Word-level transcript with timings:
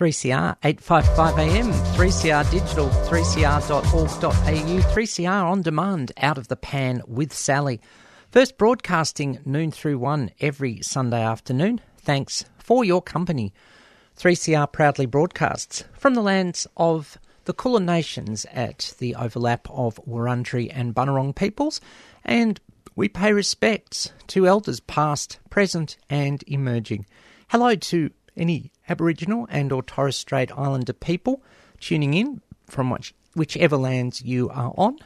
3CR 0.00 0.56
855 0.64 1.38
AM, 1.38 1.72
3CR 1.94 2.50
digital, 2.50 2.88
3cr.org.au, 2.88 4.94
3CR 4.94 5.44
on 5.44 5.60
demand, 5.60 6.10
out 6.16 6.38
of 6.38 6.48
the 6.48 6.56
pan 6.56 7.02
with 7.06 7.34
Sally. 7.34 7.82
First 8.30 8.56
broadcasting 8.56 9.40
noon 9.44 9.70
through 9.70 9.98
one 9.98 10.30
every 10.40 10.80
Sunday 10.80 11.22
afternoon. 11.22 11.82
Thanks 11.98 12.46
for 12.56 12.82
your 12.82 13.02
company. 13.02 13.52
3CR 14.18 14.72
proudly 14.72 15.04
broadcasts 15.04 15.84
from 15.92 16.14
the 16.14 16.22
lands 16.22 16.66
of 16.78 17.18
the 17.44 17.52
Kulin 17.52 17.84
Nations 17.84 18.46
at 18.54 18.94
the 19.00 19.14
overlap 19.16 19.68
of 19.68 20.00
Wurundjeri 20.08 20.70
and 20.72 20.94
Bunurong 20.94 21.36
peoples, 21.36 21.78
and 22.24 22.58
we 22.96 23.10
pay 23.10 23.34
respects 23.34 24.12
to 24.28 24.46
elders 24.46 24.80
past, 24.80 25.40
present, 25.50 25.98
and 26.08 26.42
emerging. 26.46 27.04
Hello 27.48 27.74
to 27.74 28.10
any 28.34 28.72
Aboriginal 28.90 29.46
and 29.50 29.70
or 29.70 29.84
Torres 29.84 30.16
Strait 30.16 30.50
Islander 30.50 30.92
people 30.92 31.42
tuning 31.78 32.12
in 32.12 32.40
from 32.66 32.90
which, 32.90 33.14
whichever 33.36 33.76
lands 33.76 34.20
you 34.20 34.50
are 34.50 34.74
on, 34.76 34.98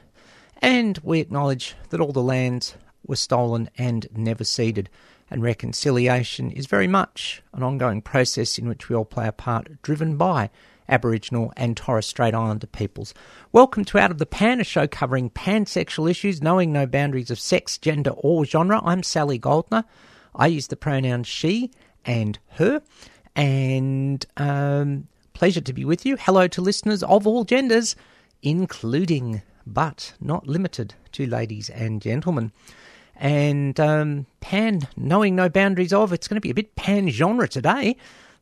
and 0.62 0.98
we 1.02 1.20
acknowledge 1.20 1.76
that 1.90 2.00
all 2.00 2.12
the 2.12 2.22
lands 2.22 2.76
were 3.06 3.14
stolen 3.14 3.69
and 3.76 4.08
never 4.16 4.42
ceded. 4.42 4.88
And 5.31 5.42
reconciliation 5.42 6.50
is 6.50 6.64
very 6.64 6.88
much 6.88 7.42
an 7.52 7.62
ongoing 7.62 8.00
process 8.00 8.58
in 8.58 8.69
which 8.69 8.88
we 8.88 8.96
all 8.96 9.04
play 9.04 9.28
a 9.28 9.32
part, 9.32 9.82
driven 9.82 10.16
by 10.16 10.48
Aboriginal 10.88 11.52
and 11.54 11.76
Torres 11.76 12.06
Strait 12.06 12.34
Islander 12.34 12.66
peoples. 12.66 13.12
Welcome 13.52 13.84
to 13.87 13.98
Out 13.98 14.10
of 14.10 14.19
the 14.19 14.26
Pan, 14.26 14.60
a 14.60 14.64
show 14.64 14.87
covering 14.87 15.28
pansexual 15.28 16.10
issues, 16.10 16.42
knowing 16.42 16.72
no 16.72 16.87
boundaries 16.87 17.30
of 17.30 17.38
sex, 17.38 17.76
gender, 17.76 18.12
or 18.12 18.46
genre. 18.46 18.80
I'm 18.82 19.02
Sally 19.02 19.38
Goldner. 19.38 19.84
I 20.34 20.46
use 20.46 20.69
the 20.69 20.76
pronouns 20.76 21.26
she 21.26 21.70
and 22.04 22.38
her, 22.52 22.82
and 23.36 24.25
um, 24.36 25.08
pleasure 25.32 25.60
to 25.60 25.72
be 25.72 25.84
with 25.84 26.06
you. 26.06 26.16
Hello 26.16 26.46
to 26.48 26.60
listeners 26.60 27.02
of 27.02 27.26
all 27.26 27.44
genders, 27.44 27.96
including 28.42 29.42
but 29.66 30.14
not 30.20 30.46
limited 30.46 30.94
to 31.12 31.26
ladies 31.26 31.70
and 31.70 32.02
gentlemen. 32.02 32.52
And 33.16 33.78
um, 33.78 34.26
pan, 34.40 34.88
knowing 34.96 35.36
no 35.36 35.48
boundaries 35.48 35.92
of, 35.92 36.12
it's 36.12 36.28
going 36.28 36.36
to 36.36 36.40
be 36.40 36.50
a 36.50 36.54
bit 36.54 36.75
pan 36.76 37.08
genre 37.08 37.48
today. 37.48 37.96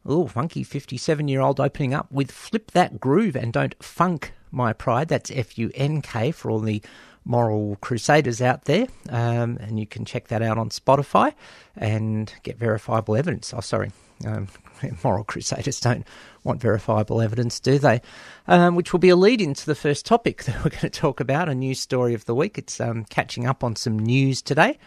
Oh, 0.04 0.26
funky 0.26 0.64
57 0.64 1.28
year 1.28 1.40
old 1.40 1.60
opening 1.60 1.94
up 1.94 2.10
with 2.10 2.30
Flip 2.30 2.70
That 2.72 2.98
Groove 2.98 3.36
and 3.36 3.52
Don't 3.52 3.80
Funk 3.82 4.32
My 4.50 4.72
Pride. 4.72 5.08
That's 5.08 5.30
F 5.30 5.56
U 5.58 5.70
N 5.74 6.02
K 6.02 6.32
for 6.32 6.50
all 6.50 6.58
the 6.58 6.82
moral 7.24 7.76
crusaders 7.80 8.42
out 8.42 8.64
there. 8.64 8.88
Um, 9.08 9.58
and 9.60 9.78
you 9.78 9.86
can 9.86 10.04
check 10.04 10.28
that 10.28 10.42
out 10.42 10.58
on 10.58 10.70
Spotify 10.70 11.34
and 11.76 12.32
get 12.42 12.58
verifiable 12.58 13.14
evidence. 13.14 13.54
Oh, 13.54 13.60
sorry. 13.60 13.92
Um, 14.26 14.48
moral 15.05 15.25
crusaders 15.25 15.81
don't 15.81 16.06
want 16.44 16.61
verifiable 16.61 17.20
evidence, 17.20 17.61
do 17.61 17.79
they? 17.79 18.00
Um, 18.46 18.75
which 18.75 18.93
will 18.93 19.00
be 19.00 19.08
a 19.08 19.17
lead 19.17 19.40
into 19.40 19.67
the 19.67 19.75
first 19.75 20.05
topic 20.06 20.44
that 20.44 20.56
we're 20.64 20.70
going 20.70 20.81
to 20.81 20.90
talk 20.90 21.20
about 21.20 21.49
a 21.49 21.55
news 21.55 21.81
story 21.81 22.14
of 22.14 22.25
the 22.25 22.34
week. 22.34 22.58
It's 22.58 22.81
um, 22.81 23.05
catching 23.05 23.46
up 23.46 23.62
on 23.62 23.76
some 23.76 23.99
news 23.99 24.43
today. 24.43 24.79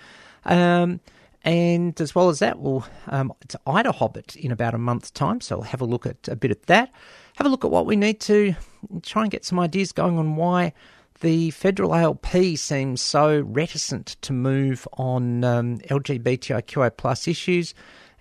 Um, 0.45 0.99
and 1.43 1.99
as 2.01 2.15
well 2.15 2.29
as 2.29 2.39
that, 2.39 2.59
we'll, 2.59 2.85
um, 3.07 3.31
it's 3.41 3.55
IDAHOBIT 3.67 4.35
in 4.35 4.51
about 4.51 4.73
a 4.73 4.79
month's 4.79 5.11
time, 5.11 5.41
so 5.41 5.57
we'll 5.57 5.65
have 5.65 5.81
a 5.81 5.85
look 5.85 6.07
at 6.07 6.27
a 6.27 6.35
bit 6.35 6.49
at 6.49 6.63
that. 6.63 6.91
Have 7.35 7.45
a 7.45 7.49
look 7.49 7.63
at 7.63 7.69
what 7.69 7.85
we 7.85 7.95
need 7.95 8.19
to 8.21 8.55
try 9.03 9.21
and 9.21 9.31
get 9.31 9.45
some 9.45 9.59
ideas 9.59 9.91
going 9.91 10.17
on 10.17 10.35
why 10.35 10.73
the 11.21 11.51
federal 11.51 11.93
ALP 11.95 12.27
seems 12.55 13.01
so 13.01 13.41
reticent 13.41 14.17
to 14.21 14.33
move 14.33 14.87
on 14.93 15.43
um, 15.43 15.77
LGBTIQA 15.79 16.97
plus 16.97 17.27
issues, 17.27 17.73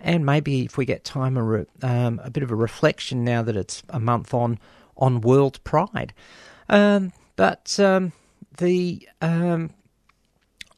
and 0.04 0.24
maybe 0.24 0.64
if 0.64 0.76
we 0.76 0.84
get 0.84 1.02
time, 1.02 1.36
a, 1.36 1.42
re- 1.42 1.66
um, 1.82 2.20
a 2.22 2.30
bit 2.30 2.42
of 2.42 2.52
a 2.52 2.54
reflection 2.54 3.24
now 3.24 3.42
that 3.42 3.56
it's 3.56 3.82
a 3.88 3.98
month 3.98 4.32
on 4.32 4.60
on 4.96 5.22
World 5.22 5.58
Pride. 5.64 6.14
Um, 6.68 7.12
but 7.34 7.80
um, 7.80 8.12
the 8.58 9.08
um, 9.20 9.70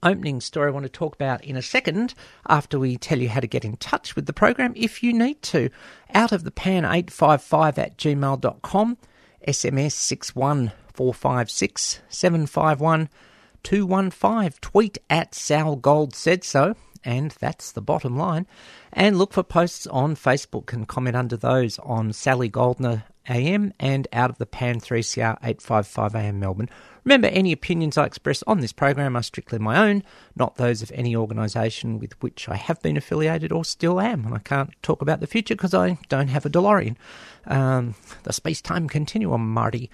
opening 0.02 0.40
story 0.40 0.69
I 0.69 0.70
want 0.70 0.84
to 0.84 0.88
talk 0.88 1.14
about 1.14 1.44
in 1.44 1.56
a 1.56 1.62
second 1.62 2.14
after 2.49 2.78
we 2.78 2.96
tell 2.96 3.19
you 3.19 3.28
how 3.28 3.40
to 3.40 3.46
get 3.46 3.64
in 3.64 3.76
touch 3.76 4.17
with 4.17 4.26
the 4.26 4.32
program 4.32 4.73
if 4.76 5.02
you 5.02 5.12
need 5.12 5.43
to. 5.43 5.70
Out 6.14 6.32
of 6.32 6.44
the 6.44 6.50
pan 6.50 6.84
855 6.84 7.78
at 7.78 7.99
gmail.com, 7.99 8.99
SMS 9.46 9.93
61456 9.93 12.00
751 12.08 13.08
215, 13.62 14.52
tweet 14.61 14.99
at 15.11 15.34
Sal 15.34 15.76
Gold 15.76 16.14
said 16.14 16.44
so. 16.44 16.75
And 17.06 17.31
that's 17.38 17.70
the 17.70 17.81
bottom 17.81 18.17
line. 18.17 18.49
And 18.93 19.17
look 19.17 19.32
for 19.32 19.44
posts 19.44 19.87
on 19.87 20.17
Facebook 20.17 20.73
and 20.73 20.88
comment 20.88 21.14
under 21.14 21.37
those 21.37 21.79
on 21.79 22.12
Sally 22.12 22.49
Goldner 22.49 23.05
AM 23.29 23.73
and 23.79 24.08
out 24.12 24.29
of 24.29 24.38
the 24.38 24.47
Pan 24.47 24.81
3CR 24.81 25.38
855 25.41 26.17
AM 26.17 26.41
Melbourne. 26.41 26.69
Remember, 27.05 27.29
any 27.29 27.53
opinions 27.53 27.97
I 27.97 28.06
express 28.06 28.43
on 28.49 28.58
this 28.58 28.73
program 28.73 29.17
are 29.17 29.23
strictly 29.23 29.61
my 29.61 29.88
own, 29.88 30.03
not 30.35 30.56
those 30.56 30.82
of 30.82 30.91
any 30.93 31.14
organisation 31.14 32.00
with 32.00 32.20
which 32.20 32.49
I 32.49 32.56
have 32.56 32.82
been 32.82 32.97
affiliated 32.97 33.52
or 33.52 33.64
still 33.64 34.00
am. 34.00 34.25
And 34.25 34.35
I 34.35 34.38
can't 34.38 34.75
talk 34.82 35.00
about 35.00 35.20
the 35.20 35.29
future 35.29 35.55
because 35.55 35.75
I 35.75 35.99
don't 36.09 36.29
have 36.29 36.44
a 36.44 36.50
DeLorean. 36.50 36.97
Um, 37.47 37.94
the 38.25 38.32
space 38.32 38.61
time 38.61 38.88
continuum, 38.88 39.52
Marty. 39.52 39.91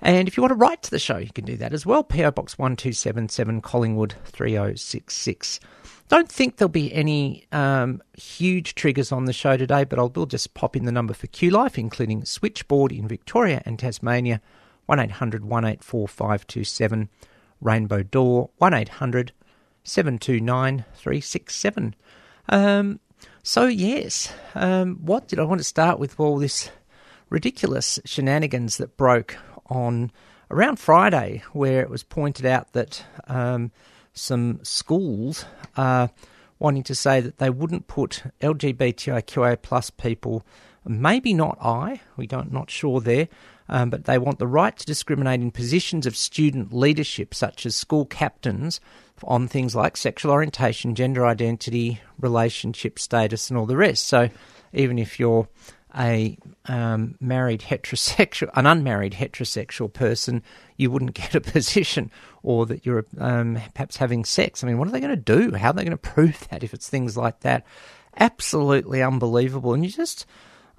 And 0.00 0.26
if 0.28 0.36
you 0.38 0.42
want 0.42 0.52
to 0.52 0.56
write 0.56 0.82
to 0.84 0.90
the 0.90 0.98
show, 0.98 1.18
you 1.18 1.30
can 1.30 1.44
do 1.44 1.58
that 1.58 1.74
as 1.74 1.84
well. 1.84 2.02
PO 2.02 2.30
Box 2.30 2.58
1277 2.58 3.60
Collingwood 3.60 4.14
3066. 4.24 5.60
Don't 6.08 6.30
think 6.30 6.56
there'll 6.56 6.68
be 6.68 6.92
any 6.92 7.46
um, 7.50 8.02
huge 8.16 8.74
triggers 8.74 9.10
on 9.10 9.24
the 9.24 9.32
show 9.32 9.56
today, 9.56 9.84
but 9.84 9.98
I 9.98 10.02
will 10.02 10.26
just 10.26 10.54
pop 10.54 10.76
in 10.76 10.84
the 10.84 10.92
number 10.92 11.14
for 11.14 11.26
Q 11.28 11.50
Life, 11.50 11.78
including 11.78 12.24
Switchboard 12.24 12.92
in 12.92 13.08
Victoria 13.08 13.62
and 13.64 13.78
Tasmania, 13.78 14.40
1800 14.86 15.44
184 15.44 16.08
527, 16.08 17.08
Rainbow 17.60 18.02
Door, 18.02 18.50
1800 18.58 19.32
729 19.82 20.84
367. 20.94 21.94
Um, 22.50 23.00
so, 23.42 23.66
yes, 23.66 24.32
um, 24.54 24.96
what 24.96 25.28
did 25.28 25.38
I 25.38 25.44
want 25.44 25.60
to 25.60 25.64
start 25.64 25.98
with? 25.98 26.20
All 26.20 26.38
this 26.38 26.70
ridiculous 27.30 27.98
shenanigans 28.04 28.76
that 28.76 28.96
broke 28.96 29.36
on 29.66 30.12
around 30.50 30.78
Friday, 30.78 31.42
where 31.52 31.80
it 31.80 31.90
was 31.90 32.02
pointed 32.02 32.44
out 32.44 32.72
that 32.72 33.04
um, 33.26 33.72
some 34.14 34.60
schools 34.62 35.44
are 35.76 36.10
wanting 36.58 36.84
to 36.84 36.94
say 36.94 37.20
that 37.20 37.38
they 37.38 37.50
wouldn't 37.50 37.88
put 37.88 38.22
LGBTIQA 38.40 39.60
plus 39.60 39.90
people, 39.90 40.44
maybe 40.84 41.34
not 41.34 41.58
I, 41.60 42.00
we 42.16 42.26
don't 42.26 42.52
not 42.52 42.70
sure 42.70 43.00
there, 43.00 43.28
um, 43.68 43.90
but 43.90 44.04
they 44.04 44.18
want 44.18 44.38
the 44.38 44.46
right 44.46 44.76
to 44.76 44.86
discriminate 44.86 45.40
in 45.40 45.50
positions 45.50 46.06
of 46.06 46.16
student 46.16 46.72
leadership, 46.72 47.34
such 47.34 47.66
as 47.66 47.74
school 47.74 48.06
captains, 48.06 48.80
on 49.24 49.48
things 49.48 49.74
like 49.74 49.96
sexual 49.96 50.32
orientation, 50.32 50.94
gender 50.94 51.26
identity, 51.26 52.00
relationship 52.18 52.98
status, 52.98 53.50
and 53.50 53.58
all 53.58 53.66
the 53.66 53.76
rest. 53.76 54.06
So 54.06 54.28
even 54.72 54.98
if 54.98 55.18
you're 55.18 55.48
a 55.98 56.36
um, 56.66 57.16
married 57.20 57.60
heterosexual, 57.60 58.50
an 58.54 58.66
unmarried 58.66 59.12
heterosexual 59.12 59.92
person, 59.92 60.42
you 60.76 60.90
wouldn't 60.90 61.14
get 61.14 61.34
a 61.34 61.40
position, 61.52 62.10
or 62.42 62.66
that 62.66 62.84
you're 62.84 63.04
um, 63.18 63.58
perhaps 63.74 63.96
having 63.96 64.24
sex. 64.24 64.62
I 64.62 64.66
mean, 64.66 64.78
what 64.78 64.88
are 64.88 64.90
they 64.90 65.00
going 65.00 65.10
to 65.10 65.16
do? 65.16 65.54
How 65.56 65.70
are 65.70 65.72
they 65.72 65.84
going 65.84 65.90
to 65.92 65.96
prove 65.96 66.48
that 66.48 66.62
if 66.62 66.74
it's 66.74 66.88
things 66.88 67.16
like 67.16 67.40
that? 67.40 67.64
Absolutely 68.18 69.02
unbelievable. 69.02 69.74
And 69.74 69.84
you 69.84 69.90
just 69.90 70.26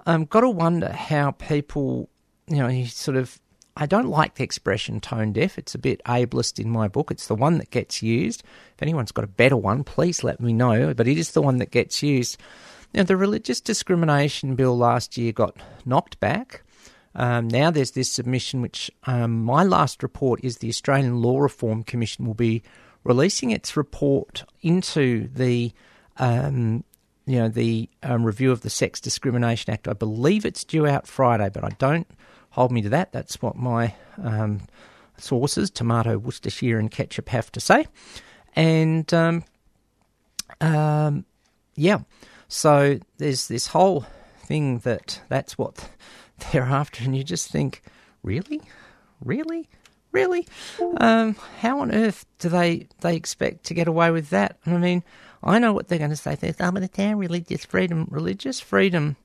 um, 0.06 0.24
got 0.24 0.40
to 0.40 0.50
wonder 0.50 0.90
how 0.90 1.32
people, 1.32 2.08
you 2.46 2.56
know, 2.56 2.68
you 2.68 2.86
sort 2.86 3.16
of. 3.16 3.40
I 3.78 3.84
don't 3.84 4.08
like 4.08 4.36
the 4.36 4.44
expression 4.44 5.00
tone 5.00 5.34
deaf. 5.34 5.58
It's 5.58 5.74
a 5.74 5.78
bit 5.78 6.00
ableist 6.04 6.58
in 6.58 6.70
my 6.70 6.88
book. 6.88 7.10
It's 7.10 7.26
the 7.26 7.34
one 7.34 7.58
that 7.58 7.70
gets 7.70 8.02
used. 8.02 8.42
If 8.74 8.82
anyone's 8.82 9.12
got 9.12 9.26
a 9.26 9.28
better 9.28 9.56
one, 9.58 9.84
please 9.84 10.24
let 10.24 10.40
me 10.40 10.54
know. 10.54 10.94
But 10.94 11.06
it 11.06 11.18
is 11.18 11.32
the 11.32 11.42
one 11.42 11.58
that 11.58 11.72
gets 11.72 12.02
used. 12.02 12.38
Now, 12.96 13.02
the 13.02 13.16
religious 13.18 13.60
discrimination 13.60 14.54
bill 14.54 14.76
last 14.76 15.18
year 15.18 15.30
got 15.30 15.54
knocked 15.84 16.18
back. 16.18 16.62
Um, 17.14 17.46
now 17.46 17.70
there's 17.70 17.90
this 17.90 18.10
submission, 18.10 18.62
which 18.62 18.90
um, 19.04 19.44
my 19.44 19.64
last 19.64 20.02
report 20.02 20.40
is 20.42 20.58
the 20.58 20.70
Australian 20.70 21.20
Law 21.20 21.40
Reform 21.40 21.84
Commission 21.84 22.24
will 22.24 22.34
be 22.34 22.62
releasing 23.04 23.50
its 23.50 23.76
report 23.76 24.44
into 24.62 25.28
the 25.28 25.72
um, 26.18 26.84
you 27.26 27.38
know 27.38 27.48
the 27.48 27.90
um, 28.02 28.24
review 28.24 28.50
of 28.50 28.62
the 28.62 28.70
Sex 28.70 28.98
Discrimination 28.98 29.74
Act. 29.74 29.88
I 29.88 29.92
believe 29.92 30.46
it's 30.46 30.64
due 30.64 30.86
out 30.86 31.06
Friday, 31.06 31.50
but 31.52 31.64
I 31.64 31.70
don't 31.78 32.06
hold 32.50 32.72
me 32.72 32.80
to 32.80 32.88
that. 32.88 33.12
That's 33.12 33.42
what 33.42 33.56
my 33.56 33.94
um, 34.22 34.62
sources, 35.18 35.70
tomato, 35.70 36.16
Worcestershire, 36.16 36.78
and 36.78 36.90
ketchup, 36.90 37.28
have 37.28 37.52
to 37.52 37.60
say. 37.60 37.86
And 38.54 39.12
um, 39.12 39.44
yeah, 41.74 41.98
so 42.48 42.98
there's 43.18 43.48
this 43.48 43.68
whole 43.68 44.06
thing 44.44 44.78
that 44.80 45.20
that's 45.28 45.58
what 45.58 45.90
they're 46.52 46.62
after, 46.62 47.04
and 47.04 47.16
you 47.16 47.24
just 47.24 47.50
think, 47.50 47.82
really, 48.22 48.62
really, 49.24 49.68
really, 50.12 50.46
um, 50.98 51.36
how 51.60 51.80
on 51.80 51.92
earth 51.92 52.26
do 52.38 52.48
they 52.48 52.88
they 53.00 53.16
expect 53.16 53.64
to 53.64 53.74
get 53.74 53.88
away 53.88 54.10
with 54.10 54.30
that? 54.30 54.58
I 54.66 54.76
mean, 54.76 55.02
I 55.42 55.58
know 55.58 55.72
what 55.72 55.88
they're 55.88 55.98
going 55.98 56.10
to 56.10 56.16
say. 56.16 56.34
They're 56.34 56.54
but 56.58 56.82
it's 56.82 56.98
our 56.98 57.16
religious 57.16 57.64
freedom. 57.64 58.08
Religious 58.10 58.60
freedom 58.60 59.16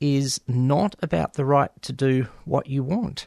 is 0.00 0.40
not 0.48 0.96
about 1.02 1.34
the 1.34 1.44
right 1.44 1.70
to 1.82 1.92
do 1.92 2.26
what 2.44 2.66
you 2.66 2.82
want. 2.82 3.26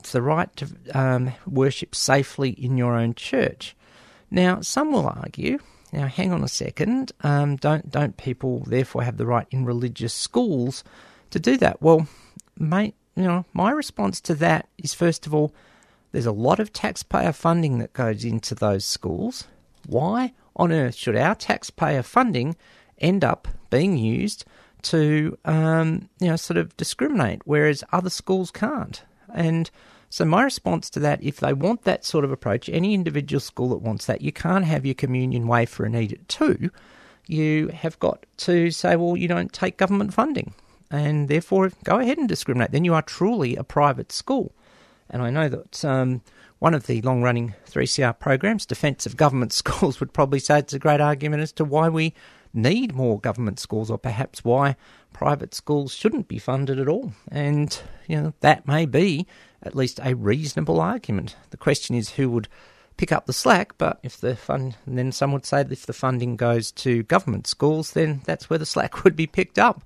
It's 0.00 0.12
the 0.12 0.22
right 0.22 0.54
to 0.56 0.68
um, 0.94 1.32
worship 1.46 1.94
safely 1.94 2.50
in 2.50 2.76
your 2.76 2.94
own 2.94 3.14
church. 3.14 3.76
Now, 4.30 4.60
some 4.60 4.92
will 4.92 5.06
argue. 5.08 5.58
Now, 5.92 6.06
hang 6.06 6.32
on 6.32 6.44
a 6.44 6.48
second. 6.48 7.12
Um, 7.22 7.56
don't 7.56 7.90
don't 7.90 8.16
people 8.16 8.60
therefore 8.66 9.02
have 9.02 9.16
the 9.16 9.26
right 9.26 9.46
in 9.50 9.64
religious 9.64 10.12
schools 10.12 10.84
to 11.30 11.38
do 11.38 11.56
that? 11.58 11.80
Well, 11.80 12.06
mate, 12.58 12.94
you 13.16 13.24
know, 13.24 13.44
my 13.52 13.70
response 13.70 14.20
to 14.22 14.34
that 14.36 14.68
is 14.78 14.94
first 14.94 15.26
of 15.26 15.34
all, 15.34 15.52
there's 16.12 16.26
a 16.26 16.32
lot 16.32 16.60
of 16.60 16.72
taxpayer 16.72 17.32
funding 17.32 17.78
that 17.78 17.92
goes 17.92 18.24
into 18.24 18.54
those 18.54 18.84
schools. 18.84 19.46
Why 19.86 20.32
on 20.56 20.72
earth 20.72 20.94
should 20.94 21.16
our 21.16 21.34
taxpayer 21.34 22.02
funding 22.02 22.56
end 22.98 23.24
up 23.24 23.48
being 23.70 23.96
used 23.96 24.44
to, 24.82 25.36
um, 25.44 26.08
you 26.20 26.28
know, 26.28 26.36
sort 26.36 26.56
of 26.58 26.76
discriminate, 26.76 27.42
whereas 27.44 27.84
other 27.92 28.10
schools 28.10 28.50
can't? 28.50 29.02
And 29.34 29.70
so 30.10 30.24
my 30.24 30.42
response 30.42 30.88
to 30.90 31.00
that, 31.00 31.22
if 31.22 31.38
they 31.38 31.52
want 31.52 31.84
that 31.84 32.04
sort 32.04 32.24
of 32.24 32.32
approach, 32.32 32.68
any 32.68 32.94
individual 32.94 33.40
school 33.40 33.68
that 33.70 33.82
wants 33.82 34.06
that, 34.06 34.22
you 34.22 34.32
can't 34.32 34.64
have 34.64 34.86
your 34.86 34.94
communion 34.94 35.46
wafer 35.46 35.84
and 35.84 35.94
eat 35.94 36.12
it 36.12 36.28
too. 36.28 36.70
You 37.26 37.68
have 37.68 37.98
got 37.98 38.24
to 38.38 38.70
say, 38.70 38.96
well, 38.96 39.16
you 39.16 39.28
don't 39.28 39.52
take 39.52 39.76
government 39.76 40.14
funding, 40.14 40.54
and 40.90 41.28
therefore 41.28 41.70
go 41.84 41.98
ahead 41.98 42.16
and 42.16 42.28
discriminate. 42.28 42.72
Then 42.72 42.86
you 42.86 42.94
are 42.94 43.02
truly 43.02 43.54
a 43.56 43.64
private 43.64 44.12
school. 44.12 44.52
And 45.10 45.22
I 45.22 45.30
know 45.30 45.48
that 45.48 45.84
um, 45.84 46.22
one 46.58 46.74
of 46.74 46.86
the 46.86 47.02
long 47.02 47.22
running 47.22 47.54
3CR 47.70 48.18
programs, 48.18 48.66
Defence 48.66 49.04
of 49.04 49.16
Government 49.16 49.52
Schools, 49.54 50.00
would 50.00 50.14
probably 50.14 50.38
say 50.38 50.58
it's 50.58 50.72
a 50.72 50.78
great 50.78 51.00
argument 51.00 51.42
as 51.42 51.52
to 51.52 51.64
why 51.64 51.88
we 51.90 52.14
need 52.54 52.94
more 52.94 53.20
government 53.20 53.58
schools 53.58 53.90
or 53.90 53.98
perhaps 53.98 54.42
why 54.42 54.74
private 55.12 55.54
schools 55.54 55.94
shouldn't 55.94 56.28
be 56.28 56.38
funded 56.38 56.78
at 56.78 56.88
all. 56.88 57.12
And, 57.30 57.78
you 58.06 58.20
know, 58.20 58.34
that 58.40 58.66
may 58.66 58.86
be 58.86 59.26
at 59.62 59.76
least 59.76 60.00
a 60.02 60.14
reasonable 60.14 60.80
argument. 60.80 61.36
The 61.50 61.56
question 61.56 61.94
is 61.94 62.10
who 62.10 62.30
would 62.30 62.48
pick 62.96 63.12
up 63.12 63.26
the 63.26 63.32
slack, 63.32 63.76
but 63.78 63.98
if 64.02 64.20
the 64.20 64.36
fund, 64.36 64.76
then 64.86 65.12
some 65.12 65.32
would 65.32 65.46
say 65.46 65.62
that 65.62 65.72
if 65.72 65.86
the 65.86 65.92
funding 65.92 66.36
goes 66.36 66.70
to 66.72 67.02
government 67.04 67.46
schools, 67.46 67.92
then 67.92 68.20
that's 68.24 68.50
where 68.50 68.58
the 68.58 68.66
slack 68.66 69.04
would 69.04 69.16
be 69.16 69.26
picked 69.26 69.58
up. 69.58 69.82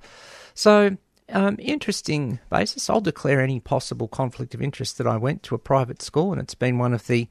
So, 0.54 0.96
um, 1.28 1.56
interesting 1.58 2.40
basis. 2.50 2.90
I'll 2.90 3.00
declare 3.00 3.40
any 3.40 3.60
possible 3.60 4.08
conflict 4.08 4.54
of 4.54 4.62
interest 4.62 4.98
that 4.98 5.06
I 5.06 5.16
went 5.16 5.42
to 5.44 5.54
a 5.54 5.58
private 5.58 6.02
school, 6.02 6.32
and 6.32 6.40
it's 6.40 6.54
been 6.54 6.78
one 6.78 6.92
of 6.92 7.06
the 7.06 7.28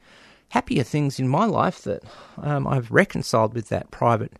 happier 0.49 0.83
things 0.83 1.19
in 1.19 1.27
my 1.27 1.45
life 1.45 1.81
that 1.83 2.03
um, 2.37 2.67
I've 2.67 2.91
reconciled 2.91 3.53
with 3.53 3.69
that 3.69 3.91
private, 3.91 4.33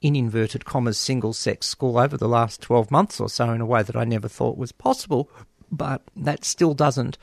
in 0.00 0.14
inverted 0.14 0.64
commas, 0.64 0.98
single 0.98 1.32
sex 1.32 1.66
school 1.66 1.98
over 1.98 2.16
the 2.16 2.28
last 2.28 2.60
12 2.60 2.90
months 2.90 3.18
or 3.18 3.28
so 3.28 3.50
in 3.50 3.60
a 3.60 3.66
way 3.66 3.82
that 3.82 3.96
I 3.96 4.04
never 4.04 4.28
thought 4.28 4.58
was 4.58 4.72
possible. 4.72 5.30
But 5.70 6.02
that 6.14 6.44
still 6.44 6.74
doesn't, 6.74 7.18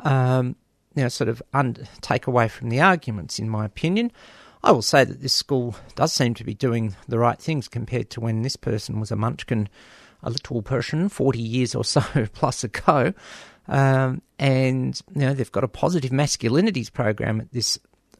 um, 0.00 0.56
sort 1.08 1.28
of 1.28 1.42
un- 1.52 1.76
take 2.00 2.26
away 2.26 2.48
from 2.48 2.68
the 2.68 2.80
arguments, 2.80 3.38
in 3.38 3.48
my 3.48 3.64
opinion. 3.64 4.12
I 4.64 4.70
will 4.70 4.82
say 4.82 5.04
that 5.04 5.20
this 5.20 5.32
school 5.32 5.74
does 5.96 6.12
seem 6.12 6.34
to 6.34 6.44
be 6.44 6.54
doing 6.54 6.94
the 7.08 7.18
right 7.18 7.38
things 7.38 7.66
compared 7.66 8.10
to 8.10 8.20
when 8.20 8.42
this 8.42 8.56
person 8.56 9.00
was 9.00 9.10
a 9.10 9.16
munchkin 9.16 9.68
a 10.22 10.30
little 10.30 10.62
person 10.62 11.08
40 11.08 11.40
years 11.40 11.74
or 11.74 11.84
so 11.84 12.00
plus 12.32 12.62
ago. 12.64 13.12
Um, 13.68 14.22
and, 14.38 15.00
you 15.14 15.22
know, 15.22 15.34
they've 15.34 15.50
got 15.50 15.64
a 15.64 15.68
positive 15.68 16.10
masculinities 16.10 16.92
program 16.92 17.40
at 17.40 17.52
this, 17.52 17.78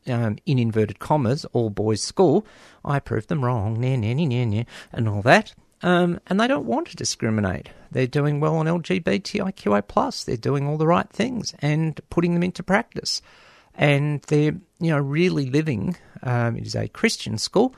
um, 0.09 0.39
in 0.47 0.59
inverted 0.59 0.99
commas, 0.99 1.45
all 1.47 1.71
boys 1.71 2.03
school. 2.03 2.47
I 2.85 2.99
proved 2.99 3.29
them 3.29 3.45
wrong, 3.45 3.81
nah, 3.81 3.97
nah, 3.97 4.15
nah, 4.15 4.25
nah, 4.25 4.45
nah, 4.45 4.65
and 4.93 5.09
all 5.09 5.23
that. 5.23 5.55
Um, 5.83 6.21
and 6.29 6.39
they 6.39 6.47
don't 6.47 6.67
want 6.67 6.89
to 6.89 6.97
discriminate. 6.97 7.71
They're 7.91 8.07
doing 8.07 8.41
well 8.41 8.57
on 8.57 8.67
LGBTIQA 8.67 9.89
plus. 9.89 10.25
They're 10.25 10.37
doing 10.37 10.67
all 10.67 10.79
the 10.79 10.87
right 10.87 11.09
things 11.11 11.55
and 11.61 12.01
putting 12.09 12.35
them 12.35 12.43
into 12.43 12.63
practice. 12.63 13.21
And 13.75 14.23
they're, 14.23 14.55
you 14.81 14.91
know, 14.91 14.99
really 14.99 15.51
living. 15.51 15.97
Um, 16.23 16.57
it 16.57 16.67
is 16.67 16.77
a 16.77 16.89
Christian 16.89 17.37
school 17.39 17.75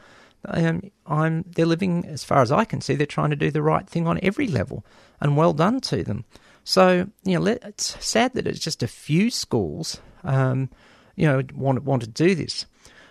um, 0.46 0.90
I'm, 1.06 1.44
they're 1.54 1.66
living, 1.66 2.06
as 2.06 2.24
far 2.24 2.42
as 2.42 2.52
I 2.52 2.64
can 2.64 2.80
see, 2.80 2.94
they're 2.94 3.06
trying 3.06 3.30
to 3.30 3.36
do 3.36 3.50
the 3.50 3.62
right 3.62 3.88
thing 3.88 4.06
on 4.06 4.20
every 4.22 4.46
level, 4.46 4.84
and 5.20 5.36
well 5.36 5.52
done 5.52 5.80
to 5.82 6.02
them. 6.02 6.24
So, 6.64 7.08
you 7.24 7.34
know, 7.34 7.40
let, 7.40 7.62
it's 7.64 8.04
sad 8.04 8.34
that 8.34 8.46
it's 8.46 8.60
just 8.60 8.82
a 8.82 8.88
few 8.88 9.30
schools, 9.30 10.00
um, 10.22 10.70
you 11.16 11.26
know, 11.26 11.42
want, 11.54 11.82
want 11.84 12.02
to 12.02 12.08
do 12.08 12.34
this. 12.34 12.66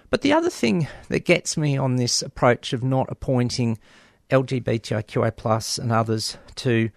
But 0.10 0.22
the 0.22 0.34
other 0.34 0.50
thing 0.50 0.88
that 1.10 1.26
gets 1.26 1.58
me 1.58 1.78
on 1.78 1.96
this 1.96 2.22
approach 2.22 2.74
of 2.74 2.84
not 2.84 3.12
appointing 3.12 3.80
LGBTIQA 4.34 5.36
plus 5.36 5.78
and 5.78 5.92
others 5.92 6.38
to 6.56 6.90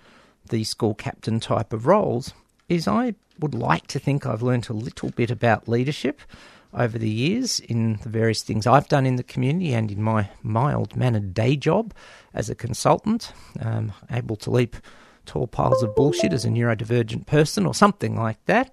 the 0.48 0.64
school 0.64 0.94
captain 0.94 1.38
type 1.38 1.72
of 1.72 1.86
roles 1.86 2.32
is 2.68 2.88
I 2.88 3.14
would 3.38 3.54
like 3.54 3.86
to 3.88 3.98
think 3.98 4.24
I've 4.24 4.42
learnt 4.42 4.70
a 4.70 4.72
little 4.72 5.10
bit 5.10 5.30
about 5.30 5.68
leadership 5.68 6.22
over 6.72 6.98
the 6.98 7.10
years 7.10 7.60
in 7.60 7.98
the 8.02 8.08
various 8.08 8.42
things 8.42 8.66
I've 8.66 8.88
done 8.88 9.04
in 9.04 9.16
the 9.16 9.22
community 9.22 9.74
and 9.74 9.90
in 9.90 10.02
my 10.02 10.30
mild 10.42 10.96
mannered 10.96 11.34
day 11.34 11.56
job 11.56 11.92
as 12.32 12.48
a 12.48 12.54
consultant, 12.54 13.32
um, 13.60 13.92
able 14.10 14.36
to 14.36 14.50
leap 14.50 14.76
tall 15.26 15.46
piles 15.46 15.82
of 15.82 15.94
bullshit 15.94 16.32
as 16.32 16.44
a 16.44 16.48
neurodivergent 16.48 17.26
person 17.26 17.66
or 17.66 17.74
something 17.74 18.16
like 18.16 18.42
that. 18.46 18.72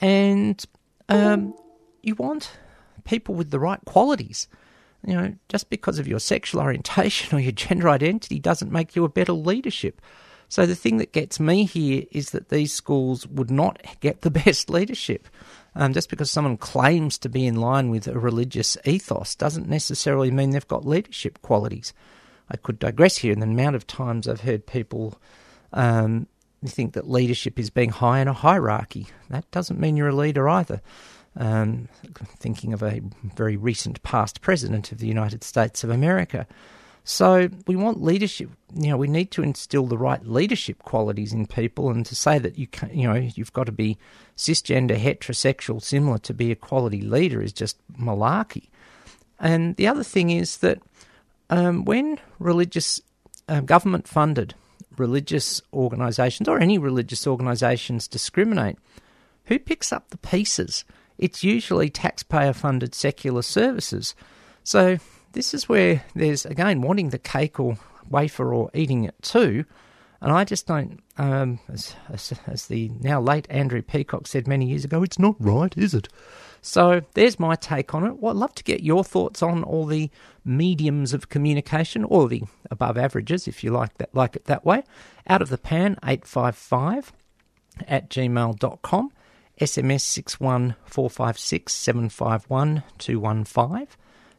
And 0.00 0.62
um, 1.08 1.54
you 2.02 2.14
want 2.16 2.50
people 3.04 3.34
with 3.34 3.50
the 3.50 3.58
right 3.58 3.80
qualities. 3.86 4.46
You 5.06 5.14
know, 5.14 5.34
just 5.48 5.70
because 5.70 5.98
of 5.98 6.08
your 6.08 6.20
sexual 6.20 6.60
orientation 6.62 7.36
or 7.36 7.40
your 7.40 7.52
gender 7.52 7.88
identity 7.88 8.38
doesn't 8.38 8.72
make 8.72 8.96
you 8.96 9.04
a 9.04 9.08
better 9.08 9.32
leadership. 9.32 10.00
So 10.48 10.66
the 10.66 10.76
thing 10.76 10.98
that 10.98 11.12
gets 11.12 11.40
me 11.40 11.64
here 11.64 12.04
is 12.12 12.30
that 12.30 12.48
these 12.48 12.72
schools 12.72 13.26
would 13.26 13.50
not 13.50 13.82
get 14.00 14.20
the 14.20 14.30
best 14.44 14.70
leadership. 14.70 15.28
Um, 15.76 15.92
just 15.92 16.08
because 16.08 16.30
someone 16.30 16.56
claims 16.56 17.18
to 17.18 17.28
be 17.28 17.46
in 17.46 17.56
line 17.56 17.90
with 17.90 18.06
a 18.06 18.18
religious 18.18 18.76
ethos 18.84 19.34
doesn't 19.34 19.68
necessarily 19.68 20.30
mean 20.30 20.50
they've 20.50 20.68
got 20.68 20.86
leadership 20.86 21.42
qualities. 21.42 21.92
I 22.48 22.56
could 22.56 22.78
digress 22.78 23.18
here 23.18 23.32
in 23.32 23.40
the 23.40 23.46
amount 23.46 23.74
of 23.74 23.86
times 23.86 24.28
I've 24.28 24.42
heard 24.42 24.66
people 24.66 25.20
um, 25.72 26.28
think 26.64 26.92
that 26.92 27.10
leadership 27.10 27.58
is 27.58 27.70
being 27.70 27.90
high 27.90 28.20
in 28.20 28.28
a 28.28 28.32
hierarchy. 28.32 29.08
That 29.30 29.50
doesn't 29.50 29.80
mean 29.80 29.96
you're 29.96 30.08
a 30.08 30.14
leader 30.14 30.48
either. 30.48 30.80
Um, 31.36 31.88
thinking 32.38 32.72
of 32.72 32.82
a 32.82 33.00
very 33.34 33.56
recent 33.56 34.00
past 34.04 34.40
president 34.40 34.92
of 34.92 34.98
the 34.98 35.08
United 35.08 35.42
States 35.42 35.82
of 35.82 35.90
America 35.90 36.46
so 37.04 37.50
we 37.66 37.76
want 37.76 38.02
leadership. 38.02 38.50
You 38.74 38.88
know, 38.88 38.96
we 38.96 39.08
need 39.08 39.30
to 39.32 39.42
instill 39.42 39.86
the 39.86 39.98
right 39.98 40.24
leadership 40.26 40.82
qualities 40.82 41.34
in 41.34 41.46
people, 41.46 41.90
and 41.90 42.04
to 42.06 42.14
say 42.14 42.38
that 42.38 42.58
you 42.58 42.66
can, 42.66 42.98
you 42.98 43.06
know, 43.06 43.14
you've 43.34 43.52
got 43.52 43.64
to 43.64 43.72
be 43.72 43.98
cisgender, 44.38 44.96
heterosexual, 44.98 45.82
similar 45.82 46.16
to 46.18 46.32
be 46.32 46.50
a 46.50 46.56
quality 46.56 47.02
leader 47.02 47.42
is 47.42 47.52
just 47.52 47.76
malarkey. 47.94 48.68
And 49.38 49.76
the 49.76 49.86
other 49.86 50.02
thing 50.02 50.30
is 50.30 50.58
that 50.58 50.80
um, 51.50 51.84
when 51.84 52.18
religious, 52.38 53.02
uh, 53.48 53.60
government 53.60 54.08
funded 54.08 54.54
religious 54.96 55.60
organisations 55.74 56.48
or 56.48 56.58
any 56.58 56.78
religious 56.78 57.26
organisations 57.26 58.08
discriminate, 58.08 58.78
who 59.46 59.58
picks 59.58 59.92
up 59.92 60.08
the 60.08 60.18
pieces? 60.18 60.86
It's 61.18 61.44
usually 61.44 61.90
taxpayer 61.90 62.52
funded 62.52 62.94
secular 62.94 63.42
services. 63.42 64.14
So 64.62 64.98
this 65.32 65.54
is 65.54 65.68
where 65.68 66.04
there's 66.14 66.46
again 66.46 66.82
wanting 66.82 67.10
the 67.10 67.18
cake 67.18 67.60
or 67.60 67.78
wafer 68.08 68.52
or 68.52 68.70
eating 68.74 69.04
it 69.04 69.14
too. 69.22 69.64
And 70.20 70.32
I 70.32 70.44
just 70.44 70.66
don't, 70.66 71.02
um, 71.18 71.60
as, 71.70 71.94
as, 72.08 72.32
as, 72.46 72.66
the 72.68 72.90
now 73.00 73.20
late 73.20 73.46
Andrew 73.50 73.82
Peacock 73.82 74.26
said 74.26 74.48
many 74.48 74.64
years 74.64 74.82
ago, 74.82 75.02
it's 75.02 75.18
not 75.18 75.36
right, 75.38 75.76
is 75.76 75.92
it? 75.92 76.08
So 76.62 77.02
there's 77.12 77.38
my 77.38 77.56
take 77.56 77.94
on 77.94 78.06
it. 78.06 78.16
Well, 78.22 78.32
I'd 78.32 78.38
love 78.38 78.54
to 78.54 78.64
get 78.64 78.82
your 78.82 79.04
thoughts 79.04 79.42
on 79.42 79.62
all 79.62 79.84
the 79.84 80.10
mediums 80.42 81.12
of 81.12 81.28
communication, 81.28 82.04
or 82.04 82.26
the 82.26 82.44
above 82.70 82.96
averages, 82.96 83.46
if 83.46 83.62
you 83.62 83.70
like 83.70 83.98
that, 83.98 84.14
like 84.14 84.34
it 84.34 84.46
that 84.46 84.64
way. 84.64 84.82
Out 85.28 85.42
of 85.42 85.50
the 85.50 85.58
pan, 85.58 85.98
855 86.02 87.12
at 87.86 88.08
gmail.com, 88.08 89.12
SMS 89.60 90.00
61456 90.00 91.72
751 91.72 92.82
215 92.98 93.86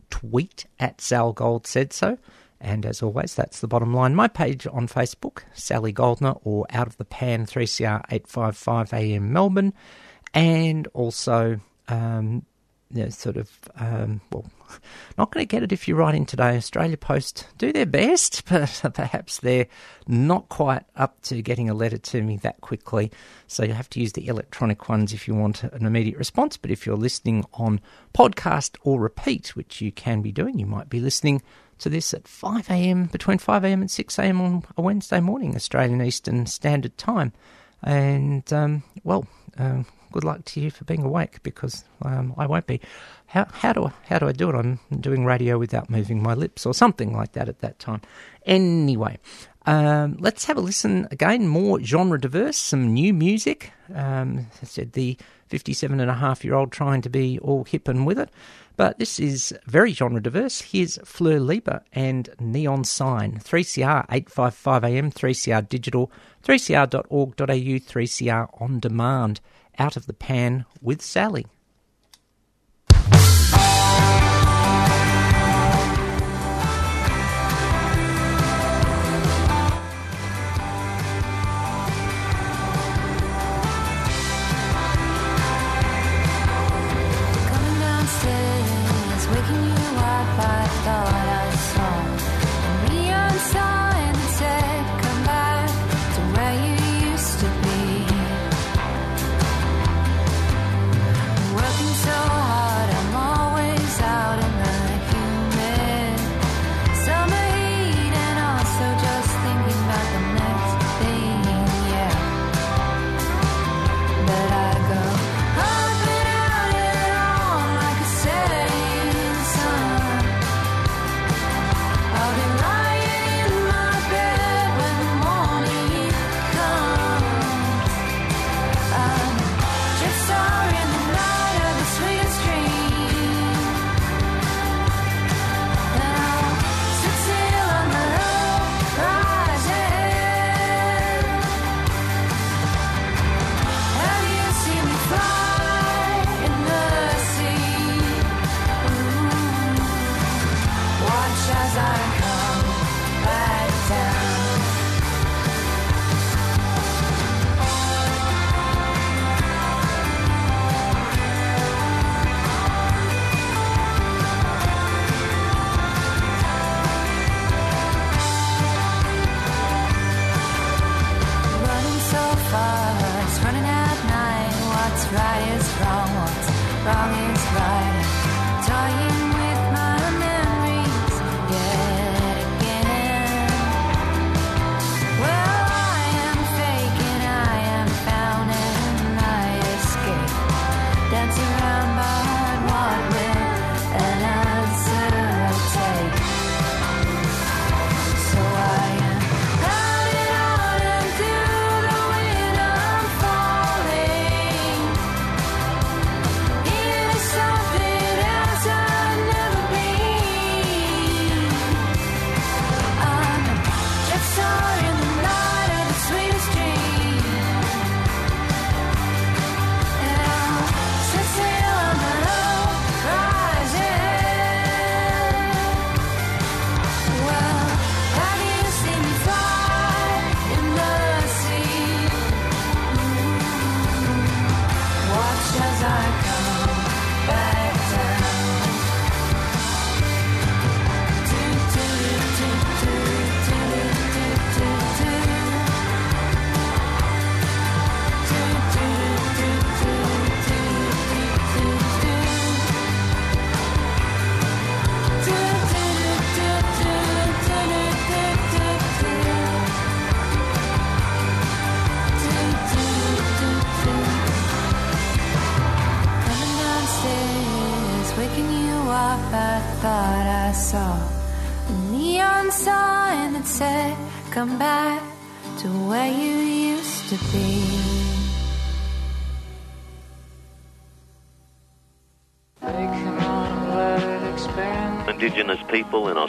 tweet 0.09 0.65
at 0.79 1.01
Sal 1.01 1.33
Gold 1.33 1.67
said 1.67 1.93
so. 1.93 2.17
And 2.59 2.85
as 2.85 3.03
always, 3.03 3.35
that's 3.35 3.59
the 3.59 3.67
bottom 3.67 3.93
line. 3.93 4.15
My 4.15 4.27
page 4.27 4.65
on 4.65 4.87
Facebook, 4.87 5.43
Sally 5.53 5.91
Goldner, 5.91 6.35
or 6.43 6.65
Out 6.69 6.87
of 6.87 6.97
the 6.97 7.05
Pan 7.05 7.45
3CR 7.45 8.01
855 8.09 8.93
AM 8.93 9.31
Melbourne. 9.31 9.73
And 10.33 10.87
also, 10.93 11.59
um, 11.87 12.45
you 12.91 13.03
know, 13.03 13.09
sort 13.09 13.37
of, 13.37 13.49
um, 13.77 14.21
well, 14.31 14.45
not 15.17 15.31
going 15.31 15.45
to 15.45 15.47
get 15.47 15.63
it 15.63 15.71
if 15.71 15.87
you 15.87 15.95
write 15.95 16.15
in 16.15 16.25
today. 16.25 16.55
Australia 16.55 16.97
Post 16.97 17.47
do 17.57 17.73
their 17.73 17.85
best, 17.85 18.43
but 18.49 18.81
perhaps 18.93 19.39
they're 19.39 19.67
not 20.07 20.49
quite 20.49 20.83
up 20.95 21.21
to 21.23 21.41
getting 21.41 21.69
a 21.69 21.73
letter 21.73 21.97
to 21.97 22.21
me 22.21 22.37
that 22.37 22.61
quickly. 22.61 23.11
So 23.47 23.63
you 23.63 23.73
have 23.73 23.89
to 23.91 23.99
use 23.99 24.13
the 24.13 24.27
electronic 24.27 24.87
ones 24.87 25.13
if 25.13 25.27
you 25.27 25.35
want 25.35 25.63
an 25.63 25.85
immediate 25.85 26.17
response. 26.17 26.57
But 26.57 26.71
if 26.71 26.85
you're 26.85 26.95
listening 26.95 27.45
on 27.53 27.81
podcast 28.13 28.77
or 28.83 28.99
repeat, 28.99 29.55
which 29.55 29.81
you 29.81 29.91
can 29.91 30.21
be 30.21 30.31
doing, 30.31 30.59
you 30.59 30.65
might 30.65 30.89
be 30.89 30.99
listening 30.99 31.41
to 31.79 31.89
this 31.89 32.13
at 32.13 32.27
5 32.27 32.69
a.m., 32.69 33.05
between 33.07 33.37
5 33.37 33.63
a.m. 33.65 33.81
and 33.81 33.91
6 33.91 34.19
a.m. 34.19 34.41
on 34.41 34.63
a 34.77 34.81
Wednesday 34.81 35.19
morning, 35.19 35.55
Australian 35.55 36.01
Eastern 36.01 36.45
Standard 36.45 36.97
Time. 36.97 37.33
And, 37.83 38.51
um, 38.53 38.83
well, 39.03 39.27
um, 39.57 39.85
good 40.15 40.23
luck 40.23 40.45
to 40.45 40.61
you 40.61 40.71
for 40.71 40.85
being 40.85 41.03
awake 41.03 41.43
because 41.43 41.83
um, 42.01 42.33
I 42.37 42.47
won't 42.47 42.67
be. 42.67 42.79
How, 43.27 43.45
how, 43.51 43.73
do 43.73 43.83
I, 43.83 43.91
how 44.05 44.17
do 44.17 44.27
I 44.29 44.31
do 44.31 44.49
it? 44.49 44.55
I'm 44.55 44.79
doing 44.97 45.25
radio 45.25 45.59
without 45.59 45.89
moving 45.89 46.23
my 46.23 46.33
lips 46.33 46.65
or 46.65 46.73
something 46.73 47.13
like 47.13 47.33
that 47.33 47.49
at 47.49 47.59
that 47.59 47.79
time. 47.79 48.01
Anyway, 48.45 49.17
um, 49.65 50.15
let's 50.21 50.45
have 50.45 50.55
a 50.55 50.61
listen 50.61 51.09
again. 51.11 51.49
More 51.49 51.83
genre 51.83 52.17
diverse, 52.19 52.55
some 52.55 52.93
new 52.93 53.13
music. 53.13 53.73
Um, 53.93 54.47
I 54.61 54.65
said 54.65 54.93
the 54.93 55.17
57 55.49 55.99
and 55.99 56.09
a 56.09 56.13
half 56.13 56.45
year 56.45 56.55
old 56.55 56.71
trying 56.71 57.01
to 57.01 57.09
be 57.09 57.37
all 57.39 57.65
hip 57.65 57.89
and 57.89 58.05
with 58.05 58.17
it. 58.17 58.29
But 58.77 58.97
this 58.97 59.19
is 59.19 59.53
very 59.65 59.91
genre 59.91 60.21
diverse. 60.21 60.61
Here's 60.61 60.97
Fleur 61.03 61.41
Lieber 61.41 61.83
and 61.91 62.29
Neon 62.39 62.85
Sign. 62.85 63.39
3CR 63.39 64.07
855am, 64.07 65.13
3CR 65.13 65.67
digital, 65.67 66.09
3cr.org.au, 66.45 67.33
3CR 67.35 68.61
on 68.61 68.79
demand. 68.79 69.41
Out 69.77 69.97
of 69.97 70.05
the 70.05 70.13
pan 70.13 70.65
with 70.81 71.01
Sally. 71.01 71.45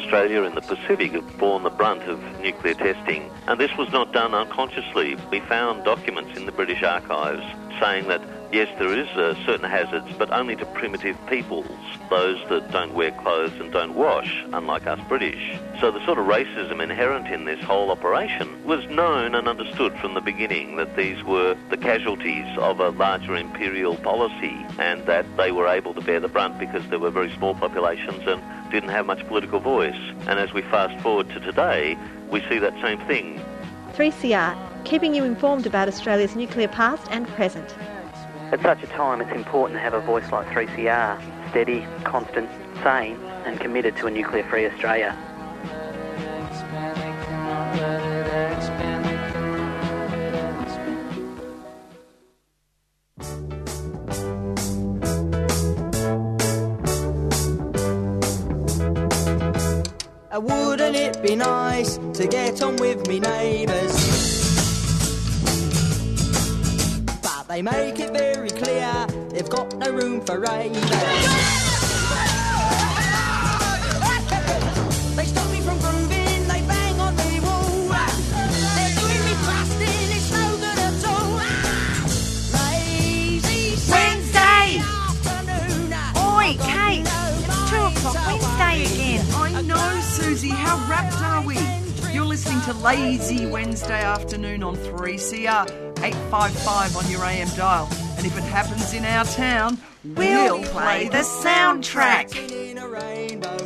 Australia 0.07 0.45
and 0.45 0.57
the 0.57 0.61
Pacific 0.61 1.11
have 1.11 1.37
borne 1.37 1.64
the 1.64 1.71
brunt 1.71 2.03
of 2.05 2.23
nuclear 2.40 2.75
testing, 2.75 3.29
and 3.49 3.59
this 3.59 3.77
was 3.77 3.90
not 3.90 4.12
done 4.12 4.35
unconsciously. 4.35 5.16
We 5.33 5.40
found 5.40 5.85
documents 5.85 6.38
in 6.38 6.47
the 6.47 6.53
British 6.53 6.85
archives 6.85 7.42
saying 7.81 8.09
that 8.09 8.23
yes, 8.53 8.69
there 8.79 8.93
is 8.93 9.09
uh, 9.11 9.35
certain 9.45 9.69
hazards, 9.69 10.09
but 10.19 10.31
only 10.31 10.57
to 10.57 10.67
primitive 10.67 11.17
peoples, 11.27 11.67
those 12.11 12.41
that 12.49 12.71
don't 12.71 12.95
wear 12.95 13.11
clothes 13.11 13.53
and 13.61 13.73
don't 13.73 13.95
wash, 13.95 14.45
unlike 14.53 14.87
us 14.87 15.01
British. 15.09 15.59
So 15.81 15.91
the 15.91 16.05
sort 16.05 16.19
of 16.19 16.27
racism 16.27 16.83
inherent 16.83 17.27
in 17.29 17.45
this 17.45 17.62
whole 17.62 17.91
operation 17.91 18.65
was 18.65 18.85
known 18.87 19.35
and 19.35 19.49
understood 19.49 19.99
from 19.99 20.15
the 20.15 20.21
beginning 20.21 20.77
that 20.77 20.97
these 20.97 21.23
were 21.25 21.57
the 21.71 21.77
casualties 21.77 22.47
of 22.59 22.81
a 22.81 22.91
larger 22.91 23.37
imperial 23.37 23.97
policy 23.97 24.57
and 24.79 25.05
that 25.07 25.25
they 25.37 25.53
were 25.53 25.69
able 25.69 25.95
to 25.95 26.01
bear 26.01 26.21
the 26.21 26.29
brunt 26.29 26.59
because 26.59 26.87
there 26.89 26.99
were 26.99 27.11
very 27.11 27.33
small 27.35 27.55
populations 27.55 28.27
and 28.27 28.43
didn't 28.71 28.91
have 28.91 29.07
much 29.07 29.27
political 29.27 29.61
voice. 29.61 30.01
And 30.27 30.39
as 30.39 30.53
we 30.53 30.62
fast 30.62 31.01
forward 31.03 31.29
to 31.31 31.41
today, 31.41 31.99
we 32.31 32.41
see 32.49 32.59
that 32.59 32.75
same 32.81 32.99
thing 33.07 33.43
3CR, 33.95 34.55
keeping 34.87 35.12
you 35.16 35.25
informed 35.25 35.66
about 35.66 35.88
Australia's 35.88 36.37
nuclear 36.37 36.68
past 36.68 37.09
and 37.11 37.27
present. 37.29 37.77
At 38.53 38.62
such 38.62 38.85
a 38.85 38.87
time, 38.87 39.20
it's 39.20 39.33
important 39.33 39.79
to 39.79 39.81
have 39.81 39.94
a 39.94 40.01
voice 40.01 40.31
like 40.31 40.46
3CR, 40.46 41.51
steady, 41.51 41.85
constant, 42.05 42.49
sane, 42.85 43.16
and 43.44 43.59
committed 43.59 43.96
to 43.96 44.07
a 44.07 44.11
nuclear 44.11 44.44
free 44.44 44.66
Australia. 44.66 45.16
Uh, 60.31 60.40
Wouldn't 60.40 60.94
it 60.94 61.20
be 61.22 61.35
nice 61.35 61.99
to 62.14 62.29
get 62.29 62.62
on 62.62 62.77
with 62.77 63.09
me 63.09 63.18
neighbours? 63.18 64.16
They 67.57 67.62
make 67.62 67.99
it 68.01 68.11
very 68.11 68.51
clear 68.51 69.07
they've 69.31 69.49
got 69.49 69.75
no 69.79 69.90
room 69.90 70.21
for 70.21 70.38
ravers. 70.38 70.79
They 75.16 75.25
stop 75.25 75.51
me 75.51 75.62
from 75.62 75.79
grooving, 75.79 76.49
they 76.49 76.61
bang 76.69 77.01
on 77.01 77.16
me 77.16 77.40
wall. 77.40 77.88
They're 77.88 78.95
doing 79.01 79.25
me 79.25 79.33
busting, 79.49 80.11
it's 80.12 80.31
no 80.33 80.57
good 80.59 80.79
at 80.79 81.03
all. 81.09 81.40
Lazy 82.61 83.79
Wednesday! 83.90 84.83
afternoon. 84.85 85.95
Kate! 86.61 87.07
It's 87.09 87.71
two 87.71 87.81
o'clock 87.81 88.16
Wednesday 88.27 88.85
again. 88.85 89.25
I 89.33 89.62
know, 89.62 90.01
Susie. 90.03 90.51
How 90.51 90.77
rapt 90.90 91.19
are 91.23 91.40
we? 91.40 91.57
You're 92.12 92.27
listening 92.27 92.61
to 92.64 92.75
Lazy 92.75 93.47
Wednesday 93.47 94.03
afternoon 94.03 94.62
on 94.62 94.77
3CR 94.77 95.86
855 96.07 96.97
on 96.97 97.11
your 97.11 97.25
AM 97.25 97.49
dial. 97.57 97.88
And 98.16 98.25
if 98.27 98.37
it 98.38 98.45
happens 98.45 98.95
in 98.95 99.05
our 99.05 99.25
town, 99.25 99.77
We'll 100.05 100.62
play 100.62 101.09
the 101.09 101.25
soundtrack. 101.42 102.33
in 102.37 102.79
a 102.79 102.87
rainbow. 102.87 103.57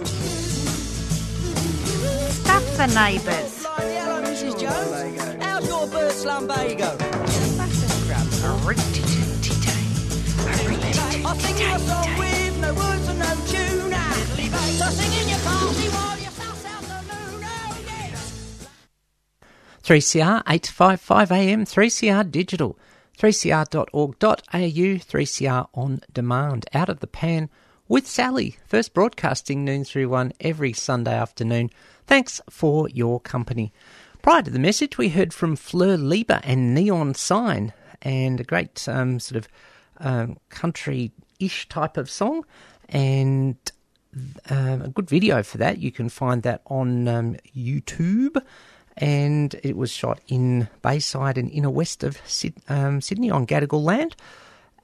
Stuff 2.31 2.65
the 2.79 2.87
neighbours. 2.87 3.67
Hello, 3.67 4.23
Mrs. 4.23 4.59
Jones. 4.59 5.45
How's 5.45 5.69
your 5.69 5.87
first 5.89 6.25
lumbago? 6.25 6.97
I 11.23 11.37
sing 11.37 11.59
you 11.59 11.75
a 11.75 11.79
song 11.79 12.19
with 12.19 12.59
no 12.61 12.73
words 12.73 13.09
and 13.09 13.19
no 13.19 13.35
tune. 13.53 13.93
So 14.79 14.87
sing 14.87 15.13
in 15.21 15.29
your 15.29 15.39
party 15.41 15.89
3CR 19.91 20.45
855 20.47 21.33
AM, 21.33 21.65
3CR 21.65 22.31
Digital, 22.31 22.79
3cr.org.au, 23.19 24.37
3CR 24.47 25.69
On 25.75 26.01
Demand, 26.13 26.65
Out 26.73 26.89
of 26.89 27.01
the 27.01 27.09
Pan 27.09 27.51
with 27.89 28.07
Sally. 28.07 28.57
First 28.69 28.95
broadcasting 28.95 29.65
noon 29.65 29.83
through 29.83 30.09
one 30.09 30.33
every 30.39 30.73
Sunday 30.73 31.13
afternoon. 31.15 31.71
Thanks 32.07 32.41
for 32.49 32.89
your 32.91 33.19
company. 33.19 33.73
Prior 34.23 34.43
to 34.43 34.51
the 34.53 34.61
message, 34.61 34.97
we 34.97 35.09
heard 35.09 35.35
from 35.35 35.57
Fleur 35.57 35.97
Lieber 35.97 36.41
and 36.45 36.73
Neon 36.73 37.15
Sign, 37.15 37.73
and 38.01 38.39
a 38.39 38.45
great 38.45 38.89
um, 38.89 39.19
sort 39.19 39.39
of 39.39 39.49
um, 39.99 40.39
country-ish 40.51 41.69
type 41.69 41.97
of 41.97 42.09
song, 42.09 42.45
and 42.89 43.57
um, 44.51 44.83
a 44.83 44.89
good 44.89 45.11
video 45.11 45.43
for 45.43 45.59
that. 45.59 45.79
You 45.79 45.91
can 45.91 46.09
find 46.09 46.45
that 46.45 46.63
on 46.67 47.09
um, 47.09 47.37
YouTube, 47.57 48.41
and 49.01 49.59
it 49.63 49.77
was 49.77 49.91
shot 49.91 50.21
in 50.29 50.69
Bayside 50.83 51.39
and 51.39 51.51
inner 51.51 51.71
west 51.71 52.05
of 52.05 52.21
um, 52.69 53.01
Sydney 53.01 53.31
on 53.31 53.47
Gadigal 53.47 53.83
land. 53.83 54.15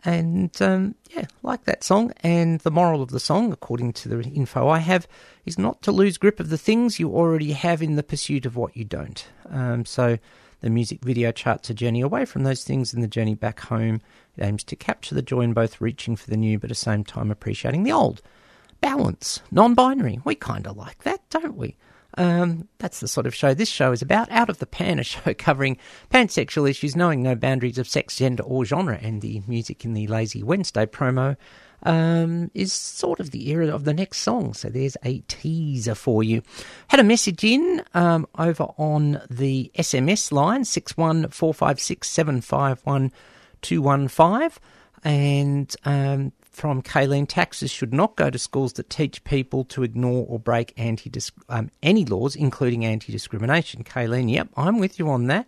And 0.04 0.50
um, 0.62 0.94
yeah, 1.10 1.26
like 1.42 1.64
that 1.64 1.84
song. 1.84 2.12
And 2.22 2.60
the 2.60 2.70
moral 2.70 3.02
of 3.02 3.10
the 3.10 3.20
song, 3.20 3.52
according 3.52 3.92
to 3.94 4.08
the 4.08 4.22
info 4.22 4.68
I 4.68 4.78
have, 4.78 5.06
is 5.44 5.58
not 5.58 5.82
to 5.82 5.92
lose 5.92 6.16
grip 6.16 6.40
of 6.40 6.48
the 6.48 6.58
things 6.58 6.98
you 6.98 7.14
already 7.14 7.52
have 7.52 7.82
in 7.82 7.96
the 7.96 8.02
pursuit 8.02 8.46
of 8.46 8.56
what 8.56 8.76
you 8.76 8.84
don't. 8.84 9.26
Um, 9.50 9.84
so 9.84 10.18
the 10.60 10.70
music 10.70 11.04
video 11.04 11.30
charts 11.32 11.68
a 11.68 11.74
journey 11.74 12.00
away 12.00 12.24
from 12.24 12.44
those 12.44 12.64
things 12.64 12.94
and 12.94 13.02
the 13.02 13.08
journey 13.08 13.34
back 13.34 13.60
home. 13.60 14.00
It 14.36 14.44
aims 14.44 14.64
to 14.64 14.76
capture 14.76 15.14
the 15.14 15.22
joy 15.22 15.42
in 15.42 15.52
both 15.52 15.80
reaching 15.80 16.16
for 16.16 16.30
the 16.30 16.36
new 16.36 16.58
but 16.58 16.66
at 16.66 16.68
the 16.70 16.74
same 16.76 17.04
time 17.04 17.30
appreciating 17.30 17.82
the 17.82 17.92
old. 17.92 18.22
Balance, 18.80 19.42
non 19.50 19.74
binary. 19.74 20.20
We 20.24 20.36
kind 20.36 20.66
of 20.66 20.76
like 20.76 21.02
that, 21.02 21.28
don't 21.30 21.56
we? 21.56 21.76
Um, 22.16 22.68
that's 22.78 23.00
the 23.00 23.08
sort 23.08 23.26
of 23.26 23.34
show 23.34 23.52
this 23.52 23.68
show 23.68 23.92
is 23.92 24.02
about. 24.02 24.30
Out 24.30 24.48
of 24.48 24.58
the 24.58 24.66
Pan, 24.66 24.98
a 24.98 25.04
show 25.04 25.34
covering 25.34 25.78
pansexual 26.10 26.68
issues, 26.68 26.96
knowing 26.96 27.22
no 27.22 27.34
boundaries 27.34 27.78
of 27.78 27.88
sex, 27.88 28.16
gender, 28.16 28.42
or 28.42 28.64
genre, 28.64 28.98
and 29.00 29.20
the 29.20 29.42
music 29.46 29.84
in 29.84 29.92
the 29.92 30.06
Lazy 30.06 30.42
Wednesday 30.42 30.86
promo 30.86 31.36
um, 31.82 32.50
is 32.54 32.72
sort 32.72 33.20
of 33.20 33.30
the 33.30 33.50
era 33.50 33.68
of 33.68 33.84
the 33.84 33.94
next 33.94 34.18
song. 34.18 34.54
So 34.54 34.68
there's 34.68 34.96
a 35.04 35.18
teaser 35.28 35.94
for 35.94 36.22
you. 36.22 36.42
Had 36.88 37.00
a 37.00 37.04
message 37.04 37.44
in 37.44 37.82
um, 37.94 38.26
over 38.38 38.64
on 38.78 39.20
the 39.30 39.70
SMS 39.76 40.32
line 40.32 40.64
six 40.64 40.96
one 40.96 41.28
four 41.28 41.54
five 41.54 41.80
six 41.80 42.08
seven 42.08 42.40
five 42.40 42.80
one 42.84 43.12
two 43.62 43.82
one 43.82 44.08
five, 44.08 44.58
and 45.04 45.74
um, 45.84 46.32
from 46.56 46.80
Kayleen, 46.80 47.28
taxes 47.28 47.70
should 47.70 47.92
not 47.92 48.16
go 48.16 48.30
to 48.30 48.38
schools 48.38 48.72
that 48.74 48.88
teach 48.88 49.22
people 49.24 49.62
to 49.64 49.82
ignore 49.82 50.24
or 50.26 50.38
break 50.38 50.72
anti 50.78 51.12
um, 51.50 51.70
any 51.82 52.06
laws, 52.06 52.34
including 52.34 52.82
anti 52.82 53.12
discrimination. 53.12 53.84
Kayleen, 53.84 54.32
yep, 54.32 54.48
I'm 54.56 54.78
with 54.78 54.98
you 54.98 55.10
on 55.10 55.26
that. 55.26 55.46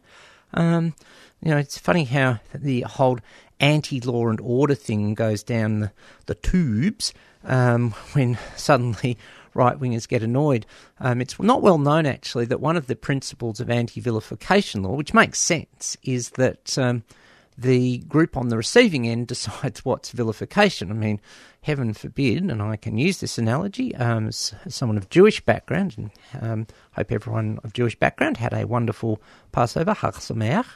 Um, 0.53 0.94
you 1.40 1.51
know, 1.51 1.57
it's 1.57 1.79
funny 1.79 2.05
how 2.05 2.40
the 2.55 2.83
whole 2.83 3.21
anti 3.59 4.03
law 4.03 4.29
and 4.29 4.38
order 4.42 4.75
thing 4.75 5.14
goes 5.14 5.42
down 5.42 5.81
the, 5.81 5.92
the 6.27 6.35
tubes 6.35 7.14
um, 7.42 7.92
when 8.12 8.37
suddenly 8.55 9.16
right 9.55 9.81
wingers 9.81 10.07
get 10.07 10.23
annoyed. 10.23 10.66
Um, 11.01 11.23
it's 11.23 11.40
not 11.40 11.62
well 11.62 11.79
known, 11.79 12.05
actually, 12.05 12.44
that 12.44 12.61
one 12.61 12.77
of 12.77 12.87
the 12.87 12.94
principles 12.94 13.61
of 13.61 13.71
anti 13.71 14.03
vilification 14.03 14.83
law, 14.83 14.92
which 14.92 15.14
makes 15.14 15.38
sense, 15.38 15.97
is 16.03 16.31
that. 16.33 16.77
Um, 16.77 17.03
the 17.59 17.99
group 17.99 18.37
on 18.37 18.49
the 18.49 18.57
receiving 18.57 19.09
end 19.09 19.27
decides 19.27 19.85
what's 19.85 20.12
vilification. 20.12 20.90
I 20.90 20.94
mean, 20.94 21.21
heaven 21.62 21.92
forbid, 21.92 22.44
and 22.44 22.62
I 22.62 22.77
can 22.77 22.97
use 22.97 23.18
this 23.18 23.37
analogy 23.37 23.94
um, 23.97 24.29
as, 24.29 24.55
someone 24.68 24.97
of 24.97 25.11
Jewish 25.11 25.40
background, 25.40 25.94
and 25.97 26.11
um, 26.40 26.66
hope 26.92 27.11
everyone 27.11 27.59
of 27.64 27.73
Jewish 27.73 27.99
background 27.99 28.37
had 28.37 28.55
a 28.55 28.66
wonderful 28.66 29.21
Passover, 29.53 29.94
Chag 29.94 30.14
Sameach. 30.14 30.66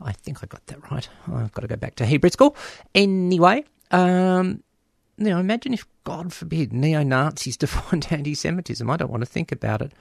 I 0.00 0.12
think 0.12 0.42
I 0.42 0.46
got 0.46 0.66
that 0.66 0.90
right. 0.90 1.08
I've 1.32 1.52
got 1.52 1.62
to 1.62 1.68
go 1.68 1.76
back 1.76 1.94
to 1.96 2.06
Hebrew 2.06 2.30
school. 2.30 2.56
Anyway, 2.94 3.64
um, 3.92 4.62
you 5.16 5.30
know, 5.30 5.38
imagine 5.38 5.72
if, 5.72 5.86
God 6.02 6.32
forbid, 6.32 6.72
neo 6.72 7.02
Nazis 7.04 7.56
defined 7.58 8.08
anti 8.10 8.34
Semitism. 8.34 8.90
I 8.90 8.96
don't 8.96 9.10
want 9.10 9.22
to 9.22 9.30
think 9.30 9.52
about 9.52 9.82
it. 9.82 9.92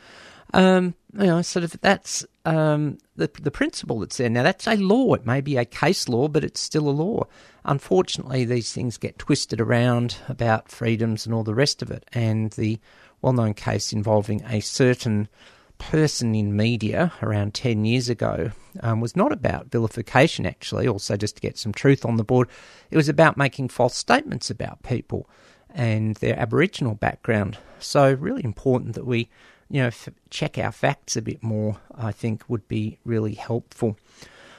Um, 0.53 0.93
you 1.17 1.25
know, 1.25 1.41
sort 1.41 1.63
of 1.63 1.79
that's 1.81 2.25
um, 2.45 2.97
the 3.15 3.29
the 3.41 3.51
principle 3.51 3.99
that's 3.99 4.17
there. 4.17 4.29
Now 4.29 4.43
that's 4.43 4.67
a 4.67 4.75
law. 4.75 5.13
It 5.13 5.25
may 5.25 5.41
be 5.41 5.57
a 5.57 5.65
case 5.65 6.07
law, 6.07 6.27
but 6.27 6.43
it's 6.43 6.59
still 6.59 6.89
a 6.89 6.91
law. 6.91 7.25
Unfortunately, 7.65 8.45
these 8.45 8.73
things 8.73 8.97
get 8.97 9.17
twisted 9.19 9.61
around 9.61 10.17
about 10.27 10.69
freedoms 10.69 11.25
and 11.25 11.33
all 11.33 11.43
the 11.43 11.55
rest 11.55 11.81
of 11.81 11.91
it. 11.91 12.05
And 12.13 12.51
the 12.51 12.79
well-known 13.21 13.53
case 13.53 13.93
involving 13.93 14.43
a 14.43 14.59
certain 14.59 15.29
person 15.77 16.35
in 16.35 16.55
media 16.55 17.11
around 17.21 17.53
10 17.53 17.85
years 17.85 18.09
ago 18.09 18.51
um, 18.81 19.01
was 19.01 19.15
not 19.15 19.31
about 19.31 19.71
vilification, 19.71 20.45
actually, 20.45 20.87
also 20.87 21.15
just 21.15 21.35
to 21.35 21.41
get 21.41 21.57
some 21.57 21.73
truth 21.73 22.05
on 22.05 22.17
the 22.17 22.23
board. 22.23 22.47
It 22.91 22.97
was 22.97 23.09
about 23.09 23.37
making 23.37 23.69
false 23.69 23.95
statements 23.95 24.49
about 24.49 24.83
people 24.83 25.29
and 25.73 26.15
their 26.17 26.37
Aboriginal 26.37 26.95
background. 26.95 27.57
So, 27.79 28.13
really 28.13 28.43
important 28.43 28.95
that 28.95 29.05
we 29.05 29.29
you 29.69 29.81
know, 29.81 29.87
f- 29.87 30.09
check 30.29 30.57
our 30.57 30.71
facts 30.71 31.15
a 31.15 31.21
bit 31.21 31.43
more, 31.43 31.77
I 31.95 32.11
think 32.11 32.49
would 32.49 32.67
be 32.67 32.99
really 33.05 33.33
helpful. 33.33 33.97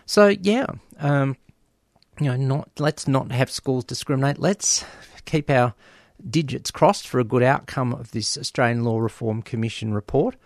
So, 0.06 0.28
yeah, 0.28 0.66
um, 0.98 1.36
you 2.20 2.26
know, 2.26 2.36
not 2.36 2.70
let's 2.78 3.08
not 3.08 3.32
have 3.32 3.50
schools 3.50 3.84
discriminate. 3.84 4.38
Let's 4.38 4.84
keep 5.24 5.50
our 5.50 5.74
digits 6.28 6.70
crossed 6.70 7.08
for 7.08 7.18
a 7.18 7.24
good 7.24 7.42
outcome 7.42 7.92
of 7.92 8.12
this 8.12 8.36
Australian 8.38 8.84
Law 8.84 8.98
Reform 8.98 9.42
Commission 9.42 9.94
report. 9.94 10.36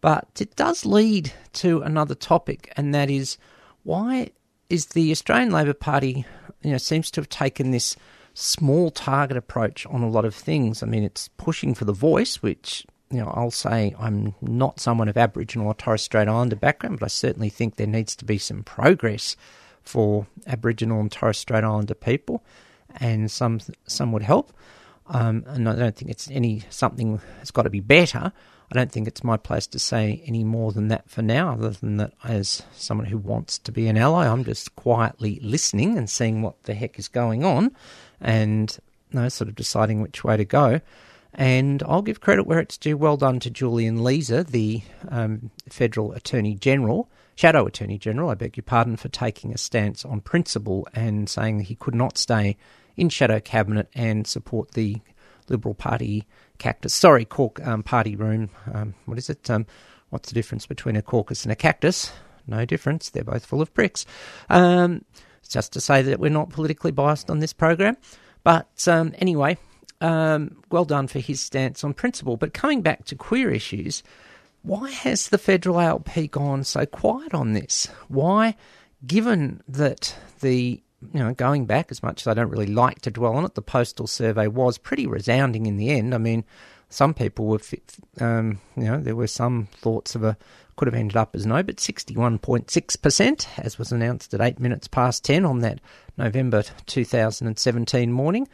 But 0.00 0.28
it 0.40 0.56
does 0.56 0.84
lead 0.84 1.32
to 1.54 1.80
another 1.80 2.14
topic, 2.14 2.72
and 2.76 2.94
that 2.94 3.10
is 3.10 3.38
why 3.84 4.30
is 4.68 4.86
the 4.86 5.10
Australian 5.10 5.50
Labor 5.50 5.74
Party 5.74 6.26
you 6.62 6.72
know 6.72 6.78
seems 6.78 7.10
to 7.12 7.20
have 7.20 7.28
taken 7.28 7.70
this 7.70 7.96
small 8.34 8.90
target 8.90 9.36
approach 9.36 9.86
on 9.86 10.02
a 10.02 10.08
lot 10.08 10.24
of 10.24 10.34
things. 10.34 10.82
I 10.82 10.86
mean, 10.86 11.04
it's 11.04 11.28
pushing 11.36 11.74
for 11.74 11.84
the 11.84 11.92
voice, 11.92 12.42
which 12.42 12.84
you 13.14 13.20
know 13.20 13.32
I'll 13.34 13.50
say 13.50 13.94
I'm 13.98 14.34
not 14.42 14.80
someone 14.80 15.08
of 15.08 15.16
Aboriginal 15.16 15.68
or 15.68 15.74
Torres 15.74 16.02
Strait 16.02 16.28
Islander 16.28 16.56
background, 16.56 16.98
but 16.98 17.06
I 17.06 17.08
certainly 17.08 17.48
think 17.48 17.76
there 17.76 17.86
needs 17.86 18.16
to 18.16 18.24
be 18.24 18.38
some 18.38 18.62
progress 18.62 19.36
for 19.82 20.26
Aboriginal 20.46 21.00
and 21.00 21.12
Torres 21.12 21.38
Strait 21.38 21.62
Islander 21.64 21.94
people, 21.94 22.42
and 22.96 23.30
some 23.30 23.60
some 23.86 24.12
would 24.12 24.22
help. 24.22 24.52
Um, 25.06 25.44
and 25.46 25.68
I 25.68 25.76
don't 25.76 25.94
think 25.94 26.10
it's 26.10 26.30
any 26.30 26.62
something 26.70 27.20
that's 27.36 27.50
got 27.50 27.62
to 27.62 27.70
be 27.70 27.80
better. 27.80 28.32
I 28.72 28.74
don't 28.74 28.90
think 28.90 29.06
it's 29.06 29.22
my 29.22 29.36
place 29.36 29.66
to 29.68 29.78
say 29.78 30.22
any 30.26 30.42
more 30.42 30.72
than 30.72 30.88
that 30.88 31.08
for 31.08 31.22
now, 31.22 31.52
other 31.52 31.70
than 31.70 31.98
that, 31.98 32.12
as 32.24 32.62
someone 32.74 33.06
who 33.06 33.18
wants 33.18 33.58
to 33.58 33.70
be 33.70 33.86
an 33.88 33.98
ally, 33.98 34.26
I'm 34.26 34.42
just 34.42 34.74
quietly 34.74 35.38
listening 35.42 35.98
and 35.98 36.08
seeing 36.08 36.42
what 36.42 36.62
the 36.64 36.74
heck 36.74 36.98
is 36.98 37.08
going 37.08 37.44
on 37.44 37.76
and 38.20 38.76
you 39.12 39.20
know, 39.20 39.28
sort 39.28 39.48
of 39.48 39.54
deciding 39.54 40.00
which 40.00 40.24
way 40.24 40.36
to 40.36 40.44
go. 40.44 40.80
And 41.34 41.82
I'll 41.82 42.02
give 42.02 42.20
credit 42.20 42.46
where 42.46 42.60
it's 42.60 42.78
due. 42.78 42.96
Well 42.96 43.16
done 43.16 43.40
to 43.40 43.50
Julian 43.50 43.98
Leeser, 43.98 44.46
the 44.46 44.82
um, 45.08 45.50
Federal 45.68 46.12
Attorney 46.12 46.54
General, 46.54 47.08
Shadow 47.36 47.66
Attorney 47.66 47.98
General, 47.98 48.30
I 48.30 48.34
beg 48.34 48.56
your 48.56 48.62
pardon, 48.62 48.96
for 48.96 49.08
taking 49.08 49.52
a 49.52 49.58
stance 49.58 50.04
on 50.04 50.20
principle 50.20 50.86
and 50.94 51.28
saying 51.28 51.58
that 51.58 51.64
he 51.64 51.74
could 51.74 51.94
not 51.94 52.16
stay 52.16 52.56
in 52.96 53.08
Shadow 53.08 53.40
Cabinet 53.40 53.88
and 53.94 54.26
support 54.26 54.72
the 54.72 55.00
Liberal 55.48 55.74
Party 55.74 56.26
cactus. 56.58 56.94
Sorry, 56.94 57.24
Cork 57.24 57.64
um, 57.66 57.82
Party 57.82 58.14
Room. 58.14 58.50
Um, 58.72 58.94
what 59.06 59.18
is 59.18 59.28
it? 59.28 59.50
Um, 59.50 59.66
what's 60.10 60.28
the 60.28 60.34
difference 60.34 60.66
between 60.66 60.94
a 60.94 61.02
caucus 61.02 61.44
and 61.44 61.50
a 61.50 61.56
cactus? 61.56 62.12
No 62.46 62.64
difference. 62.64 63.10
They're 63.10 63.24
both 63.24 63.44
full 63.44 63.60
of 63.60 63.74
pricks. 63.74 64.06
Um, 64.48 65.04
it's 65.40 65.48
just 65.48 65.72
to 65.72 65.80
say 65.80 66.02
that 66.02 66.20
we're 66.20 66.30
not 66.30 66.50
politically 66.50 66.92
biased 66.92 67.30
on 67.30 67.40
this 67.40 67.52
program. 67.52 67.96
But 68.44 68.86
um, 68.86 69.12
anyway, 69.18 69.58
um, 70.04 70.62
well 70.70 70.84
done 70.84 71.08
for 71.08 71.18
his 71.18 71.40
stance 71.40 71.82
on 71.82 71.94
principle. 71.94 72.36
But 72.36 72.52
coming 72.52 72.82
back 72.82 73.06
to 73.06 73.16
queer 73.16 73.50
issues, 73.50 74.02
why 74.62 74.90
has 74.90 75.28
the 75.28 75.38
federal 75.38 75.80
ALP 75.80 76.30
gone 76.30 76.64
so 76.64 76.84
quiet 76.84 77.32
on 77.32 77.54
this? 77.54 77.88
Why, 78.08 78.54
given 79.06 79.62
that 79.66 80.14
the 80.40 80.82
you 81.12 81.20
know, 81.20 81.34
going 81.34 81.66
back 81.66 81.90
as 81.90 82.02
much 82.02 82.22
as 82.22 82.26
I 82.26 82.34
don't 82.34 82.48
really 82.48 82.66
like 82.66 83.02
to 83.02 83.10
dwell 83.10 83.34
on 83.34 83.44
it, 83.44 83.54
the 83.54 83.62
postal 83.62 84.06
survey 84.06 84.46
was 84.46 84.78
pretty 84.78 85.06
resounding 85.06 85.66
in 85.66 85.76
the 85.76 85.90
end. 85.90 86.14
I 86.14 86.18
mean, 86.18 86.44
some 86.88 87.12
people 87.12 87.46
were, 87.46 87.60
um, 88.20 88.58
you 88.74 88.84
know, 88.84 88.98
there 88.98 89.16
were 89.16 89.26
some 89.26 89.68
thoughts 89.82 90.14
of 90.14 90.24
a 90.24 90.36
could 90.76 90.88
have 90.88 90.94
ended 90.94 91.16
up 91.16 91.36
as 91.36 91.46
no, 91.46 91.62
but 91.62 91.76
61.6%, 91.76 93.46
as 93.58 93.78
was 93.78 93.92
announced 93.92 94.34
at 94.34 94.40
eight 94.40 94.58
minutes 94.58 94.88
past 94.88 95.24
10 95.24 95.44
on 95.44 95.60
that 95.60 95.80
November 96.16 96.64
2017 96.86 98.10
morning, 98.10 98.48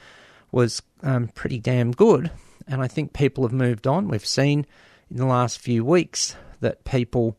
was 0.53 0.83
um, 1.03 1.29
pretty 1.29 1.59
damn 1.59 1.93
good. 1.93 2.31
And 2.67 2.83
I 2.83 2.89
think 2.89 3.13
people 3.13 3.45
have 3.45 3.53
moved 3.53 3.87
on. 3.87 4.09
We've 4.09 4.25
seen 4.27 4.67
in 5.11 5.17
the 5.17 5.27
last 5.27 5.59
few 5.59 5.85
weeks 5.85 6.37
that 6.61 6.85
people 6.85 7.37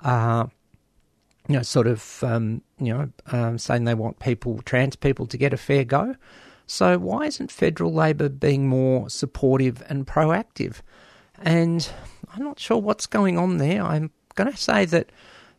are 0.00 0.50
you 1.48 1.56
know, 1.56 1.62
sort 1.62 1.86
of, 1.86 2.24
um, 2.24 2.62
you 2.78 2.92
know, 2.92 3.10
um, 3.32 3.58
saying 3.58 3.84
they 3.84 3.94
want 3.94 4.18
people, 4.18 4.60
trans 4.64 4.96
people, 4.96 5.26
to 5.26 5.36
get 5.36 5.52
a 5.52 5.58
fair 5.58 5.84
go. 5.84 6.16
So 6.66 6.98
why 6.98 7.26
isn't 7.26 7.52
federal 7.52 7.92
Labor 7.92 8.30
being 8.30 8.66
more 8.66 9.10
supportive 9.10 9.82
and 9.88 10.06
proactive? 10.06 10.80
And 11.42 11.86
I'm 12.32 12.42
not 12.42 12.58
sure 12.58 12.78
what's 12.78 13.06
going 13.06 13.36
on 13.38 13.58
there. 13.58 13.82
I'm 13.82 14.10
going 14.34 14.50
to 14.50 14.56
say 14.56 14.86
that, 14.86 15.12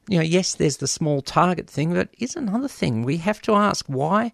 you 0.09 0.17
know, 0.17 0.23
yes, 0.23 0.55
there's 0.55 0.77
the 0.77 0.87
small 0.87 1.21
target 1.21 1.69
thing, 1.69 1.93
but 1.93 2.09
is 2.17 2.35
another 2.35 2.67
thing. 2.67 3.03
We 3.03 3.17
have 3.17 3.41
to 3.43 3.53
ask 3.53 3.85
why 3.85 4.33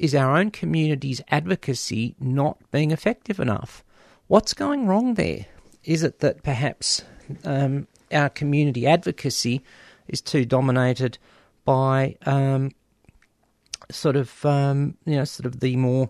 is 0.00 0.14
our 0.14 0.34
own 0.34 0.50
community's 0.50 1.20
advocacy 1.28 2.16
not 2.18 2.56
being 2.70 2.90
effective 2.90 3.38
enough? 3.38 3.84
What's 4.28 4.54
going 4.54 4.86
wrong 4.86 5.14
there? 5.14 5.44
Is 5.84 6.02
it 6.02 6.20
that 6.20 6.42
perhaps 6.42 7.04
um, 7.44 7.86
our 8.10 8.30
community 8.30 8.86
advocacy 8.86 9.60
is 10.08 10.22
too 10.22 10.46
dominated 10.46 11.18
by 11.66 12.16
um, 12.24 12.70
sort 13.90 14.16
of 14.16 14.42
um, 14.46 14.96
you 15.04 15.16
know 15.16 15.24
sort 15.24 15.44
of 15.44 15.60
the 15.60 15.76
more 15.76 16.08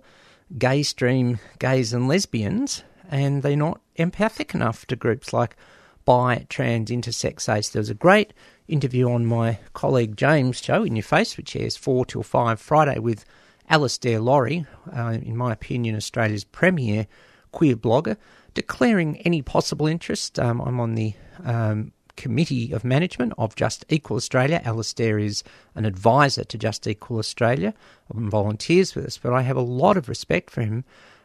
gay 0.57 0.85
stream 0.85 1.40
gays 1.59 1.92
and 1.92 2.07
lesbians, 2.07 2.85
and 3.11 3.42
they're 3.42 3.57
not 3.57 3.81
empathic 3.96 4.55
enough 4.55 4.87
to 4.87 4.94
groups 4.94 5.33
like 5.33 5.57
bi, 6.05 6.46
trans, 6.48 6.90
intersex, 6.90 7.53
ace. 7.53 7.70
There 7.70 7.81
was 7.81 7.90
a 7.90 7.94
great 7.94 8.33
interview 8.68 9.11
on 9.11 9.26
my 9.26 9.59
colleague 9.72 10.16
James' 10.16 10.61
show 10.61 10.85
in 10.85 10.94
your 10.94 11.03
face, 11.03 11.37
which 11.37 11.57
airs 11.57 11.76
four 11.76 12.07
till 12.07 12.22
five 12.22 12.61
Friday 12.61 13.00
with 13.00 13.24
Alastair 13.70 14.18
Lawrie, 14.18 14.66
uh, 14.94 15.18
in 15.22 15.37
my 15.37 15.52
opinion, 15.52 15.94
Australia's 15.94 16.44
premier 16.44 17.06
queer 17.52 17.76
blogger, 17.76 18.16
declaring 18.52 19.16
any 19.18 19.42
possible 19.42 19.87
interest. 19.87 20.38
Um, 20.38 20.61
I'm 20.61 20.80
on 20.80 20.96
the 20.96 21.14
um, 21.44 21.92
committee 22.16 22.72
of 22.72 22.85
management 22.85 23.33
of 23.38 23.54
Just 23.54 23.85
Equal 23.88 24.16
Australia. 24.16 24.61
Alastair 24.64 25.18
is 25.18 25.44
an 25.76 25.85
advisor 25.85 26.44
to 26.44 26.59
Just 26.59 26.87
Equal 26.87 27.18
Australia 27.18 27.72
and 28.12 28.28
volunteers 28.28 28.94
with 28.94 29.06
us, 29.06 29.18
but 29.18 29.33
I 29.33 29.42
have 29.42 29.56
a 29.56 29.62
lot 29.62 29.96
of 29.96 30.09
respect 30.09 30.50
for 30.50 30.62
him. 30.62 30.85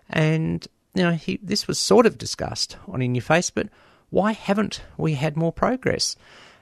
And 0.10 0.68
you 0.94 1.04
know, 1.04 1.12
he, 1.14 1.40
this 1.42 1.68
was 1.68 1.80
sort 1.80 2.06
of 2.06 2.18
discussed 2.18 2.78
on 2.88 3.02
In 3.02 3.16
Your 3.16 3.24
Face, 3.24 3.50
but 3.50 3.70
why 4.12 4.34
haven't 4.34 4.82
we 4.98 5.16
had 5.16 5.36
more 5.36 5.52
progress? 5.52 6.16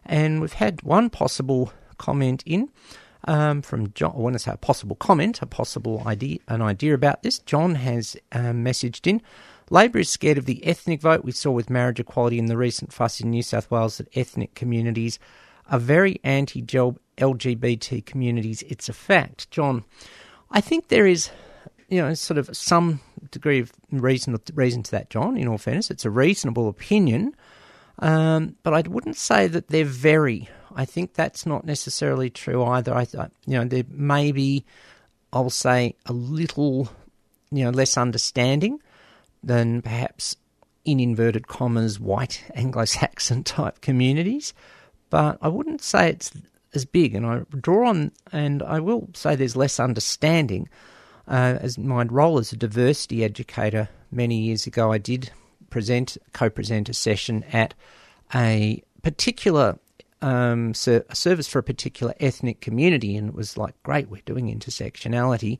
And 0.05 0.41
we've 0.41 0.53
had 0.53 0.81
one 0.81 1.09
possible 1.09 1.73
comment 1.97 2.41
in 2.45 2.69
um, 3.25 3.61
from 3.61 3.91
John. 3.93 4.13
I 4.15 4.19
want 4.19 4.33
to 4.33 4.39
say 4.39 4.51
a 4.51 4.57
possible 4.57 4.95
comment, 4.95 5.41
a 5.41 5.45
possible 5.45 6.03
idea, 6.05 6.39
an 6.47 6.61
idea 6.61 6.93
about 6.93 7.23
this. 7.23 7.39
John 7.39 7.75
has 7.75 8.17
um, 8.31 8.63
messaged 8.63 9.07
in. 9.07 9.21
Labor 9.69 9.99
is 9.99 10.09
scared 10.09 10.37
of 10.37 10.45
the 10.45 10.65
ethnic 10.65 11.01
vote. 11.01 11.23
We 11.23 11.31
saw 11.31 11.51
with 11.51 11.69
marriage 11.69 11.99
equality 11.99 12.37
in 12.37 12.47
the 12.47 12.57
recent 12.57 12.91
fuss 12.91 13.21
in 13.21 13.29
New 13.29 13.43
South 13.43 13.71
Wales 13.71 13.97
that 13.97 14.15
ethnic 14.15 14.55
communities 14.55 15.19
are 15.69 15.79
very 15.79 16.19
anti 16.23 16.61
LGBT 16.61 18.05
communities. 18.05 18.63
It's 18.63 18.89
a 18.89 18.93
fact. 18.93 19.49
John, 19.51 19.85
I 20.51 20.61
think 20.61 20.89
there 20.89 21.07
is, 21.07 21.29
you 21.87 22.01
know, 22.01 22.13
sort 22.13 22.37
of 22.37 22.55
some 22.55 22.99
degree 23.31 23.59
of 23.59 23.71
reason, 23.91 24.37
reason 24.53 24.83
to 24.83 24.91
that, 24.91 25.09
John, 25.09 25.37
in 25.37 25.47
all 25.47 25.57
fairness. 25.57 25.89
It's 25.89 26.05
a 26.05 26.09
reasonable 26.09 26.67
opinion, 26.67 27.35
um, 27.99 28.55
but 28.63 28.73
I 28.73 28.81
wouldn't 28.81 29.17
say 29.17 29.47
that 29.47 29.69
they're 29.69 29.85
very. 29.85 30.49
I 30.75 30.85
think 30.85 31.13
that's 31.13 31.45
not 31.45 31.65
necessarily 31.65 32.29
true 32.29 32.63
either. 32.63 32.93
I, 32.93 33.07
you 33.45 33.57
know, 33.57 33.65
there 33.65 33.83
may 33.89 34.31
be, 34.31 34.65
I'll 35.31 35.49
say, 35.49 35.95
a 36.05 36.13
little, 36.13 36.89
you 37.51 37.63
know, 37.63 37.69
less 37.69 37.97
understanding 37.97 38.79
than 39.43 39.81
perhaps 39.81 40.35
in 40.85 40.99
inverted 40.99 41.47
commas 41.47 41.99
white 41.99 42.43
Anglo-Saxon 42.55 43.43
type 43.43 43.81
communities, 43.81 44.53
but 45.09 45.37
I 45.41 45.47
wouldn't 45.47 45.81
say 45.81 46.09
it's 46.09 46.31
as 46.73 46.85
big. 46.85 47.15
And 47.15 47.25
I 47.25 47.41
draw 47.61 47.89
on, 47.89 48.11
and 48.31 48.63
I 48.63 48.79
will 48.79 49.09
say 49.13 49.35
there's 49.35 49.55
less 49.55 49.79
understanding. 49.79 50.69
Uh, 51.27 51.57
as 51.61 51.77
my 51.77 52.03
role 52.03 52.37
as 52.37 52.51
a 52.51 52.57
diversity 52.57 53.23
educator 53.23 53.89
many 54.11 54.39
years 54.39 54.67
ago, 54.67 54.91
I 54.91 54.97
did 54.97 55.31
present, 55.69 56.17
co-present 56.33 56.89
a 56.89 56.93
session 56.93 57.43
at 57.53 57.73
a 58.35 58.83
particular 59.03 59.77
um, 60.23 60.73
ser- 60.73 61.05
a 61.09 61.15
service 61.15 61.47
for 61.47 61.59
a 61.59 61.63
particular 61.63 62.13
ethnic 62.19 62.61
community, 62.61 63.15
and 63.15 63.29
it 63.29 63.35
was 63.35 63.57
like, 63.57 63.75
great, 63.83 64.09
we're 64.09 64.21
doing 64.25 64.47
intersectionality, 64.47 65.59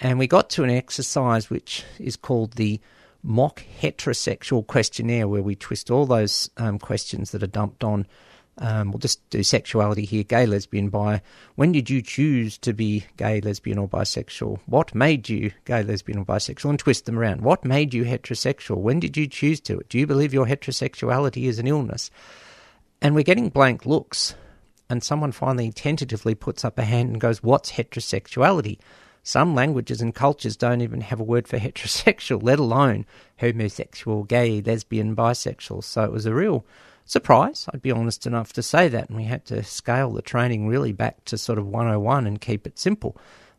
and 0.00 0.18
we 0.18 0.26
got 0.26 0.48
to 0.50 0.64
an 0.64 0.70
exercise 0.70 1.50
which 1.50 1.84
is 1.98 2.16
called 2.16 2.54
the 2.54 2.80
mock 3.22 3.62
heterosexual 3.80 4.66
questionnaire 4.66 5.28
where 5.28 5.42
we 5.42 5.54
twist 5.54 5.90
all 5.90 6.06
those 6.06 6.50
um, 6.56 6.78
questions 6.78 7.30
that 7.30 7.42
are 7.42 7.46
dumped 7.46 7.84
on. 7.84 8.06
Um, 8.58 8.90
we'll 8.90 8.98
just 8.98 9.28
do 9.30 9.42
sexuality 9.42 10.04
here 10.04 10.24
gay, 10.24 10.46
lesbian, 10.46 10.88
bi. 10.88 11.22
When 11.54 11.72
did 11.72 11.88
you 11.88 12.02
choose 12.02 12.58
to 12.58 12.72
be 12.72 13.04
gay, 13.16 13.40
lesbian, 13.40 13.78
or 13.78 13.88
bisexual? 13.88 14.58
What 14.66 14.94
made 14.94 15.28
you 15.28 15.52
gay, 15.64 15.82
lesbian, 15.82 16.18
or 16.18 16.24
bisexual? 16.24 16.70
And 16.70 16.78
twist 16.78 17.06
them 17.06 17.18
around. 17.18 17.42
What 17.42 17.64
made 17.64 17.94
you 17.94 18.04
heterosexual? 18.04 18.78
When 18.78 19.00
did 19.00 19.16
you 19.16 19.26
choose 19.26 19.60
to? 19.62 19.82
Do 19.88 19.98
you 19.98 20.06
believe 20.06 20.34
your 20.34 20.46
heterosexuality 20.46 21.44
is 21.44 21.58
an 21.58 21.66
illness? 21.66 22.10
And 23.02 23.16
we're 23.16 23.24
getting 23.24 23.48
blank 23.48 23.84
looks. 23.84 24.36
And 24.88 25.02
someone 25.02 25.32
finally 25.32 25.72
tentatively 25.72 26.36
puts 26.36 26.64
up 26.64 26.78
a 26.78 26.84
hand 26.84 27.10
and 27.10 27.20
goes, 27.20 27.42
What's 27.42 27.72
heterosexuality? 27.72 28.78
Some 29.24 29.54
languages 29.54 30.00
and 30.00 30.14
cultures 30.14 30.56
don't 30.56 30.82
even 30.82 31.00
have 31.00 31.18
a 31.18 31.24
word 31.24 31.48
for 31.48 31.58
heterosexual, 31.58 32.42
let 32.42 32.60
alone 32.60 33.04
homosexual, 33.38 34.22
gay, 34.22 34.60
lesbian, 34.60 35.16
bisexual. 35.16 35.82
So 35.82 36.04
it 36.04 36.12
was 36.12 36.26
a 36.26 36.34
real 36.34 36.64
surprise. 37.04 37.66
I'd 37.72 37.82
be 37.82 37.90
honest 37.90 38.24
enough 38.24 38.52
to 38.52 38.62
say 38.62 38.86
that. 38.88 39.08
And 39.08 39.16
we 39.16 39.24
had 39.24 39.44
to 39.46 39.64
scale 39.64 40.12
the 40.12 40.22
training 40.22 40.68
really 40.68 40.92
back 40.92 41.24
to 41.26 41.36
sort 41.36 41.58
of 41.58 41.66
101 41.66 42.26
and 42.26 42.40
keep 42.40 42.68
it 42.68 42.78
simple. 42.78 43.16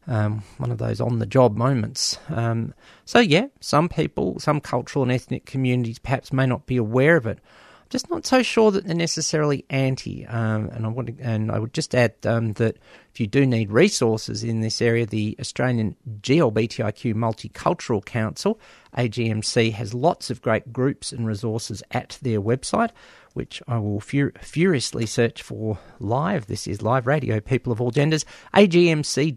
Um, 0.08 0.44
one 0.58 0.72
of 0.72 0.78
those 0.78 1.02
on 1.02 1.20
the 1.20 1.26
job 1.26 1.58
moments. 1.58 2.18
Um, 2.30 2.74
so, 3.06 3.20
yeah, 3.20 3.48
some 3.60 3.90
people, 3.90 4.40
some 4.40 4.62
cultural 4.62 5.04
and 5.04 5.12
ethnic 5.12 5.46
communities 5.46 6.00
perhaps 6.00 6.32
may 6.32 6.46
not 6.46 6.66
be 6.66 6.78
aware 6.78 7.18
of 7.18 7.26
it. 7.26 7.40
Just 7.94 8.10
not 8.10 8.26
so 8.26 8.42
sure 8.42 8.72
that 8.72 8.86
they're 8.88 8.96
necessarily 8.96 9.64
anti. 9.70 10.26
Um, 10.26 10.68
and 10.70 10.84
I 10.84 10.90
want 10.90 11.16
to, 11.16 11.24
and 11.24 11.52
I 11.52 11.60
would 11.60 11.76
just 11.76 11.94
add 11.94 12.16
um, 12.26 12.54
that 12.54 12.78
if 13.14 13.20
you 13.20 13.28
do 13.28 13.46
need 13.46 13.72
resources 13.72 14.44
in 14.44 14.62
this 14.62 14.82
area, 14.82 15.06
the 15.06 15.38
Australian 15.40 15.96
GLBTIQ 16.22 17.14
Multicultural 17.14 18.04
Council 18.04 18.60
(AGMC) 18.98 19.74
has 19.74 19.94
lots 19.94 20.32
of 20.32 20.42
great 20.42 20.74
groups 20.74 21.12
and 21.12 21.28
resources 21.28 21.84
at 21.92 22.18
their 22.24 22.42
website, 22.42 22.90
which 23.34 23.62
I 23.68 23.78
will 23.78 24.00
fur- 24.00 24.34
furiously 24.42 25.06
search 25.06 25.44
for 25.44 25.78
live. 26.00 26.48
This 26.48 26.66
is 26.66 26.82
live 26.82 27.06
radio, 27.06 27.40
people 27.42 27.72
of 27.72 27.80
all 27.80 27.92
genders. 27.92 28.26
agmc.org.au. 28.56 29.30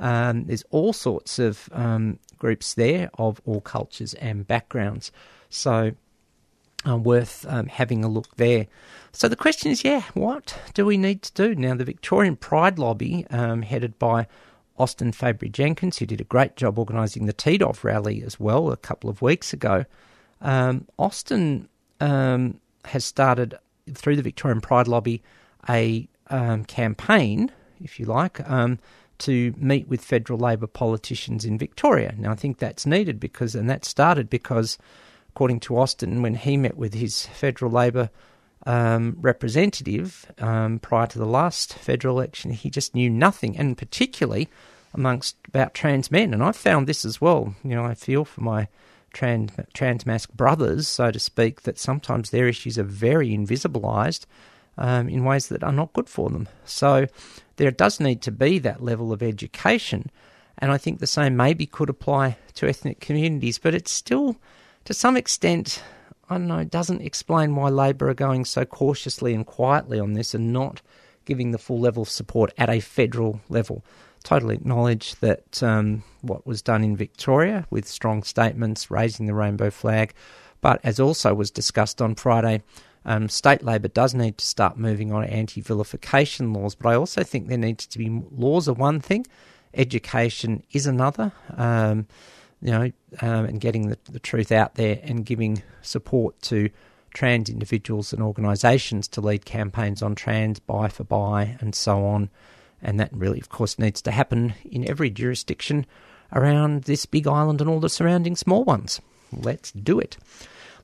Um, 0.00 0.44
there's 0.44 0.64
all 0.70 0.92
sorts 0.92 1.38
of 1.38 1.70
um, 1.72 2.18
groups 2.36 2.74
there 2.74 3.08
of 3.14 3.40
all 3.46 3.62
cultures 3.62 4.12
and 4.12 4.46
backgrounds. 4.46 5.10
So 5.48 5.92
uh, 6.86 6.96
worth 6.96 7.44
um, 7.48 7.66
having 7.66 8.04
a 8.04 8.08
look 8.08 8.36
there. 8.36 8.66
So 9.12 9.28
the 9.28 9.36
question 9.36 9.70
is, 9.70 9.84
yeah, 9.84 10.02
what 10.14 10.58
do 10.74 10.84
we 10.84 10.96
need 10.96 11.22
to 11.22 11.32
do 11.32 11.54
now? 11.54 11.74
The 11.74 11.84
Victorian 11.84 12.36
Pride 12.36 12.78
Lobby, 12.78 13.26
um, 13.30 13.62
headed 13.62 13.98
by 13.98 14.26
Austin 14.78 15.12
Fabry 15.12 15.48
Jenkins, 15.48 15.98
who 15.98 16.06
did 16.06 16.20
a 16.20 16.24
great 16.24 16.56
job 16.56 16.78
organising 16.78 17.26
the 17.26 17.32
TDOV 17.32 17.82
rally 17.82 18.22
as 18.22 18.38
well 18.38 18.70
a 18.70 18.76
couple 18.76 19.10
of 19.10 19.22
weeks 19.22 19.52
ago. 19.52 19.84
Um, 20.40 20.86
Austin 20.98 21.68
um, 22.00 22.60
has 22.84 23.04
started 23.04 23.58
through 23.92 24.16
the 24.16 24.22
Victorian 24.22 24.60
Pride 24.60 24.86
Lobby 24.86 25.22
a 25.68 26.08
um, 26.30 26.64
campaign, 26.64 27.50
if 27.82 27.98
you 27.98 28.06
like, 28.06 28.48
um, 28.48 28.78
to 29.18 29.52
meet 29.56 29.88
with 29.88 30.00
federal 30.00 30.38
Labor 30.38 30.68
politicians 30.68 31.44
in 31.44 31.58
Victoria. 31.58 32.14
Now, 32.16 32.30
I 32.30 32.36
think 32.36 32.58
that's 32.58 32.86
needed 32.86 33.18
because, 33.18 33.56
and 33.56 33.68
that 33.68 33.84
started 33.84 34.30
because 34.30 34.78
according 35.38 35.60
to 35.60 35.78
Austin, 35.78 36.20
when 36.20 36.34
he 36.34 36.56
met 36.56 36.76
with 36.76 36.94
his 36.94 37.26
federal 37.26 37.70
Labor 37.70 38.10
um, 38.66 39.16
representative 39.20 40.26
um, 40.40 40.80
prior 40.80 41.06
to 41.06 41.16
the 41.16 41.24
last 41.24 41.74
federal 41.74 42.18
election, 42.18 42.50
he 42.50 42.68
just 42.68 42.92
knew 42.92 43.08
nothing, 43.08 43.56
and 43.56 43.78
particularly 43.78 44.48
amongst 44.94 45.36
about 45.46 45.74
trans 45.74 46.10
men. 46.10 46.34
And 46.34 46.42
I've 46.42 46.56
found 46.56 46.88
this 46.88 47.04
as 47.04 47.20
well. 47.20 47.54
You 47.62 47.76
know, 47.76 47.84
I 47.84 47.94
feel 47.94 48.24
for 48.24 48.40
my 48.40 48.66
trans 49.12 49.52
transmasc 49.74 50.28
brothers, 50.32 50.88
so 50.88 51.12
to 51.12 51.20
speak, 51.20 51.62
that 51.62 51.78
sometimes 51.78 52.30
their 52.30 52.48
issues 52.48 52.76
are 52.76 52.82
very 52.82 53.32
invisibilised 53.32 54.26
um, 54.76 55.08
in 55.08 55.22
ways 55.22 55.46
that 55.50 55.62
are 55.62 55.70
not 55.70 55.92
good 55.92 56.08
for 56.08 56.30
them. 56.30 56.48
So 56.64 57.06
there 57.58 57.70
does 57.70 58.00
need 58.00 58.22
to 58.22 58.32
be 58.32 58.58
that 58.58 58.82
level 58.82 59.12
of 59.12 59.22
education, 59.22 60.10
and 60.58 60.72
I 60.72 60.78
think 60.78 60.98
the 60.98 61.06
same 61.06 61.36
maybe 61.36 61.64
could 61.64 61.90
apply 61.90 62.38
to 62.54 62.68
ethnic 62.68 62.98
communities, 62.98 63.58
but 63.58 63.72
it's 63.72 63.92
still 63.92 64.34
to 64.88 64.94
some 64.94 65.18
extent, 65.18 65.82
I 66.30 66.38
don't 66.38 66.46
know, 66.46 66.64
doesn't 66.64 67.02
explain 67.02 67.54
why 67.54 67.68
Labor 67.68 68.08
are 68.08 68.14
going 68.14 68.46
so 68.46 68.64
cautiously 68.64 69.34
and 69.34 69.44
quietly 69.44 70.00
on 70.00 70.14
this 70.14 70.32
and 70.32 70.50
not 70.50 70.80
giving 71.26 71.50
the 71.50 71.58
full 71.58 71.78
level 71.78 72.04
of 72.04 72.08
support 72.08 72.54
at 72.56 72.70
a 72.70 72.80
federal 72.80 73.42
level. 73.50 73.84
Totally 74.24 74.54
acknowledge 74.54 75.14
that 75.16 75.62
um, 75.62 76.04
what 76.22 76.46
was 76.46 76.62
done 76.62 76.82
in 76.82 76.96
Victoria 76.96 77.66
with 77.68 77.86
strong 77.86 78.22
statements 78.22 78.90
raising 78.90 79.26
the 79.26 79.34
rainbow 79.34 79.68
flag, 79.68 80.14
but 80.62 80.80
as 80.82 80.98
also 80.98 81.34
was 81.34 81.50
discussed 81.50 82.00
on 82.00 82.14
Friday, 82.14 82.62
um, 83.04 83.28
state 83.28 83.62
Labor 83.62 83.88
does 83.88 84.14
need 84.14 84.38
to 84.38 84.46
start 84.46 84.78
moving 84.78 85.12
on 85.12 85.22
anti 85.24 85.60
vilification 85.60 86.54
laws, 86.54 86.74
but 86.74 86.88
I 86.88 86.94
also 86.94 87.22
think 87.22 87.48
there 87.48 87.58
needs 87.58 87.86
to 87.88 87.98
be 87.98 88.22
laws 88.30 88.70
are 88.70 88.72
one 88.72 89.00
thing, 89.00 89.26
education 89.74 90.62
is 90.72 90.86
another. 90.86 91.30
Um, 91.58 92.06
you 92.60 92.70
know, 92.70 92.90
um, 93.20 93.44
and 93.44 93.60
getting 93.60 93.88
the, 93.88 93.98
the 94.10 94.18
truth 94.18 94.52
out 94.52 94.74
there 94.74 95.00
and 95.02 95.24
giving 95.24 95.62
support 95.82 96.40
to 96.42 96.70
trans 97.14 97.48
individuals 97.48 98.12
and 98.12 98.22
organisations 98.22 99.08
to 99.08 99.20
lead 99.20 99.44
campaigns 99.44 100.02
on 100.02 100.14
trans, 100.14 100.58
bi 100.58 100.88
for 100.88 101.04
bi, 101.04 101.56
and 101.60 101.74
so 101.74 102.04
on. 102.04 102.30
And 102.82 103.00
that 103.00 103.10
really, 103.12 103.40
of 103.40 103.48
course, 103.48 103.78
needs 103.78 104.02
to 104.02 104.10
happen 104.10 104.54
in 104.64 104.88
every 104.88 105.10
jurisdiction 105.10 105.86
around 106.32 106.84
this 106.84 107.06
big 107.06 107.26
island 107.26 107.60
and 107.60 107.68
all 107.68 107.80
the 107.80 107.88
surrounding 107.88 108.36
small 108.36 108.64
ones. 108.64 109.00
Let's 109.32 109.72
do 109.72 109.98
it. 109.98 110.16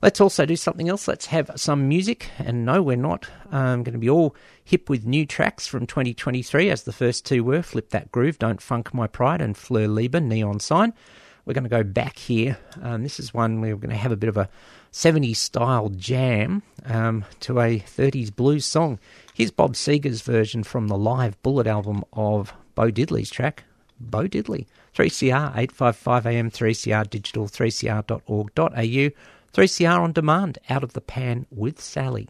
Let's 0.01 0.21
also 0.21 0.45
do 0.45 0.55
something 0.55 0.89
else. 0.89 1.07
Let's 1.07 1.27
have 1.27 1.49
some 1.55 1.87
music. 1.87 2.29
And 2.37 2.65
no, 2.65 2.81
we're 2.81 2.97
not 2.97 3.27
um, 3.51 3.83
going 3.83 3.93
to 3.93 3.99
be 3.99 4.09
all 4.09 4.35
hip 4.63 4.89
with 4.89 5.05
new 5.05 5.25
tracks 5.25 5.67
from 5.67 5.87
2023, 5.87 6.69
as 6.69 6.83
the 6.83 6.91
first 6.91 7.25
two 7.25 7.43
were 7.43 7.61
Flip 7.61 7.89
That 7.89 8.11
Groove, 8.11 8.39
Don't 8.39 8.61
Funk 8.61 8.93
My 8.93 9.07
Pride, 9.07 9.41
and 9.41 9.55
Fleur 9.55 9.87
Lieber, 9.87 10.19
Neon 10.19 10.59
Sign. 10.59 10.93
We're 11.45 11.53
going 11.53 11.63
to 11.63 11.69
go 11.69 11.83
back 11.83 12.17
here. 12.17 12.57
Um, 12.81 13.03
this 13.03 13.19
is 13.19 13.33
one 13.33 13.61
where 13.61 13.75
we're 13.75 13.81
going 13.81 13.91
to 13.91 13.95
have 13.95 14.11
a 14.11 14.17
bit 14.17 14.29
of 14.29 14.37
a 14.37 14.49
70s 14.91 15.37
style 15.37 15.89
jam 15.89 16.63
um, 16.85 17.25
to 17.41 17.59
a 17.59 17.79
30s 17.79 18.35
blues 18.35 18.65
song. 18.65 18.99
Here's 19.33 19.51
Bob 19.51 19.73
Seger's 19.73 20.21
version 20.21 20.63
from 20.63 20.87
the 20.87 20.97
live 20.97 21.41
Bullet 21.43 21.67
album 21.67 22.03
of 22.13 22.53
Bo 22.73 22.89
Diddley's 22.91 23.29
track, 23.29 23.63
Bo 23.99 24.27
Diddley. 24.27 24.65
3CR 24.95 25.49
855 25.57 26.25
AM 26.25 26.49
3CR 26.49 27.09
digital 27.09 27.47
3cr.org.au 27.47 29.09
3CR 29.53 29.99
on 29.99 30.11
demand 30.13 30.57
out 30.69 30.83
of 30.83 30.93
the 30.93 31.01
pan 31.01 31.45
with 31.51 31.81
Sally. 31.81 32.29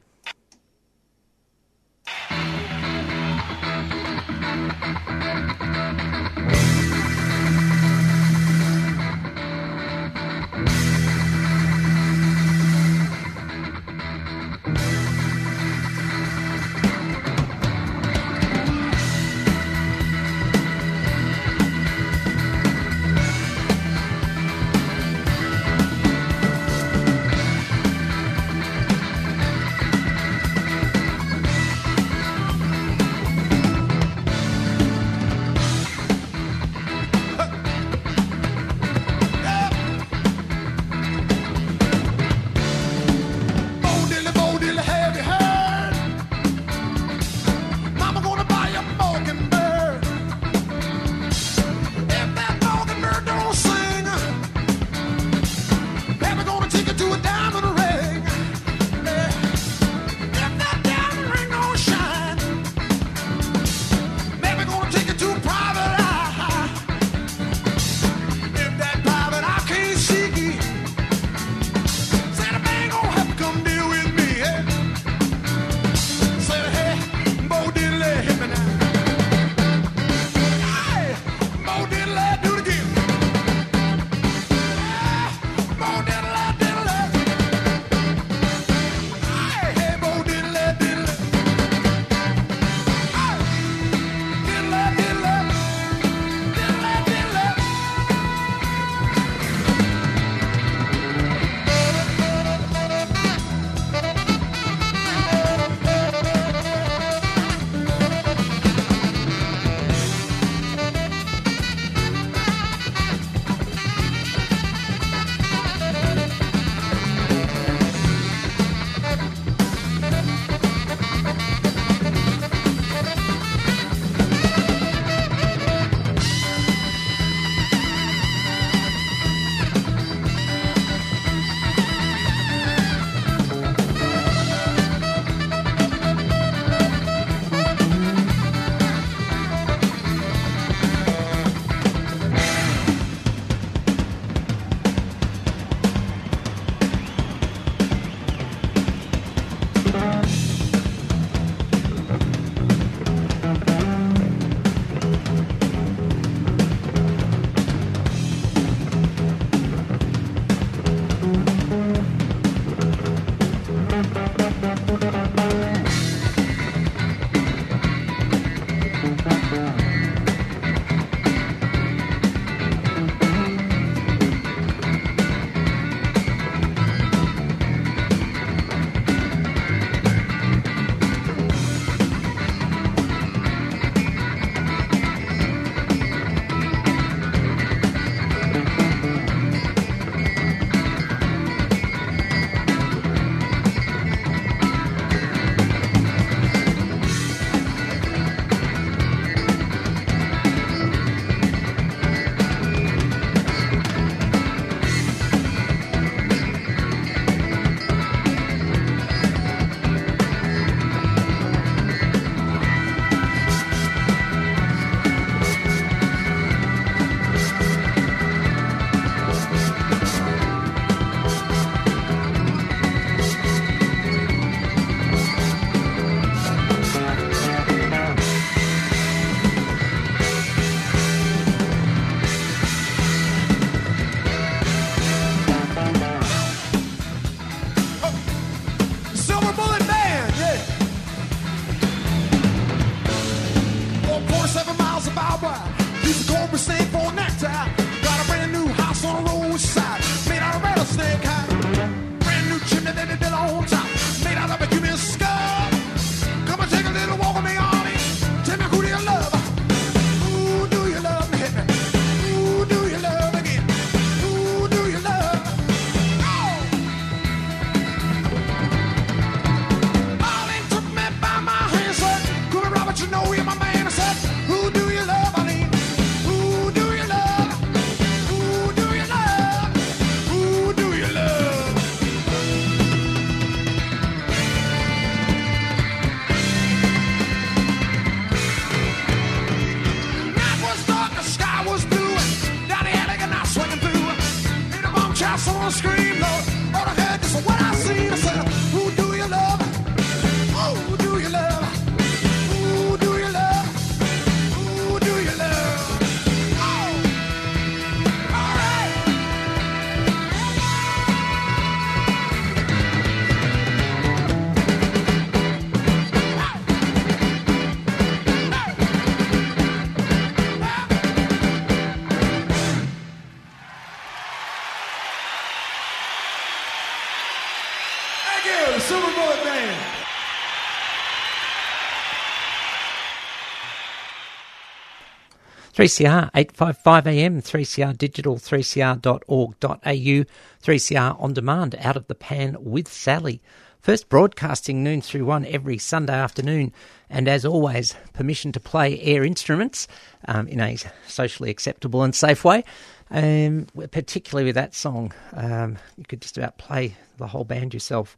3CR 335.75 336.29
855 336.33 337.05
AM, 337.05 337.41
3CR 337.41 337.97
digital, 337.97 338.37
3cr.org.au, 338.37 340.25
3CR 340.63 341.21
on 341.21 341.33
demand, 341.33 341.75
out 341.81 341.97
of 341.97 342.07
the 342.07 342.15
pan 342.15 342.55
with 342.61 342.87
Sally. 342.87 343.41
First 343.81 344.07
broadcasting 344.07 344.85
noon 344.85 345.01
through 345.01 345.25
one 345.25 345.45
every 345.45 345.77
Sunday 345.77 346.13
afternoon. 346.13 346.71
And 347.09 347.27
as 347.27 347.43
always, 347.43 347.93
permission 348.13 348.53
to 348.53 348.59
play 348.61 349.01
air 349.01 349.25
instruments 349.25 349.89
um, 350.29 350.47
in 350.47 350.61
a 350.61 350.77
socially 351.07 351.49
acceptable 351.49 352.03
and 352.03 352.15
safe 352.15 352.45
way. 352.45 352.63
Um, 353.11 353.67
particularly 353.91 354.45
with 354.45 354.55
that 354.55 354.73
song, 354.73 355.13
um, 355.33 355.77
you 355.97 356.05
could 356.05 356.21
just 356.21 356.37
about 356.37 356.57
play 356.57 356.95
the 357.17 357.27
whole 357.27 357.43
band 357.43 357.73
yourself. 357.73 358.15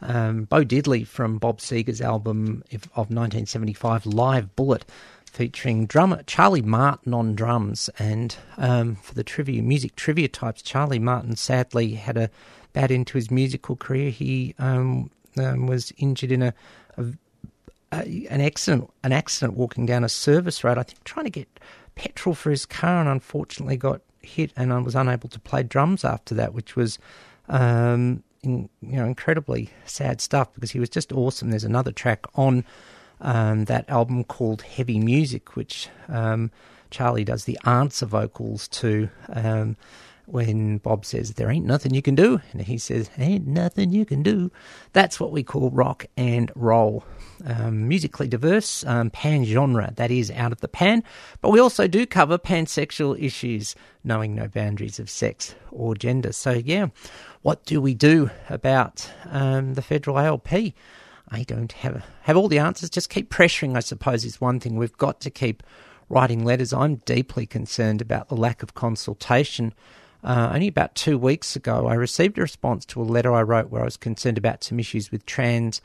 Um, 0.00 0.44
Bo 0.44 0.62
Diddley 0.62 1.06
from 1.06 1.38
Bob 1.38 1.58
Seger's 1.58 2.00
album 2.00 2.62
of 2.70 3.10
1975, 3.10 4.06
Live 4.06 4.54
Bullet 4.54 4.84
featuring 5.28 5.86
drummer 5.86 6.22
Charlie 6.24 6.62
Martin 6.62 7.14
on 7.14 7.34
drums. 7.34 7.88
And 7.98 8.36
um, 8.56 8.96
for 8.96 9.14
the 9.14 9.24
trivia, 9.24 9.62
music 9.62 9.96
trivia 9.96 10.28
types, 10.28 10.62
Charlie 10.62 10.98
Martin 10.98 11.36
sadly 11.36 11.94
had 11.94 12.16
a 12.16 12.30
bad 12.72 12.90
end 12.90 13.06
to 13.08 13.18
his 13.18 13.30
musical 13.30 13.76
career. 13.76 14.10
He 14.10 14.54
um, 14.58 15.10
um, 15.36 15.66
was 15.66 15.92
injured 15.98 16.32
in 16.32 16.42
a, 16.42 16.54
a, 16.96 17.04
a 17.92 18.26
an 18.28 18.40
accident, 18.40 18.90
an 19.02 19.12
accident 19.12 19.56
walking 19.56 19.86
down 19.86 20.04
a 20.04 20.08
service 20.08 20.64
road. 20.64 20.78
I 20.78 20.82
think 20.82 21.02
trying 21.04 21.24
to 21.24 21.30
get 21.30 21.60
petrol 21.94 22.34
for 22.34 22.50
his 22.50 22.66
car, 22.66 23.00
and 23.00 23.08
unfortunately 23.08 23.76
got 23.76 24.00
hit 24.20 24.52
and 24.56 24.72
I 24.72 24.78
was 24.78 24.94
unable 24.94 25.28
to 25.30 25.40
play 25.40 25.62
drums 25.62 26.04
after 26.04 26.34
that, 26.34 26.54
which 26.54 26.76
was. 26.76 26.98
Um, 27.48 28.22
in, 28.42 28.68
you 28.80 28.96
know, 28.96 29.04
incredibly 29.04 29.70
sad 29.84 30.20
stuff 30.20 30.52
because 30.54 30.70
he 30.70 30.78
was 30.78 30.88
just 30.88 31.12
awesome. 31.12 31.50
There's 31.50 31.64
another 31.64 31.92
track 31.92 32.24
on 32.34 32.64
um, 33.20 33.64
that 33.66 33.88
album 33.88 34.24
called 34.24 34.62
Heavy 34.62 34.98
Music, 34.98 35.56
which 35.56 35.88
um, 36.08 36.50
Charlie 36.90 37.24
does 37.24 37.44
the 37.44 37.58
answer 37.64 38.06
vocals 38.06 38.68
to 38.68 39.08
um, 39.28 39.76
when 40.28 40.78
Bob 40.78 41.04
says, 41.04 41.34
There 41.34 41.50
ain't 41.50 41.66
nothing 41.66 41.94
you 41.94 42.02
can 42.02 42.14
do. 42.14 42.40
And 42.52 42.62
he 42.62 42.78
says, 42.78 43.10
Ain't 43.18 43.46
nothing 43.46 43.92
you 43.92 44.04
can 44.04 44.22
do. 44.22 44.50
That's 44.92 45.18
what 45.18 45.32
we 45.32 45.42
call 45.42 45.70
rock 45.70 46.06
and 46.16 46.52
roll. 46.54 47.04
Um, 47.44 47.86
musically 47.86 48.26
diverse, 48.26 48.84
um, 48.84 49.10
pan 49.10 49.44
genre, 49.44 49.92
that 49.96 50.10
is 50.10 50.30
out 50.32 50.52
of 50.52 50.60
the 50.60 50.68
pan. 50.68 51.04
But 51.40 51.50
we 51.50 51.60
also 51.60 51.86
do 51.86 52.04
cover 52.04 52.36
pansexual 52.36 53.20
issues, 53.20 53.74
knowing 54.02 54.34
no 54.34 54.48
boundaries 54.48 54.98
of 54.98 55.08
sex 55.08 55.54
or 55.70 55.94
gender. 55.94 56.32
So, 56.32 56.52
yeah, 56.52 56.88
what 57.42 57.64
do 57.64 57.80
we 57.80 57.94
do 57.94 58.30
about 58.50 59.10
um, 59.30 59.74
the 59.74 59.82
federal 59.82 60.18
ALP? 60.18 60.48
I 61.30 61.42
don't 61.42 61.72
have 61.72 62.04
have 62.22 62.36
all 62.36 62.48
the 62.48 62.58
answers. 62.58 62.90
Just 62.90 63.10
keep 63.10 63.30
pressuring, 63.30 63.76
I 63.76 63.80
suppose, 63.80 64.24
is 64.24 64.40
one 64.40 64.60
thing. 64.60 64.76
We've 64.76 64.96
got 64.96 65.20
to 65.20 65.30
keep 65.30 65.62
writing 66.08 66.44
letters. 66.44 66.72
I'm 66.72 66.96
deeply 66.96 67.46
concerned 67.46 68.00
about 68.00 68.28
the 68.28 68.36
lack 68.36 68.62
of 68.62 68.74
consultation. 68.74 69.74
Uh, 70.24 70.50
only 70.52 70.68
about 70.68 70.94
two 70.94 71.16
weeks 71.16 71.54
ago, 71.54 71.86
I 71.86 71.94
received 71.94 72.38
a 72.38 72.42
response 72.42 72.84
to 72.86 73.00
a 73.00 73.04
letter 73.04 73.32
I 73.32 73.42
wrote 73.42 73.70
where 73.70 73.82
I 73.82 73.84
was 73.84 73.96
concerned 73.96 74.38
about 74.38 74.64
some 74.64 74.80
issues 74.80 75.12
with 75.12 75.26
trans 75.26 75.80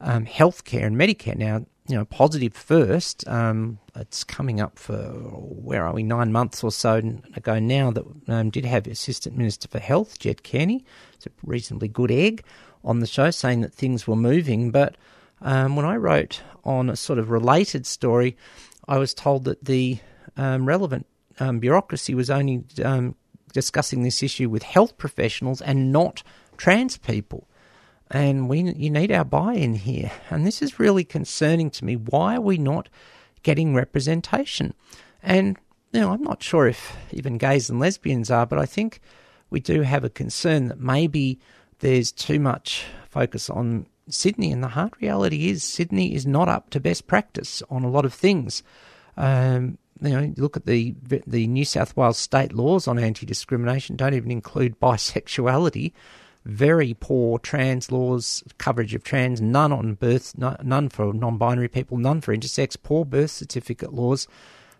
um, 0.00 0.26
healthcare 0.26 0.84
and 0.84 0.96
Medicare. 0.96 1.36
Now, 1.36 1.66
you 1.88 1.94
know, 1.94 2.04
positive 2.04 2.52
first. 2.52 3.26
Um, 3.28 3.78
it's 3.94 4.24
coming 4.24 4.60
up 4.60 4.78
for 4.78 4.96
where 4.96 5.86
are 5.86 5.94
we? 5.94 6.02
Nine 6.02 6.32
months 6.32 6.64
or 6.64 6.72
so 6.72 6.96
ago 7.34 7.58
now 7.60 7.92
that 7.92 8.04
um, 8.28 8.50
did 8.50 8.64
have 8.64 8.86
Assistant 8.88 9.36
Minister 9.36 9.68
for 9.68 9.78
Health, 9.78 10.18
Ged 10.18 10.42
Kearney. 10.42 10.84
It's 11.14 11.26
a 11.26 11.30
reasonably 11.44 11.88
good 11.88 12.10
egg 12.10 12.42
on 12.86 13.00
the 13.00 13.06
show, 13.06 13.30
saying 13.30 13.60
that 13.60 13.74
things 13.74 14.06
were 14.06 14.16
moving. 14.16 14.70
But 14.70 14.96
um, 15.42 15.76
when 15.76 15.84
I 15.84 15.96
wrote 15.96 16.40
on 16.64 16.88
a 16.88 16.96
sort 16.96 17.18
of 17.18 17.30
related 17.30 17.84
story, 17.84 18.36
I 18.88 18.96
was 18.96 19.12
told 19.12 19.44
that 19.44 19.64
the 19.64 19.98
um, 20.36 20.64
relevant 20.64 21.06
um, 21.38 21.58
bureaucracy 21.58 22.14
was 22.14 22.30
only 22.30 22.64
um, 22.82 23.14
discussing 23.52 24.02
this 24.02 24.22
issue 24.22 24.48
with 24.48 24.62
health 24.62 24.96
professionals 24.96 25.60
and 25.60 25.92
not 25.92 26.22
trans 26.56 26.96
people. 26.96 27.48
And 28.10 28.48
we, 28.48 28.60
you 28.60 28.90
need 28.90 29.10
our 29.10 29.24
buy-in 29.24 29.74
here, 29.74 30.12
and 30.30 30.46
this 30.46 30.62
is 30.62 30.78
really 30.78 31.02
concerning 31.02 31.70
to 31.70 31.84
me. 31.84 31.96
Why 31.96 32.36
are 32.36 32.40
we 32.40 32.56
not 32.56 32.88
getting 33.42 33.74
representation? 33.74 34.74
And 35.24 35.56
you 35.92 36.00
know, 36.00 36.12
I'm 36.12 36.22
not 36.22 36.42
sure 36.42 36.68
if 36.68 36.96
even 37.10 37.36
gays 37.36 37.68
and 37.68 37.80
lesbians 37.80 38.30
are, 38.30 38.46
but 38.46 38.60
I 38.60 38.66
think 38.66 39.00
we 39.50 39.60
do 39.60 39.82
have 39.82 40.04
a 40.04 40.10
concern 40.10 40.68
that 40.68 40.78
maybe 40.78 41.40
there's 41.80 42.12
too 42.12 42.40
much 42.40 42.84
focus 43.08 43.50
on 43.50 43.86
Sydney, 44.08 44.52
and 44.52 44.62
the 44.62 44.68
hard 44.68 44.92
reality 45.00 45.48
is 45.48 45.64
Sydney 45.64 46.14
is 46.14 46.26
not 46.26 46.48
up 46.48 46.70
to 46.70 46.80
best 46.80 47.06
practice 47.06 47.62
on 47.70 47.82
a 47.82 47.90
lot 47.90 48.04
of 48.04 48.14
things. 48.14 48.62
Um, 49.16 49.78
you 50.00 50.10
know, 50.10 50.34
look 50.36 50.56
at 50.56 50.66
the 50.66 50.94
the 51.26 51.46
New 51.46 51.64
South 51.64 51.96
Wales 51.96 52.18
state 52.18 52.52
laws 52.52 52.86
on 52.86 52.98
anti-discrimination 52.98 53.96
don't 53.96 54.14
even 54.14 54.30
include 54.30 54.78
bisexuality. 54.78 55.92
Very 56.44 56.94
poor 56.94 57.40
trans 57.40 57.90
laws, 57.90 58.44
coverage 58.58 58.94
of 58.94 59.02
trans, 59.02 59.40
none 59.40 59.72
on 59.72 59.94
birth, 59.94 60.36
none 60.38 60.88
for 60.90 61.12
non-binary 61.12 61.68
people, 61.68 61.96
none 61.96 62.20
for 62.20 62.36
intersex. 62.36 62.76
Poor 62.80 63.04
birth 63.04 63.32
certificate 63.32 63.92
laws. 63.92 64.28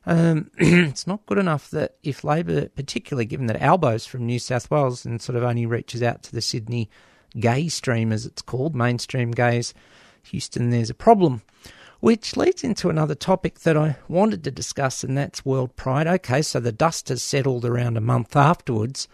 Um, 0.06 0.50
it's 0.58 1.06
not 1.06 1.26
good 1.26 1.38
enough 1.38 1.68
that 1.70 1.96
if 2.02 2.22
Labor, 2.22 2.68
particularly 2.68 3.26
given 3.26 3.46
that 3.46 3.60
Albo's 3.60 4.06
from 4.06 4.24
New 4.24 4.38
South 4.38 4.70
Wales 4.70 5.04
and 5.04 5.20
sort 5.20 5.36
of 5.36 5.42
only 5.42 5.66
reaches 5.66 6.02
out 6.02 6.22
to 6.24 6.32
the 6.32 6.40
Sydney 6.40 6.88
gay 7.38 7.68
stream, 7.68 8.12
as 8.12 8.24
it's 8.24 8.42
called, 8.42 8.74
mainstream 8.74 9.32
gays, 9.32 9.74
Houston, 10.24 10.70
there's 10.70 10.90
a 10.90 10.94
problem. 10.94 11.42
Which 12.00 12.36
leads 12.36 12.62
into 12.62 12.90
another 12.90 13.14
topic 13.14 13.60
that 13.60 13.76
I 13.76 13.96
wanted 14.06 14.44
to 14.44 14.50
discuss, 14.50 15.02
and 15.02 15.16
that's 15.16 15.46
World 15.46 15.74
Pride. 15.76 16.06
Okay, 16.06 16.42
so 16.42 16.60
the 16.60 16.70
dust 16.70 17.08
has 17.08 17.22
settled 17.22 17.64
around 17.64 17.96
a 17.96 18.02
month 18.02 18.36
afterwards. 18.36 19.08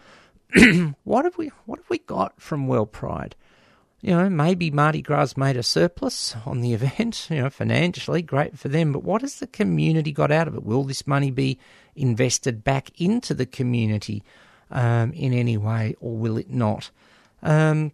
what 1.03 1.25
have 1.25 1.37
we 1.37 1.47
what 1.65 1.79
have 1.79 1.89
we 1.89 1.99
got 1.99 2.39
from 2.41 2.67
World 2.67 2.91
Pride? 2.91 3.35
You 4.03 4.17
know, 4.17 4.29
maybe 4.29 4.69
Mardi 4.69 5.01
Gras 5.01 5.35
made 5.37 5.55
a 5.55 5.63
surplus 5.63 6.35
on 6.45 6.59
the 6.59 6.73
event, 6.73 7.27
you 7.29 7.41
know, 7.41 7.49
financially, 7.49 8.21
great 8.21 8.59
for 8.59 8.67
them, 8.67 8.91
but 8.91 9.03
what 9.03 9.21
has 9.21 9.37
the 9.39 9.47
community 9.47 10.11
got 10.11 10.29
out 10.29 10.45
of 10.45 10.55
it? 10.55 10.63
Will 10.63 10.83
this 10.83 11.07
money 11.07 11.31
be 11.31 11.57
invested 11.95 12.65
back 12.65 12.89
into 12.99 13.33
the 13.33 13.45
community 13.45 14.21
um, 14.71 15.13
in 15.13 15.31
any 15.31 15.55
way, 15.55 15.95
or 16.01 16.17
will 16.17 16.37
it 16.37 16.49
not? 16.49 16.91
Um, 17.41 17.93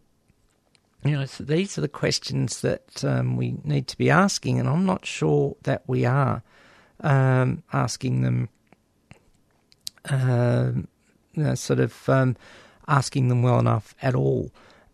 you 1.05 1.11
know, 1.11 1.25
so 1.25 1.43
these 1.43 1.77
are 1.77 1.81
the 1.81 1.87
questions 1.87 2.61
that 2.61 3.05
um, 3.05 3.37
we 3.37 3.57
need 3.63 3.87
to 3.89 3.97
be 3.97 4.09
asking, 4.09 4.59
and 4.59 4.67
I'm 4.67 4.87
not 4.87 5.05
sure 5.05 5.57
that 5.61 5.83
we 5.85 6.05
are 6.05 6.41
um, 7.01 7.61
asking 7.71 8.21
them. 8.23 8.49
Um, 10.05 10.87
you 11.33 11.43
know, 11.43 11.53
sort 11.53 11.79
of 11.79 12.09
um, 12.09 12.35
asking 12.87 13.27
them 13.27 13.43
well 13.43 13.59
enough 13.59 13.93
at 14.01 14.15
all. 14.15 14.49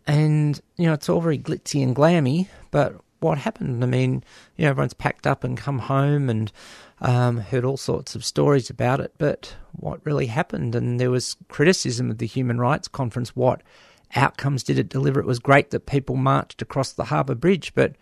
And, 0.08 0.60
you 0.78 0.86
know, 0.86 0.94
it's 0.94 1.10
all 1.10 1.22
very 1.22 1.40
glitzy 1.40 1.82
and 1.82 1.96
glammy, 1.96 2.48
but 2.72 2.96
what 3.20 3.40
happened? 3.40 3.84
I 3.84 3.88
mean, 3.88 4.24
you 4.56 4.66
know, 4.66 4.70
everyone's 4.70 4.94
packed 4.94 5.26
up 5.26 5.44
and 5.44 5.58
come 5.58 5.80
home 5.80 6.30
and 6.30 6.52
um, 7.02 7.38
heard 7.38 7.66
all 7.66 7.78
sorts 7.78 8.16
of 8.16 8.24
stories 8.24 8.70
about 8.70 9.00
it, 9.00 9.14
but 9.18 9.56
what 9.72 10.06
really 10.06 10.28
happened? 10.28 10.76
And 10.76 11.00
there 11.00 11.10
was 11.10 11.36
criticism 11.50 12.12
of 12.12 12.20
the 12.20 12.28
Human 12.28 12.60
Rights 12.60 12.88
Conference. 12.88 13.36
What 13.36 13.64
outcomes 14.16 14.64
did 14.64 14.78
it 14.78 14.90
deliver? 14.90 15.20
It 15.20 15.26
was 15.26 15.40
great 15.40 15.72
that 15.72 15.88
people 15.88 16.16
marched 16.16 16.62
across 16.62 16.94
the 16.94 17.06
harbour 17.06 17.36
bridge, 17.36 17.74
but 17.74 17.96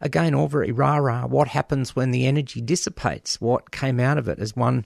again, 0.00 0.34
all 0.34 0.48
very 0.48 0.70
rah 0.70 0.96
rah. 0.96 1.26
What 1.26 1.48
happens 1.48 1.96
when 1.96 2.10
the 2.10 2.26
energy 2.26 2.60
dissipates? 2.60 3.40
What 3.40 3.70
came 3.70 3.98
out 3.98 4.18
of 4.18 4.28
it? 4.28 4.38
As 4.38 4.54
one 4.54 4.84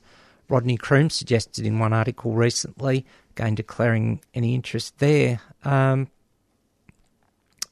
Rodney 0.48 0.76
Croome 0.76 1.10
suggested 1.10 1.66
in 1.66 1.78
one 1.78 1.92
article 1.92 2.32
recently, 2.32 3.04
again 3.30 3.54
declaring 3.54 4.20
any 4.34 4.54
interest 4.54 4.98
there. 4.98 5.40
Um, 5.64 6.08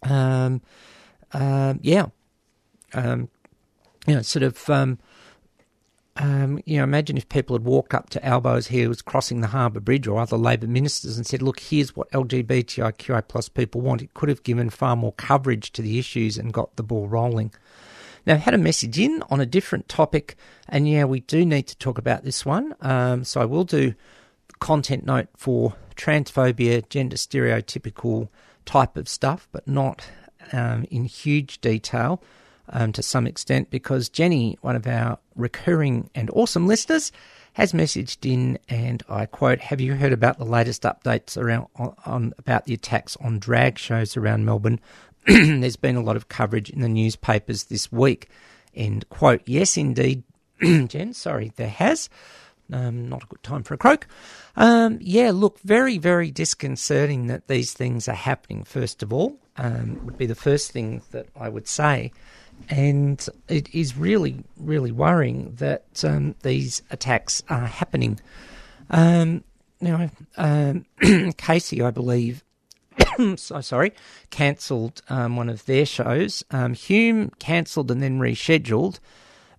um, 0.03 0.61
uh, 1.33 1.75
yeah, 1.81 2.07
um, 2.95 3.29
you 4.07 4.15
know, 4.15 4.23
sort 4.23 4.43
of, 4.43 4.69
um, 4.69 4.99
um, 6.17 6.61
you 6.67 6.79
know, 6.79 6.85
imagine 6.85 7.17
if 7.17 7.29
people 7.29 7.55
had 7.55 7.65
walked 7.65 7.95
up 7.95 8.11
to 8.11 8.67
here, 8.69 8.89
was 8.89 9.03
crossing 9.03 9.41
the 9.41 9.49
Harbour 9.49 9.81
Bridge, 9.81 10.07
or 10.07 10.21
other 10.21 10.37
Labor 10.37 10.67
ministers, 10.67 11.17
and 11.17 11.27
said, 11.27 11.43
"Look, 11.43 11.61
here's 11.61 11.95
what 11.95 12.11
LGBTIQI 12.11 13.29
plus 13.29 13.49
people 13.49 13.81
want." 13.81 14.03
It 14.03 14.15
could 14.15 14.29
have 14.29 14.43
given 14.43 14.71
far 14.71 14.97
more 14.97 15.13
coverage 15.13 15.73
to 15.73 15.83
the 15.83 15.99
issues 15.99 16.37
and 16.37 16.53
got 16.53 16.77
the 16.77 16.83
ball 16.83 17.09
rolling. 17.09 17.53
Now, 18.27 18.35
I 18.35 18.39
had 18.39 18.55
a 18.55 18.59
message 18.59 18.99
in 18.99 19.23
on 19.31 19.41
a 19.41 19.47
different 19.47 19.89
topic, 19.89 20.37
and 20.69 20.89
yeah, 20.89 21.05
we 21.05 21.21
do 21.21 21.47
need 21.47 21.67
to 21.69 21.77
talk 21.77 21.97
about 21.97 22.25
this 22.25 22.45
one. 22.45 22.75
Um, 22.81 23.25
so 23.25 23.41
I 23.41 23.45
will 23.45 23.65
do 23.65 23.95
content 24.59 25.07
note 25.07 25.29
for 25.37 25.75
transphobia, 25.97 26.87
gender 26.89 27.17
stereotypical 27.17 28.29
type 28.65 28.97
of 28.97 29.09
stuff, 29.09 29.49
but 29.53 29.67
not 29.67 30.05
um, 30.53 30.85
in 30.91 31.05
huge 31.05 31.61
detail 31.61 32.23
um, 32.69 32.93
to 32.93 33.03
some 33.03 33.27
extent, 33.27 33.71
because 33.71 34.09
Jenny, 34.09 34.59
one 34.61 34.77
of 34.77 34.87
our 34.87 35.19
recurring 35.35 36.09
and 36.15 36.31
awesome 36.31 36.67
listeners, 36.67 37.13
has 37.55 37.73
messaged 37.73 38.31
in, 38.31 38.59
and 38.69 39.03
I 39.09 39.27
quote: 39.27 39.59
"Have 39.59 39.81
you 39.81 39.95
heard 39.95 40.13
about 40.13 40.39
the 40.39 40.45
latest 40.45 40.83
updates 40.83 41.37
around 41.37 41.67
on, 41.77 41.95
on 42.07 42.33
about 42.39 42.65
the 42.65 42.75
attacks 42.75 43.17
on 43.21 43.39
drag 43.39 43.79
shows 43.79 44.17
around 44.17 44.45
Melbourne? 44.45 44.81
there's 45.27 45.77
been 45.77 45.97
a 45.97 46.03
lot 46.03 46.17
of 46.17 46.29
coverage 46.29 46.71
in 46.71 46.81
the 46.81 46.89
newspapers 46.89 47.65
this 47.65 47.91
week. 47.91 48.29
End 48.75 49.09
quote. 49.09 49.43
Yes, 49.47 49.77
indeed, 49.77 50.23
Jen. 50.63 51.13
Sorry, 51.13 51.53
there 51.57 51.69
has. 51.69 52.09
Um, 52.73 53.09
not 53.09 53.25
a 53.25 53.27
good 53.27 53.43
time 53.43 53.63
for 53.63 53.75
a 53.75 53.79
croak. 53.79 54.07
Um, 54.57 54.99
yeah, 55.01 55.31
look, 55.33 55.59
very, 55.61 55.99
very 55.99 56.31
disconcerting 56.31 57.27
that 57.27 57.49
these 57.49 57.73
things 57.73 58.09
are 58.09 58.15
happening. 58.15 58.65
First 58.65 59.03
of 59.03 59.13
all, 59.13 59.39
um, 59.57 60.01
would 60.05 60.19
be 60.19 60.27
the 60.27 60.35
first 60.35 60.73
thing 60.73 61.03
that 61.11 61.29
I 61.39 61.49
would 61.49 61.69
say, 61.69 62.13
and 62.69 63.25
it 63.49 63.75
is 63.75 63.97
really, 63.97 64.45
really 64.57 64.93
worrying 64.93 65.55
that 65.57 66.05
um, 66.05 66.35
these 66.43 66.83
attacks 66.91 67.43
are 67.49 67.67
happening. 67.67 68.21
Um, 68.91 69.45
now, 69.81 70.11
um, 70.37 70.85
Casey, 71.37 71.83
I 71.83 71.91
believe, 71.91 72.45
so 73.37 73.61
sorry, 73.61 73.93
cancelled 74.31 75.03
one 75.09 75.49
of 75.49 75.65
their 75.67 75.87
shows. 75.87 76.45
Um, 76.51 76.75
Hume 76.75 77.31
cancelled 77.39 77.91
and 77.91 78.03
then 78.03 78.19
rescheduled. 78.19 78.99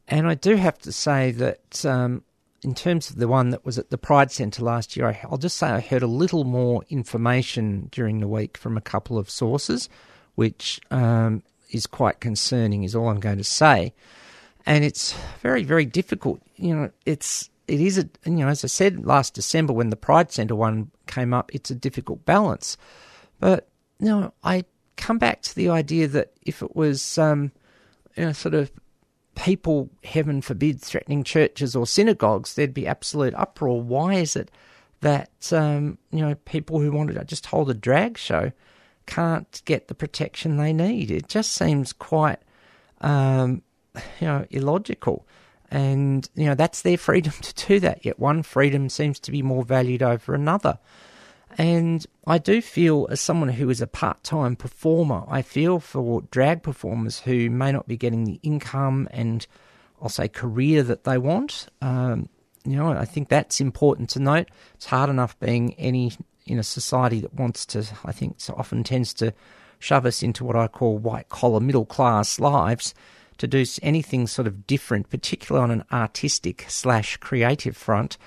And 0.07 0.28
I 0.28 0.36
do 0.36 0.55
have 0.55 0.78
to 0.80 0.91
say 0.91 1.32
that 1.32 1.86
um, 1.86 2.24
in 2.64 2.76
terms 2.76 3.09
of 3.09 3.16
the 3.16 3.28
one 3.28 3.49
that 3.49 3.66
was 3.66 3.80
at 3.80 3.89
the 3.89 3.97
Pride 3.97 4.32
Centre 4.32 4.64
last 4.64 4.95
year, 4.95 5.20
I'll 5.24 5.38
just 5.38 5.57
say 5.57 5.68
I 5.68 5.80
heard 5.80 6.03
a 6.03 6.07
little 6.07 6.43
more 6.43 6.84
information 6.89 7.89
during 7.91 8.20
the 8.20 8.28
week 8.28 8.57
from 8.57 8.78
a 8.78 8.82
couple 8.82 9.18
of 9.18 9.30
sources, 9.30 9.89
which 10.36 10.80
um, 10.91 11.41
is 11.72 11.88
quite 11.88 12.20
concerning, 12.20 12.84
is 12.84 12.95
all 12.95 13.09
I'm 13.09 13.20
going 13.20 13.39
to 13.39 13.43
say. 13.43 13.93
And 14.66 14.84
it's 14.84 15.16
very, 15.41 15.64
very 15.64 15.86
difficult. 15.86 16.39
You 16.55 16.76
know, 16.76 16.91
it's 17.05 17.49
it 17.68 17.80
is 17.80 17.97
a 17.97 18.07
you 18.26 18.38
know 18.38 18.47
as 18.47 18.64
I 18.64 18.68
said 18.68 19.05
last 19.05 19.34
December 19.34 19.74
when 19.74 19.89
the 19.89 19.95
Pride 19.95 20.32
Centre 20.32 20.55
one 20.55 20.91
came 21.07 21.34
up, 21.34 21.53
it's 21.55 21.72
a 21.72 21.76
difficult 21.76 22.26
balance. 22.26 22.78
But 23.39 23.70
you 23.99 24.07
know, 24.07 24.34
I 24.43 24.66
come 24.97 25.18
back 25.18 25.41
to 25.43 25.55
the 25.55 25.70
idea 25.70 26.07
that 26.09 26.34
if 26.43 26.62
it 26.62 26.76
was 26.76 27.18
um, 27.18 27.51
you 28.16 28.26
know 28.26 28.34
sort 28.34 28.53
of 28.53 28.72
people, 29.36 29.89
heaven 30.03 30.41
forbid, 30.41 30.82
threatening 30.82 31.23
churches 31.23 31.75
or 31.75 31.88
synagogues, 31.88 32.55
there'd 32.55 32.73
be 32.73 32.88
absolute 32.88 33.34
uproar. 33.36 33.82
Why 33.82 34.15
is 34.15 34.36
it 34.36 34.51
that 35.01 35.51
um, 35.51 35.97
you 36.11 36.19
know 36.19 36.36
people 36.45 36.79
who 36.79 36.91
wanted 36.91 37.15
to 37.15 37.25
just 37.25 37.47
hold 37.47 37.69
a 37.69 37.73
drag 37.73 38.17
show 38.17 38.51
can't 39.07 39.61
get 39.65 39.88
the 39.88 39.95
protection 39.95 40.57
they 40.57 40.73
need? 40.73 41.11
It 41.11 41.27
just 41.27 41.53
seems 41.53 41.93
quite 41.93 42.39
um, 43.01 43.61
you 43.95 44.27
know 44.27 44.45
illogical. 44.49 45.27
And 45.73 46.29
you 46.36 46.45
know 46.47 46.55
that's 46.55 46.82
their 46.82 46.97
freedom 46.97 47.34
to 47.41 47.67
do 47.67 47.79
that. 47.79 48.05
Yet 48.05 48.19
one 48.19 48.43
freedom 48.43 48.89
seems 48.89 49.19
to 49.21 49.32
be 49.32 49.41
more 49.41 49.63
valued 49.63 50.03
over 50.03 50.34
another. 50.34 50.77
And 51.57 52.05
I 52.25 52.37
do 52.37 52.61
feel, 52.61 53.07
as 53.09 53.19
someone 53.19 53.49
who 53.49 53.69
is 53.69 53.81
a 53.81 53.87
part 53.87 54.23
time 54.23 54.55
performer, 54.55 55.23
I 55.27 55.41
feel 55.41 55.79
for 55.79 56.21
drag 56.31 56.63
performers 56.63 57.19
who 57.19 57.49
may 57.49 57.71
not 57.71 57.87
be 57.87 57.97
getting 57.97 58.23
the 58.23 58.39
income 58.43 59.07
and 59.11 59.45
I'll 60.01 60.09
say 60.09 60.27
career 60.27 60.83
that 60.83 61.03
they 61.03 61.17
want. 61.17 61.67
Um, 61.81 62.29
you 62.65 62.75
know, 62.75 62.89
I 62.89 63.05
think 63.05 63.29
that's 63.29 63.59
important 63.59 64.09
to 64.11 64.19
note. 64.19 64.49
It's 64.75 64.85
hard 64.85 65.09
enough 65.09 65.39
being 65.39 65.73
any 65.75 66.13
in 66.45 66.59
a 66.59 66.63
society 66.63 67.19
that 67.19 67.33
wants 67.33 67.65
to, 67.67 67.85
I 68.03 68.11
think, 68.11 68.35
so 68.39 68.53
often 68.57 68.83
tends 68.83 69.13
to 69.15 69.33
shove 69.79 70.05
us 70.05 70.23
into 70.23 70.43
what 70.43 70.55
I 70.55 70.67
call 70.67 70.97
white 70.97 71.29
collar 71.29 71.59
middle 71.59 71.85
class 71.85 72.39
lives 72.39 72.93
to 73.37 73.47
do 73.47 73.65
anything 73.81 74.27
sort 74.27 74.47
of 74.47 74.67
different, 74.67 75.09
particularly 75.09 75.63
on 75.63 75.71
an 75.71 75.83
artistic 75.91 76.65
slash 76.67 77.17
creative 77.17 77.75
front. 77.75 78.17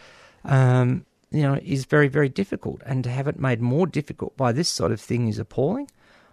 Um, 0.45 1.07
you 1.35 1.43
know, 1.43 1.59
is 1.65 1.85
very, 1.85 2.07
very 2.07 2.29
difficult. 2.29 2.81
And 2.87 3.03
to 3.03 3.11
have 3.11 3.27
it 3.27 3.41
made 3.41 3.61
more 3.61 3.89
difficult 3.89 4.37
by 4.37 4.53
this 4.53 4.69
sort 4.69 4.93
of 4.93 5.01
thing 5.01 5.27
is 5.27 5.41
appalling. 5.41 5.91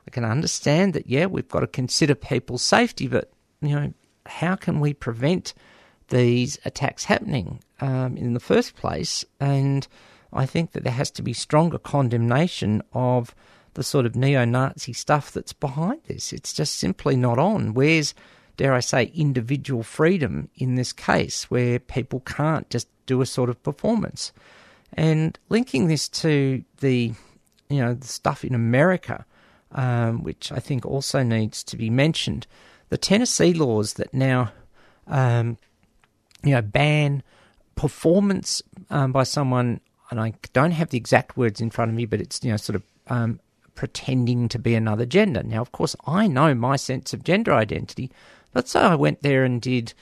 I 0.07 0.11
can 0.11 0.23
understand 0.23 0.93
that, 0.93 1.07
yeah, 1.07 1.25
we've 1.25 1.47
got 1.47 1.61
to 1.61 1.67
consider 1.67 2.13
people's 2.13 2.61
safety, 2.61 3.07
but, 3.07 3.31
you 3.61 3.75
know, 3.75 3.93
how 4.27 4.55
can 4.55 4.79
we 4.79 4.93
prevent 4.93 5.55
these 6.09 6.59
attacks 6.65 7.05
happening 7.05 7.63
um, 7.79 8.15
in 8.15 8.35
the 8.35 8.39
first 8.39 8.75
place? 8.75 9.25
And 9.39 9.87
I 10.31 10.45
think 10.45 10.73
that 10.73 10.83
there 10.83 10.93
has 10.93 11.09
to 11.11 11.23
be 11.23 11.33
stronger 11.33 11.79
condemnation 11.79 12.83
of 12.93 13.33
the 13.73 13.83
sort 13.83 14.05
of 14.05 14.15
neo 14.15 14.45
Nazi 14.45 14.93
stuff 14.93 15.31
that's 15.31 15.53
behind 15.53 16.01
this. 16.05 16.31
It's 16.31 16.53
just 16.53 16.75
simply 16.75 17.15
not 17.15 17.39
on. 17.39 17.73
Where's, 17.73 18.13
dare 18.55 18.73
I 18.73 18.81
say, 18.81 19.11
individual 19.15 19.81
freedom 19.81 20.49
in 20.55 20.75
this 20.75 20.93
case 20.93 21.49
where 21.49 21.79
people 21.79 22.19
can't 22.19 22.69
just 22.69 22.87
do 23.07 23.21
a 23.21 23.25
sort 23.25 23.49
of 23.49 23.63
performance? 23.63 24.31
And 24.93 25.37
linking 25.49 25.87
this 25.87 26.09
to 26.09 26.63
the, 26.79 27.13
you 27.69 27.81
know, 27.81 27.93
the 27.93 28.07
stuff 28.07 28.43
in 28.43 28.53
America, 28.53 29.25
um, 29.71 30.23
which 30.23 30.51
I 30.51 30.59
think 30.59 30.85
also 30.85 31.23
needs 31.23 31.63
to 31.65 31.77
be 31.77 31.89
mentioned, 31.89 32.47
the 32.89 32.97
Tennessee 32.97 33.53
laws 33.53 33.93
that 33.93 34.13
now, 34.13 34.51
um, 35.07 35.57
you 36.43 36.51
know, 36.51 36.61
ban 36.61 37.23
performance 37.75 38.61
um, 38.89 39.11
by 39.11 39.23
someone, 39.23 39.79
and 40.09 40.19
I 40.19 40.33
don't 40.53 40.71
have 40.71 40.89
the 40.89 40.97
exact 40.97 41.37
words 41.37 41.61
in 41.61 41.69
front 41.69 41.89
of 41.89 41.95
me, 41.95 42.05
but 42.05 42.19
it's 42.19 42.43
you 42.43 42.51
know 42.51 42.57
sort 42.57 42.75
of 42.75 42.83
um, 43.07 43.39
pretending 43.75 44.49
to 44.49 44.59
be 44.59 44.75
another 44.75 45.05
gender. 45.05 45.41
Now, 45.41 45.61
of 45.61 45.71
course, 45.71 45.95
I 46.05 46.27
know 46.27 46.53
my 46.53 46.75
sense 46.75 47.13
of 47.13 47.23
gender 47.23 47.53
identity, 47.53 48.11
but 48.53 48.67
so 48.67 48.81
I 48.81 48.95
went 48.95 49.21
there 49.21 49.43
and 49.43 49.61
did. 49.61 49.93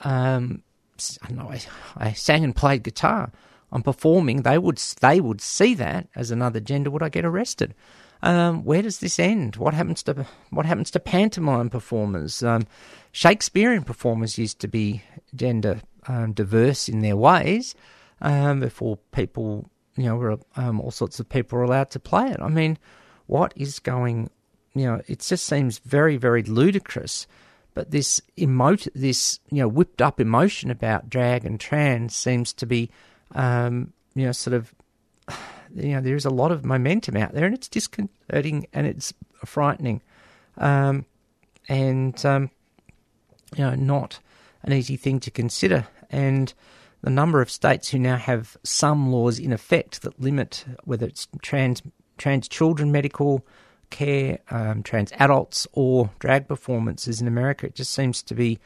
Um, 0.00 0.62
I 1.22 1.28
don't 1.28 1.38
know. 1.38 1.50
I, 1.50 1.60
I 1.96 2.12
sang 2.12 2.44
and 2.44 2.54
played 2.54 2.82
guitar. 2.82 3.30
I'm 3.72 3.82
performing, 3.82 4.42
they 4.42 4.58
would 4.58 4.76
they 5.00 5.20
would 5.20 5.40
see 5.40 5.74
that 5.74 6.08
as 6.14 6.30
another 6.30 6.60
gender. 6.60 6.90
Would 6.90 7.02
I 7.02 7.08
get 7.08 7.24
arrested? 7.24 7.74
Um, 8.22 8.64
where 8.64 8.82
does 8.82 8.98
this 8.98 9.18
end? 9.18 9.56
What 9.56 9.74
happens 9.74 10.02
to 10.04 10.26
what 10.50 10.66
happens 10.66 10.90
to 10.92 11.00
pantomime 11.00 11.70
performers? 11.70 12.42
Um, 12.42 12.66
Shakespearean 13.10 13.82
performers 13.82 14.38
used 14.38 14.60
to 14.60 14.68
be 14.68 15.02
gender 15.34 15.80
um, 16.06 16.32
diverse 16.32 16.88
in 16.88 17.00
their 17.00 17.16
ways 17.16 17.74
um, 18.20 18.60
before 18.60 18.98
people, 19.10 19.68
you 19.96 20.04
know, 20.04 20.16
were, 20.16 20.38
um, 20.56 20.80
all 20.80 20.90
sorts 20.90 21.18
of 21.18 21.28
people 21.28 21.58
were 21.58 21.64
allowed 21.64 21.90
to 21.90 22.00
play 22.00 22.30
it. 22.30 22.40
I 22.40 22.48
mean, 22.48 22.78
what 23.26 23.52
is 23.56 23.78
going? 23.78 24.30
You 24.74 24.86
know, 24.86 25.02
it 25.08 25.20
just 25.20 25.46
seems 25.46 25.78
very 25.78 26.16
very 26.16 26.42
ludicrous. 26.42 27.26
But 27.74 27.90
this 27.90 28.20
emote, 28.36 28.86
this 28.94 29.40
you 29.50 29.60
know, 29.60 29.68
whipped 29.68 30.02
up 30.02 30.20
emotion 30.20 30.70
about 30.70 31.08
drag 31.08 31.46
and 31.46 31.58
trans 31.58 32.14
seems 32.14 32.52
to 32.52 32.66
be 32.66 32.90
um, 33.34 33.92
you 34.14 34.26
know, 34.26 34.32
sort 34.32 34.54
of, 34.54 34.74
you 35.74 35.94
know, 35.94 36.00
there's 36.00 36.26
a 36.26 36.30
lot 36.30 36.52
of 36.52 36.64
momentum 36.64 37.16
out 37.16 37.32
there, 37.32 37.46
and 37.46 37.54
it's 37.54 37.68
disconcerting 37.68 38.66
and 38.72 38.86
it's 38.86 39.12
frightening, 39.44 40.00
um, 40.58 41.06
and 41.68 42.24
um, 42.24 42.50
you 43.56 43.64
know, 43.64 43.74
not 43.74 44.18
an 44.62 44.72
easy 44.72 44.96
thing 44.96 45.20
to 45.20 45.30
consider. 45.30 45.86
And 46.10 46.52
the 47.02 47.10
number 47.10 47.40
of 47.40 47.50
states 47.50 47.88
who 47.88 47.98
now 47.98 48.16
have 48.16 48.56
some 48.62 49.10
laws 49.10 49.38
in 49.38 49.52
effect 49.52 50.02
that 50.02 50.20
limit 50.20 50.64
whether 50.84 51.06
it's 51.06 51.26
trans 51.42 51.82
trans 52.18 52.48
children 52.48 52.92
medical 52.92 53.44
care, 53.90 54.38
um, 54.50 54.82
trans 54.82 55.12
adults, 55.18 55.66
or 55.72 56.10
drag 56.18 56.48
performances 56.48 57.20
in 57.20 57.28
America, 57.28 57.66
it 57.66 57.74
just 57.74 57.92
seems 57.92 58.22
to 58.24 58.34
be, 58.34 58.58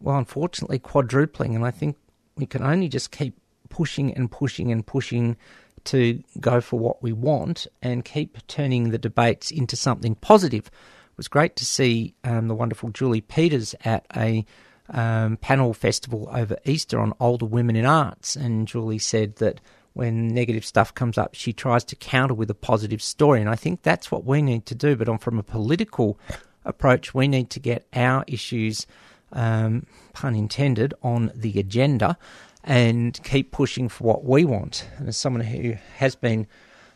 well, 0.00 0.18
unfortunately, 0.18 0.78
quadrupling. 0.78 1.56
And 1.56 1.64
I 1.64 1.72
think 1.72 1.96
we 2.36 2.46
can 2.46 2.62
only 2.62 2.88
just 2.88 3.10
keep 3.10 3.36
pushing 3.68 4.14
and 4.14 4.30
pushing 4.30 4.72
and 4.72 4.86
pushing 4.86 5.36
to 5.84 6.22
go 6.40 6.60
for 6.60 6.78
what 6.78 7.02
we 7.02 7.12
want 7.12 7.66
and 7.80 8.04
keep 8.04 8.44
turning 8.46 8.90
the 8.90 8.98
debates 8.98 9.50
into 9.50 9.76
something 9.76 10.14
positive. 10.16 10.66
It 10.66 11.16
was 11.16 11.28
great 11.28 11.56
to 11.56 11.64
see 11.64 12.14
um, 12.24 12.48
the 12.48 12.54
wonderful 12.54 12.90
Julie 12.90 13.20
Peters 13.20 13.74
at 13.84 14.04
a 14.16 14.44
um, 14.90 15.36
panel 15.38 15.72
festival 15.72 16.28
over 16.32 16.56
Easter 16.64 17.00
on 17.00 17.12
older 17.18 17.46
women 17.46 17.76
in 17.76 17.86
arts, 17.86 18.36
and 18.36 18.68
Julie 18.68 18.98
said 18.98 19.36
that 19.36 19.60
when 19.94 20.28
negative 20.28 20.64
stuff 20.64 20.94
comes 20.94 21.16
up, 21.16 21.34
she 21.34 21.52
tries 21.52 21.82
to 21.84 21.96
counter 21.96 22.34
with 22.34 22.50
a 22.50 22.54
positive 22.54 23.02
story, 23.02 23.40
and 23.40 23.48
I 23.48 23.56
think 23.56 23.82
that's 23.82 24.10
what 24.10 24.24
we 24.24 24.42
need 24.42 24.66
to 24.66 24.74
do. 24.74 24.94
But 24.94 25.08
on 25.08 25.18
from 25.18 25.38
a 25.38 25.42
political 25.42 26.18
approach, 26.64 27.14
we 27.14 27.28
need 27.28 27.48
to 27.50 27.60
get 27.60 27.86
our 27.94 28.22
issues, 28.26 28.86
um, 29.32 29.86
pun 30.12 30.36
intended, 30.36 30.92
on 31.02 31.32
the 31.34 31.58
agenda 31.58 32.18
and 32.66 33.18
keep 33.22 33.52
pushing 33.52 33.88
for 33.88 34.04
what 34.04 34.24
we 34.24 34.44
want. 34.44 34.88
And 34.98 35.08
as 35.08 35.16
someone 35.16 35.44
who 35.44 35.76
has 35.96 36.16
been 36.16 36.48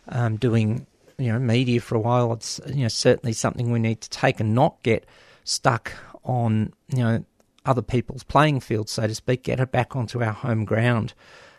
um, 0.09 0.37
doing 0.37 0.87
you 1.17 1.33
know 1.33 1.39
media 1.39 1.81
for 1.81 1.95
a 1.95 2.01
while, 2.01 2.33
it's 2.33 2.61
you 2.67 2.83
know 2.83 2.89
certainly 2.89 3.33
something 3.33 3.71
we 3.71 3.79
need 3.79 4.01
to 4.01 4.11
take 4.11 4.41
and 4.41 4.55
not 4.55 4.83
get 4.83 5.07
stuck 5.45 5.93
on 6.25 6.73
you 6.89 7.03
know 7.03 7.25
other 7.65 7.83
people's 7.83 8.25
playing 8.25 8.61
field, 8.61 8.89
so 8.89 9.07
to 9.07 9.15
speak. 9.15 9.45
Get 9.45 9.61
it 9.61 9.71
back 9.71 9.95
onto 9.95 10.23
our 10.23 10.33
home 10.33 10.65
ground. 10.65 11.15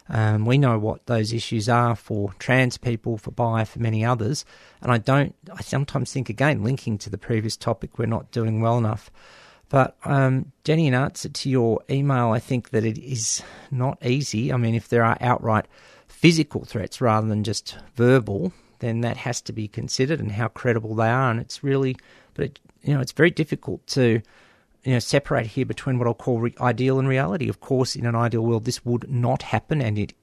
Um, 0.10 0.46
we 0.46 0.58
know 0.58 0.78
what 0.78 1.06
those 1.06 1.32
issues 1.32 1.70
are 1.70 1.96
for 1.96 2.34
trans 2.38 2.78
people, 2.78 3.18
for 3.18 3.32
bi, 3.32 3.64
for 3.64 3.80
many 3.80 4.04
others, 4.04 4.44
and 4.82 4.92
I 4.92 4.98
don't. 4.98 5.36
I 5.54 5.62
sometimes 5.62 6.12
think 6.12 6.28
again, 6.28 6.64
linking 6.64 6.98
to 7.00 7.10
the 7.10 7.18
previous 7.18 7.56
topic, 7.56 7.98
we're 7.98 8.08
not 8.08 8.32
doing 8.32 8.60
well 8.60 8.78
enough. 8.78 9.10
But 9.72 9.96
um, 10.04 10.52
Jenny, 10.66 10.88
in 10.88 10.94
answer 10.94 11.30
to 11.30 11.50
your 11.50 11.82
email, 11.90 12.32
I 12.32 12.40
think 12.40 12.72
that 12.72 12.84
it 12.84 12.98
is 12.98 13.42
not 13.72 14.06
easy. 14.06 14.52
I 14.52 14.58
mean, 14.58 14.76
if 14.76 14.90
there 14.90 15.06
are 15.06 15.18
outright 15.22 15.66
physical 16.10 16.66
threats 16.66 17.00
rather 17.00 17.26
than 17.26 17.46
just 17.46 17.78
verbal, 17.96 18.52
then 18.80 19.00
that 19.02 19.16
has 19.16 19.40
to 19.44 19.54
be 19.54 19.70
considered 19.70 20.20
and 20.20 20.34
how 20.34 20.50
credible 20.50 20.94
they 20.94 21.08
are. 21.08 21.32
And 21.32 21.40
it's 21.40 21.64
really 21.64 21.96
But 22.34 22.46
it, 22.46 22.60
you 22.84 22.94
know, 22.94 23.00
it's 23.00 23.14
very 23.14 23.32
difficult 23.32 23.88
to 23.88 24.22
you 24.84 24.94
know 24.94 25.00
separate 25.00 25.46
here 25.46 25.66
between 25.66 25.98
what 25.98 26.08
I'll 26.08 26.14
call 26.16 26.42
re- 26.42 26.56
ideal 26.60 27.00
and 27.00 27.08
reality. 27.08 27.48
Of 27.48 27.62
course, 27.62 27.96
in 27.96 28.06
an 28.06 28.16
ideal 28.16 28.42
world, 28.42 28.66
this 28.66 28.84
would 28.84 29.10
not 29.10 29.42
happen, 29.42 29.82
and 29.82 29.98
it, 29.98 30.14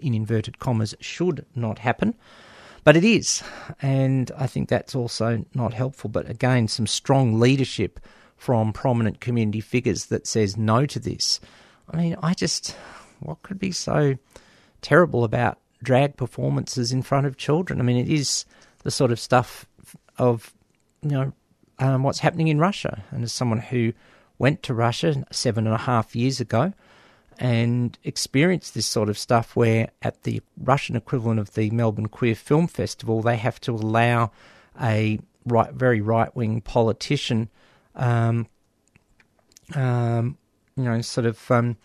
in 0.00 0.14
inverted 0.14 0.58
commas, 0.60 0.94
should 1.00 1.44
not 1.54 1.78
happen. 1.78 2.14
But 2.84 2.96
it 2.96 3.04
is, 3.04 3.42
and 3.82 4.30
I 4.38 4.46
think 4.46 4.70
that's 4.70 4.94
also 4.94 5.44
not 5.54 5.74
helpful. 5.74 6.08
But 6.08 6.30
again, 6.30 6.68
some 6.68 6.86
strong 6.86 7.38
leadership 7.38 8.00
from 8.36 8.72
prominent 8.72 9.20
community 9.20 9.60
figures 9.60 10.06
that 10.06 10.26
says 10.26 10.56
no 10.56 10.86
to 10.86 10.98
this. 10.98 11.40
I 11.90 11.96
mean, 11.96 12.16
I 12.22 12.34
just 12.34 12.76
what 13.20 13.42
could 13.42 13.58
be 13.58 13.72
so 13.72 14.16
terrible 14.82 15.24
about 15.24 15.58
drag 15.82 16.16
performances 16.16 16.92
in 16.92 17.02
front 17.02 17.26
of 17.26 17.36
children? 17.36 17.80
I 17.80 17.84
mean, 17.84 17.96
it 17.96 18.08
is 18.08 18.44
the 18.82 18.90
sort 18.90 19.12
of 19.12 19.20
stuff 19.20 19.66
of 20.18 20.52
you 21.02 21.10
know 21.10 21.32
um, 21.78 22.02
what's 22.02 22.20
happening 22.20 22.48
in 22.48 22.58
Russia. 22.58 23.04
And 23.10 23.24
as 23.24 23.32
someone 23.32 23.60
who 23.60 23.92
went 24.38 24.62
to 24.64 24.74
Russia 24.74 25.24
seven 25.30 25.66
and 25.66 25.74
a 25.74 25.78
half 25.78 26.16
years 26.16 26.40
ago 26.40 26.72
and 27.38 27.98
experienced 28.04 28.74
this 28.74 28.86
sort 28.86 29.08
of 29.08 29.18
stuff, 29.18 29.56
where 29.56 29.88
at 30.02 30.22
the 30.22 30.40
Russian 30.56 30.96
equivalent 30.96 31.40
of 31.40 31.54
the 31.54 31.70
Melbourne 31.70 32.08
Queer 32.08 32.34
Film 32.34 32.66
Festival, 32.66 33.22
they 33.22 33.36
have 33.36 33.60
to 33.62 33.72
allow 33.72 34.30
a 34.80 35.18
right, 35.44 35.72
very 35.72 36.00
right 36.00 36.34
wing 36.34 36.60
politician, 36.60 37.48
um, 37.94 38.46
um, 39.74 40.36
you 40.76 40.84
know, 40.84 41.00
sort 41.00 41.26
of. 41.26 41.50
Um, 41.50 41.76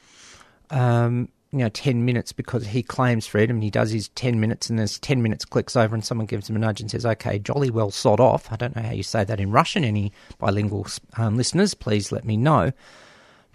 um, 0.72 1.30
you 1.52 1.60
know, 1.60 1.70
10 1.70 2.06
minutes 2.06 2.32
because 2.32 2.68
he 2.68 2.84
claims 2.84 3.26
freedom. 3.26 3.62
He 3.62 3.72
does 3.72 3.90
his 3.90 4.10
10 4.10 4.40
minutes 4.40 4.70
and 4.70 4.78
there's 4.78 5.00
10 5.00 5.24
minutes 5.24 5.46
clicks 5.46 5.76
over 5.76 5.96
and 5.96 6.06
someone 6.06 6.28
gives 6.28 6.48
him 6.48 6.56
a 6.56 6.60
nudge 6.60 6.80
and 6.80 6.92
says, 6.92 7.06
okay, 7.06 7.40
jolly 7.40 7.72
well 7.72 7.90
sod 7.90 8.20
off. 8.20 8.52
I 8.52 8.56
don't 8.56 8.76
know 8.76 8.84
how 8.84 8.92
you 8.92 9.02
say 9.02 9.24
that 9.24 9.40
in 9.40 9.52
Russian. 9.52 9.84
Any 9.84 10.12
bilingual 10.38 10.86
um, 11.18 11.38
listeners, 11.38 11.74
please 11.74 12.12
let 12.12 12.24
me 12.24 12.38
know. 12.38 12.72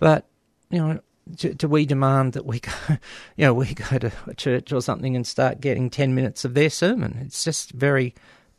But, 0.01 0.27
you 0.71 0.79
know, 0.79 1.01
do, 1.37 1.55
do, 1.55 1.69
we 1.69 1.87
demand 1.87 2.33
that 2.33 2.47
we 2.47 2.59
go, 2.59 2.73
you 3.37 3.47
know, 3.47 3.55
we 3.55 3.73
go 3.75 3.99
to 3.99 4.13
a 4.27 4.35
church 4.35 4.73
or 4.73 4.83
something 4.83 5.15
and 5.15 5.25
start 5.25 5.61
getting 5.61 5.89
10 5.89 6.17
minutes 6.17 6.45
of 6.45 6.55
their 6.55 6.71
sermon? 6.71 7.19
It's 7.25 7.45
just 7.45 7.71
very 7.71 8.13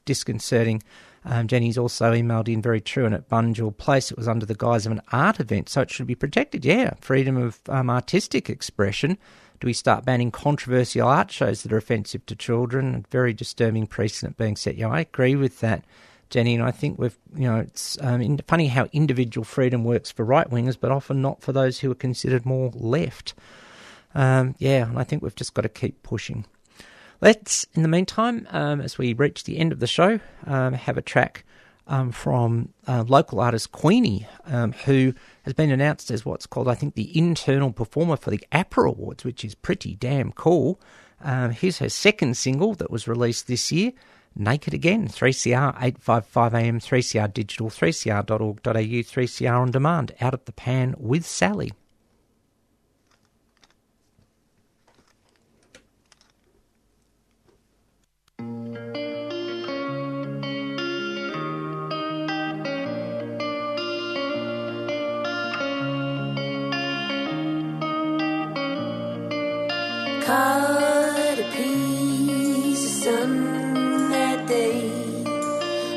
disconcerting. 0.06 0.82
Um, 1.28 1.48
Jenny's 1.48 1.78
also 1.78 2.14
emailed 2.14 2.48
in 2.48 2.62
very 2.62 2.80
true, 2.80 3.06
and 3.06 3.16
at 3.16 3.28
Bunjil 3.30 3.76
Place 3.76 4.12
it 4.12 4.18
was 4.18 4.28
under 4.28 4.46
the 4.46 4.54
guise 4.54 4.86
of 4.86 4.92
an 4.92 5.02
art 5.12 5.40
event, 5.40 5.70
so 5.70 5.82
it 5.82 5.90
should 5.90 6.06
be 6.06 6.16
protected. 6.16 6.64
Yeah, 6.64 6.94
freedom 7.02 7.36
of 7.36 7.60
um, 7.68 7.90
artistic 7.90 8.50
expression. 8.50 9.18
Do 9.60 9.68
we 9.68 9.74
start 9.74 10.06
banning 10.06 10.32
controversial 10.32 11.08
art 11.08 11.32
shows 11.32 11.64
that 11.64 11.74
are 11.74 11.78
offensive 11.78 12.26
to 12.28 12.36
children? 12.36 12.96
A 12.96 13.10
very 13.10 13.34
disturbing 13.34 13.88
precedent 13.88 14.38
being 14.38 14.56
set. 14.56 14.76
Yeah, 14.76 14.90
I 14.90 15.00
agree 15.00 15.36
with 15.36 15.62
that, 15.62 15.84
Jenny, 16.30 16.54
and 16.54 16.64
I 16.64 16.72
think 16.72 17.00
we've, 17.00 17.18
you 17.36 17.48
know, 17.48 17.58
it's 17.58 17.98
um, 18.02 18.22
in, 18.22 18.38
funny 18.48 18.68
how 18.68 18.88
individual 18.94 19.46
freedom 19.46 19.84
works 19.84 20.12
for 20.12 20.24
right 20.24 20.50
wingers, 20.50 20.78
but 20.80 20.92
often 20.92 21.22
not 21.22 21.42
for 21.42 21.54
those 21.54 21.80
who 21.80 21.90
are 21.90 21.96
considered 21.96 22.46
more 22.46 22.70
left. 22.76 23.34
Um, 24.14 24.56
yeah, 24.60 24.88
and 24.88 25.00
I 25.00 25.04
think 25.04 25.24
we've 25.24 25.36
just 25.36 25.56
got 25.56 25.64
to 25.64 25.70
keep 25.70 26.04
pushing. 26.04 26.46
Let's, 27.22 27.66
in 27.74 27.82
the 27.82 27.88
meantime, 27.88 28.48
um, 28.52 28.82
as 28.82 28.98
we 28.98 29.14
reach 29.14 29.44
the 29.44 29.58
end 29.58 29.72
of 29.72 29.80
the 29.80 29.88
show, 29.88 30.20
um, 30.46 30.74
have 30.74 30.98
a 30.98 31.02
track 31.02 31.46
um, 31.88 32.12
from 32.12 32.70
uh, 32.88 33.04
local 33.08 33.40
artist 33.40 33.72
Queenie, 33.72 34.28
um, 34.46 34.72
who 34.72 35.14
has 35.44 35.54
been 35.54 35.72
announced 35.72 36.12
as 36.12 36.26
what's 36.26 36.48
called, 36.48 36.68
I 36.68 36.76
think, 36.76 36.96
the 36.96 37.18
internal 37.18 37.72
performer 37.72 38.18
for 38.18 38.32
the 38.32 38.44
APRA 38.52 38.90
Awards, 38.90 39.24
which 39.24 39.46
is 39.46 39.56
pretty 39.56 39.96
damn 39.96 40.32
cool. 40.32 40.80
Um, 41.22 41.52
here's 41.52 41.80
her 41.80 41.90
second 41.90 42.38
single 42.38 42.74
that 42.76 42.92
was 42.92 43.08
released 43.08 43.48
this 43.48 43.72
year. 43.72 43.94
Naked 44.38 44.74
Again, 44.74 45.08
3CR 45.08 45.78
855am, 45.78 46.84
3CR 46.84 47.34
Digital, 47.34 47.70
3cr.org.au, 47.70 48.72
3CR 48.74 49.60
on 49.60 49.72
demand, 49.72 50.14
out 50.20 50.34
of 50.34 50.44
the 50.44 50.52
pan 50.52 50.94
with 50.98 51.26
Sally. 51.26 51.72
Caught 70.26 71.38
a 71.38 71.52
piece 71.54 72.84
of 72.84 73.04
sun 73.04 74.10
that 74.10 74.48
day. 74.48 74.90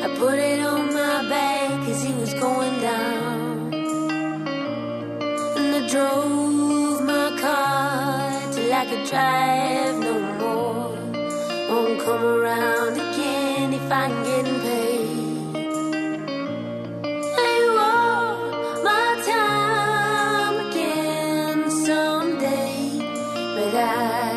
I 0.03 0.15
put 0.19 0.39
it 0.39 0.61
on 0.61 0.93
my 0.93 1.27
back 1.31 1.89
as 1.89 2.03
he 2.03 2.13
was 2.13 2.35
going 2.35 2.79
down. 2.83 3.73
And 5.57 5.75
I 5.77 5.89
drove 5.89 7.01
my 7.07 7.39
car 7.41 8.53
till 8.53 8.71
I 8.71 8.85
could 8.91 9.09
drive 9.09 9.97
no 9.99 10.15
more. 10.43 10.99
Won't 11.71 12.01
come 12.03 12.23
around 12.23 12.88
but 23.71 23.85
I 23.85 24.28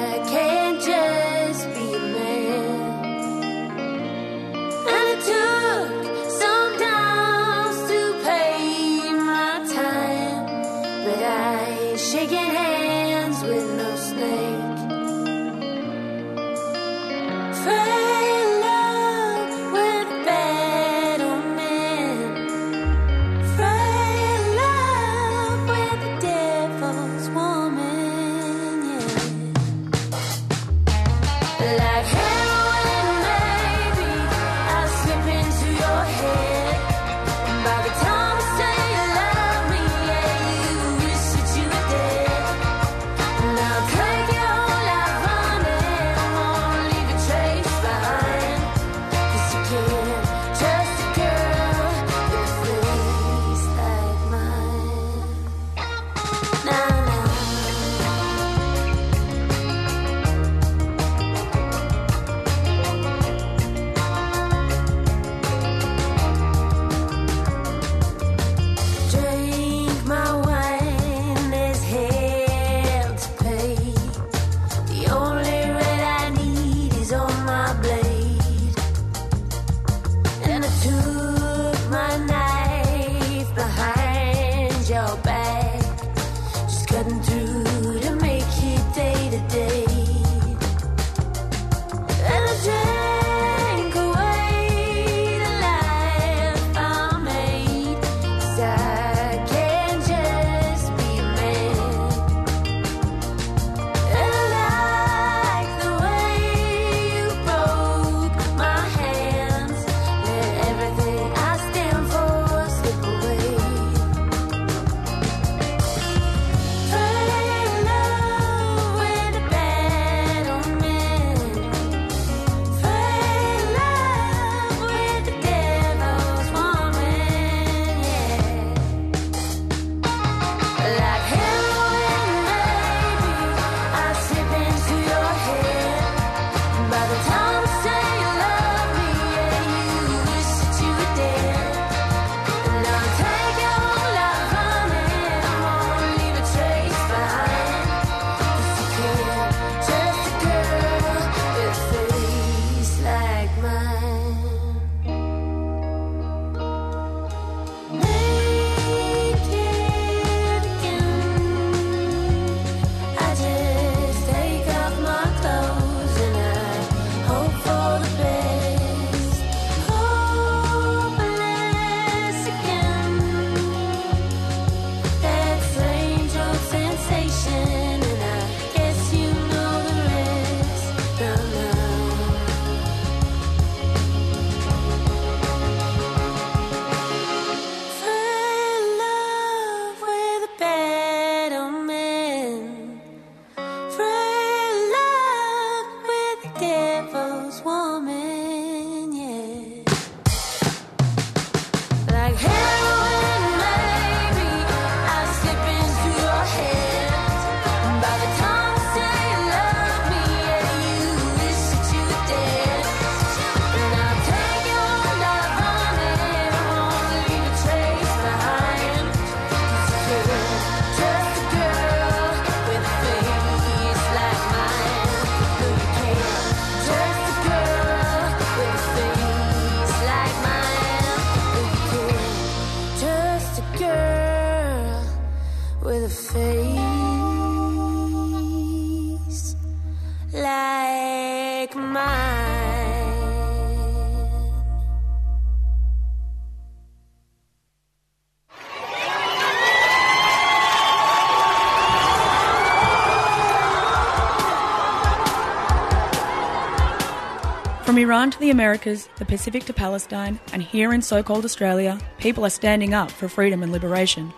Iran 258.02 258.32
to 258.32 258.40
the 258.40 258.50
Americas, 258.50 259.10
the 259.18 259.26
Pacific 259.26 259.64
to 259.66 259.74
Palestine, 259.74 260.40
and 260.54 260.64
here 260.64 260.92
in 260.92 261.04
so 261.04 261.22
called 261.22 261.46
Australia, 261.46 262.00
people 262.18 262.44
are 262.44 262.50
standing 262.50 262.96
up 262.96 263.12
for 263.12 263.30
freedom 263.30 263.62
and 263.62 263.72
liberation. 263.72 264.34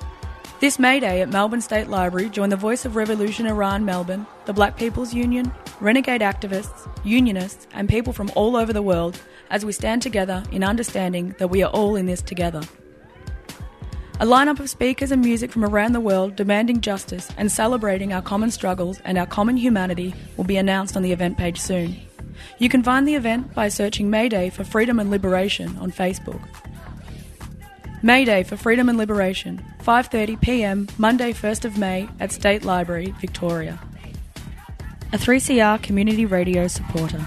This 0.60 0.80
May 0.80 1.00
Day 1.00 1.22
at 1.22 1.30
Melbourne 1.30 1.62
State 1.62 1.88
Library, 1.88 2.30
join 2.30 2.50
the 2.50 2.58
Voice 2.58 2.84
of 2.84 2.98
Revolution 2.98 3.48
Iran 3.48 3.86
Melbourne, 3.86 4.28
the 4.46 4.52
Black 4.52 4.76
People's 4.76 5.14
Union, 5.14 5.50
renegade 5.80 6.20
activists, 6.20 6.90
unionists, 7.06 7.66
and 7.74 7.88
people 7.88 8.12
from 8.12 8.30
all 8.36 8.58
over 8.58 8.74
the 8.74 8.82
world 8.82 9.18
as 9.50 9.64
we 9.64 9.72
stand 9.72 10.02
together 10.02 10.44
in 10.52 10.62
understanding 10.62 11.34
that 11.38 11.48
we 11.48 11.64
are 11.64 11.72
all 11.72 11.96
in 11.96 12.06
this 12.06 12.22
together. 12.22 12.62
A 14.20 14.26
lineup 14.26 14.60
of 14.60 14.70
speakers 14.70 15.12
and 15.12 15.24
music 15.24 15.54
from 15.54 15.64
around 15.64 15.94
the 15.94 16.02
world 16.02 16.36
demanding 16.36 16.82
justice 16.82 17.30
and 17.38 17.50
celebrating 17.50 18.12
our 18.12 18.22
common 18.22 18.52
struggles 18.52 19.00
and 19.06 19.18
our 19.18 19.26
common 19.26 19.56
humanity 19.56 20.14
will 20.36 20.44
be 20.44 20.58
announced 20.58 20.98
on 20.98 21.04
the 21.04 21.14
event 21.14 21.38
page 21.38 21.62
soon. 21.62 21.96
You 22.60 22.70
can 22.70 22.84
find 22.84 23.08
the 23.08 23.16
event 23.16 23.54
by 23.54 23.70
searching 23.70 24.10
Mayday 24.10 24.50
for 24.50 24.64
Freedom 24.64 25.00
and 25.00 25.10
Liberation 25.10 25.78
on 25.78 25.92
Facebook. 25.92 26.42
Mayday 28.02 28.44
for 28.44 28.58
Freedom 28.58 28.90
and 28.90 28.98
Liberation, 28.98 29.64
5:30 29.82 30.42
p.m. 30.42 30.88
Monday 30.98 31.32
1st 31.32 31.66
of 31.66 31.78
May 31.78 32.10
at 32.20 32.32
State 32.32 32.64
Library, 32.64 33.14
Victoria. 33.22 33.80
A 35.14 35.18
3CR 35.18 35.82
community 35.82 36.26
radio 36.26 36.68
supporter. 36.68 37.26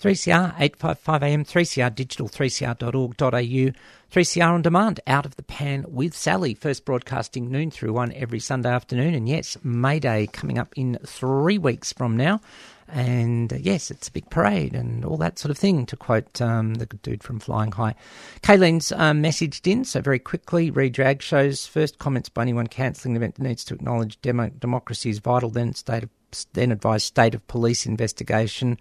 3CR 0.00 0.54
855 0.58 1.22
AM, 1.22 1.44
3CR 1.44 1.94
digital, 1.94 2.28
3cr.org.au, 2.28 3.72
3CR 4.12 4.54
on 4.54 4.62
demand, 4.62 5.00
out 5.06 5.26
of 5.26 5.36
the 5.36 5.42
pan 5.42 5.84
with 5.86 6.16
Sally. 6.16 6.54
First 6.54 6.86
broadcasting 6.86 7.50
noon 7.50 7.70
through 7.70 7.92
one 7.92 8.10
every 8.12 8.40
Sunday 8.40 8.70
afternoon. 8.70 9.12
And 9.14 9.28
yes, 9.28 9.58
May 9.62 10.00
Day 10.00 10.28
coming 10.32 10.58
up 10.58 10.72
in 10.76 10.98
three 11.04 11.58
weeks 11.58 11.92
from 11.92 12.16
now. 12.16 12.40
And 12.88 13.52
uh, 13.52 13.56
yes, 13.56 13.90
it's 13.90 14.08
a 14.08 14.12
big 14.12 14.30
parade 14.30 14.74
and 14.74 15.04
all 15.04 15.18
that 15.18 15.38
sort 15.38 15.50
of 15.50 15.58
thing, 15.58 15.84
to 15.86 15.96
quote 15.96 16.40
um, 16.40 16.74
the 16.74 16.86
dude 16.86 17.22
from 17.22 17.38
Flying 17.38 17.72
High. 17.72 17.94
Kayleen's 18.40 18.92
um, 18.92 19.22
messaged 19.22 19.70
in, 19.70 19.84
so 19.84 20.00
very 20.00 20.18
quickly, 20.18 20.72
redrag 20.72 21.20
shows 21.20 21.66
first 21.66 21.98
comments 21.98 22.30
by 22.30 22.42
anyone 22.42 22.66
cancelling 22.66 23.12
the 23.12 23.18
event 23.18 23.38
needs 23.38 23.62
to 23.64 23.74
acknowledge 23.74 24.18
demo- 24.22 24.48
democracy 24.58 25.10
is 25.10 25.18
vital, 25.18 25.50
then 25.50 25.74
state 25.74 26.04
of, 26.04 26.10
then 26.54 26.72
advise 26.72 27.04
state 27.04 27.34
of 27.34 27.46
police 27.46 27.84
investigation. 27.84 28.78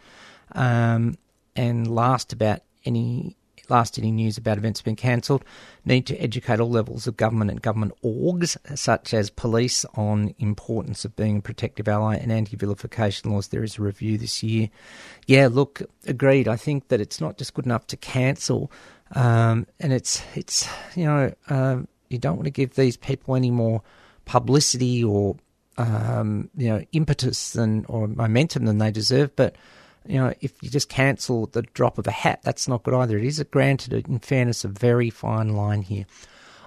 Um, 0.54 1.18
and 1.58 1.94
last 1.94 2.32
about 2.32 2.62
any 2.86 3.36
last 3.70 3.98
any 3.98 4.12
news 4.12 4.38
about 4.38 4.58
events 4.58 4.82
being 4.82 4.96
cancelled, 4.96 5.44
need 5.86 6.06
to 6.08 6.18
educate 6.18 6.60
all 6.60 6.70
levels 6.70 7.08
of 7.08 7.18
government 7.18 7.52
and 7.52 7.62
government 7.62 7.94
orgs, 8.04 8.58
such 8.78 9.14
as 9.14 9.30
police, 9.30 9.86
on 9.96 10.34
importance 10.40 11.06
of 11.06 11.16
being 11.16 11.38
a 11.38 11.42
protective 11.42 11.88
ally 11.88 12.16
and 12.16 12.32
anti-vilification 12.32 13.32
laws. 13.32 13.48
There 13.48 13.64
is 13.64 13.78
a 13.78 13.82
review 13.82 14.18
this 14.18 14.44
year. 14.44 14.70
Yeah, 15.26 15.48
look, 15.52 15.82
agreed. 16.06 16.48
I 16.48 16.56
think 16.56 16.88
that 16.90 17.02
it's 17.02 17.22
not 17.22 17.38
just 17.38 17.54
good 17.54 17.66
enough 17.66 17.88
to 17.88 17.98
cancel, 17.98 18.72
um, 19.16 19.68
and 19.80 19.94
it's 19.94 20.22
it's 20.36 20.68
you 20.96 21.06
know 21.06 21.34
um, 21.50 21.88
you 22.10 22.18
don't 22.18 22.36
want 22.36 22.46
to 22.46 22.52
give 22.52 22.76
these 22.76 22.98
people 22.98 23.36
any 23.36 23.52
more 23.52 23.82
publicity 24.26 25.04
or 25.04 25.38
um, 25.78 26.50
you 26.56 26.70
know 26.70 26.84
impetus 26.92 27.52
than 27.52 27.86
or 27.86 28.08
momentum 28.08 28.66
than 28.66 28.78
they 28.78 28.92
deserve, 28.92 29.36
but 29.36 29.56
you 30.08 30.18
know, 30.18 30.34
if 30.42 30.54
you 30.62 30.70
just 30.70 30.90
cancel 30.90 31.48
the 31.48 31.62
drop 31.62 31.98
of 31.98 32.08
a 32.08 32.12
hat, 32.12 32.42
that's 32.44 32.68
not 32.68 32.84
good 32.84 32.94
either. 32.94 33.18
It 33.18 33.26
is, 33.26 33.44
granted, 33.52 34.08
in 34.08 34.20
fairness, 34.20 34.64
a 34.64 34.68
very 34.68 35.10
fine 35.10 35.50
line 35.50 35.82
here. 35.82 36.06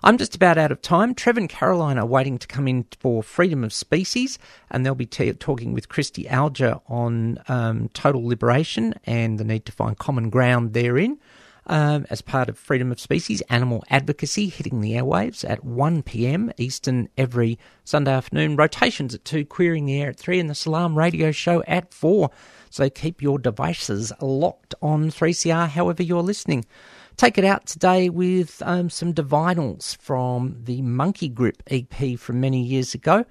I'm 0.02 0.16
just 0.16 0.34
about 0.34 0.56
out 0.56 0.72
of 0.72 0.80
time. 0.80 1.14
Trevor 1.14 1.40
and 1.40 1.48
Caroline 1.48 1.98
are 1.98 2.06
waiting 2.06 2.38
to 2.38 2.46
come 2.46 2.66
in 2.66 2.86
for 3.00 3.22
Freedom 3.22 3.62
of 3.62 3.72
Species, 3.72 4.38
and 4.70 4.84
they'll 4.84 4.94
be 4.94 5.06
t- 5.06 5.32
talking 5.34 5.74
with 5.74 5.90
Christy 5.90 6.26
Alger 6.26 6.80
on 6.88 7.38
um, 7.48 7.90
total 7.92 8.26
liberation 8.26 8.94
and 9.04 9.38
the 9.38 9.44
need 9.44 9.66
to 9.66 9.72
find 9.72 9.98
common 9.98 10.30
ground 10.30 10.72
therein. 10.72 11.18
Um, 11.72 12.04
as 12.10 12.20
part 12.20 12.48
of 12.48 12.58
Freedom 12.58 12.90
of 12.90 12.98
Species 12.98 13.42
Animal 13.42 13.84
Advocacy 13.90 14.48
hitting 14.48 14.80
the 14.80 14.94
airwaves 14.94 15.48
at 15.48 15.62
1 15.62 16.02
pm 16.02 16.50
Eastern 16.56 17.08
every 17.16 17.60
Sunday 17.84 18.10
afternoon. 18.10 18.56
Rotations 18.56 19.14
at 19.14 19.24
2, 19.24 19.44
Queering 19.44 19.86
the 19.86 20.02
Air 20.02 20.08
at 20.08 20.16
3, 20.16 20.40
and 20.40 20.50
the 20.50 20.56
Salam 20.56 20.98
Radio 20.98 21.30
Show 21.30 21.62
at 21.68 21.94
4. 21.94 22.28
So 22.70 22.90
keep 22.90 23.22
your 23.22 23.38
devices 23.38 24.12
locked 24.20 24.74
on 24.82 25.10
3CR 25.12 25.68
however 25.68 26.02
you're 26.02 26.24
listening. 26.24 26.64
Take 27.16 27.38
it 27.38 27.44
out 27.44 27.66
today 27.66 28.08
with 28.08 28.60
um, 28.66 28.90
some 28.90 29.14
Divinyls 29.14 29.96
from 29.98 30.56
the 30.64 30.82
Monkey 30.82 31.28
Grip 31.28 31.62
EP 31.68 32.18
from 32.18 32.40
many 32.40 32.64
years 32.64 32.94
ago 32.94 33.24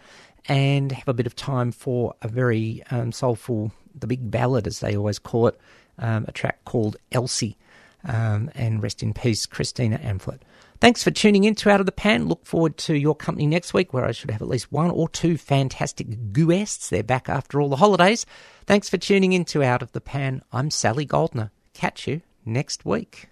and 0.48 0.94
have 0.94 1.10
a 1.10 1.14
bit 1.14 1.28
of 1.28 1.36
time 1.36 1.74
for 1.74 2.14
a 2.22 2.30
very 2.30 2.84
um, 2.90 3.12
soulful, 3.12 3.74
the 3.94 4.08
big 4.08 4.32
ballad 4.32 4.66
as 4.66 4.80
they 4.80 4.96
always 4.96 5.20
call 5.20 5.48
it, 5.48 5.60
um, 5.98 6.24
a 6.30 6.32
track 6.32 6.64
called 6.64 6.96
Elsie. 7.12 7.58
Um, 8.06 8.50
and 8.56 8.82
rest 8.82 9.04
in 9.04 9.14
peace, 9.14 9.46
Christina 9.46 9.98
Amphlett. 9.98 10.40
Thanks 10.80 11.04
for 11.04 11.12
tuning 11.12 11.44
in 11.44 11.56
to 11.56 11.70
Out 11.70 11.82
of 11.82 11.86
the 11.86 11.92
Pan. 11.92 12.30
Look 12.30 12.46
forward 12.46 12.78
to 12.78 12.96
your 12.98 13.14
company 13.14 13.46
next 13.46 13.74
week, 13.74 13.94
where 13.94 14.06
I 14.06 14.14
should 14.14 14.32
have 14.32 14.42
at 14.42 14.48
least 14.48 14.72
one 14.72 14.90
or 14.90 15.10
two 15.10 15.38
fantastic 15.38 16.32
guests. 16.32 16.90
They're 16.90 17.04
back 17.04 17.28
after 17.28 17.60
all 17.60 17.68
the 17.68 17.76
holidays. 17.76 18.26
Thanks 18.66 18.88
for 18.88 18.98
tuning 18.98 19.34
in 19.34 19.44
to 19.46 19.64
Out 19.64 19.82
of 19.82 19.92
the 19.92 20.00
Pan. 20.00 20.42
I'm 20.54 20.72
Sally 20.72 21.04
Goldner. 21.04 21.52
Catch 21.74 22.08
you 22.08 22.22
next 22.46 22.86
week. 22.86 23.28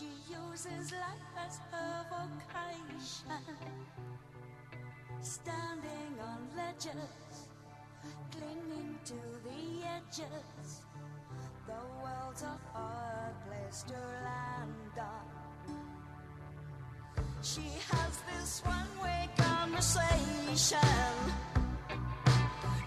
She 0.00 0.08
uses 0.32 0.92
life 0.92 1.36
as 1.46 1.60
her 1.70 2.06
vocation, 2.08 3.44
standing 5.20 6.18
on 6.22 6.48
ledges, 6.56 7.48
clinging 8.32 8.98
to 9.04 9.20
the 9.44 9.86
edges. 9.86 10.80
The 11.66 11.82
world's 12.02 12.42
a 12.44 12.58
hard 12.72 13.34
place 13.46 13.82
to 13.88 13.94
land 14.24 14.98
on. 14.98 15.26
She 17.42 17.68
has 17.90 18.22
this 18.32 18.62
one-way 18.64 19.28
conversation, 19.36 20.78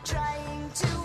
trying 0.03 0.71
to 0.71 1.02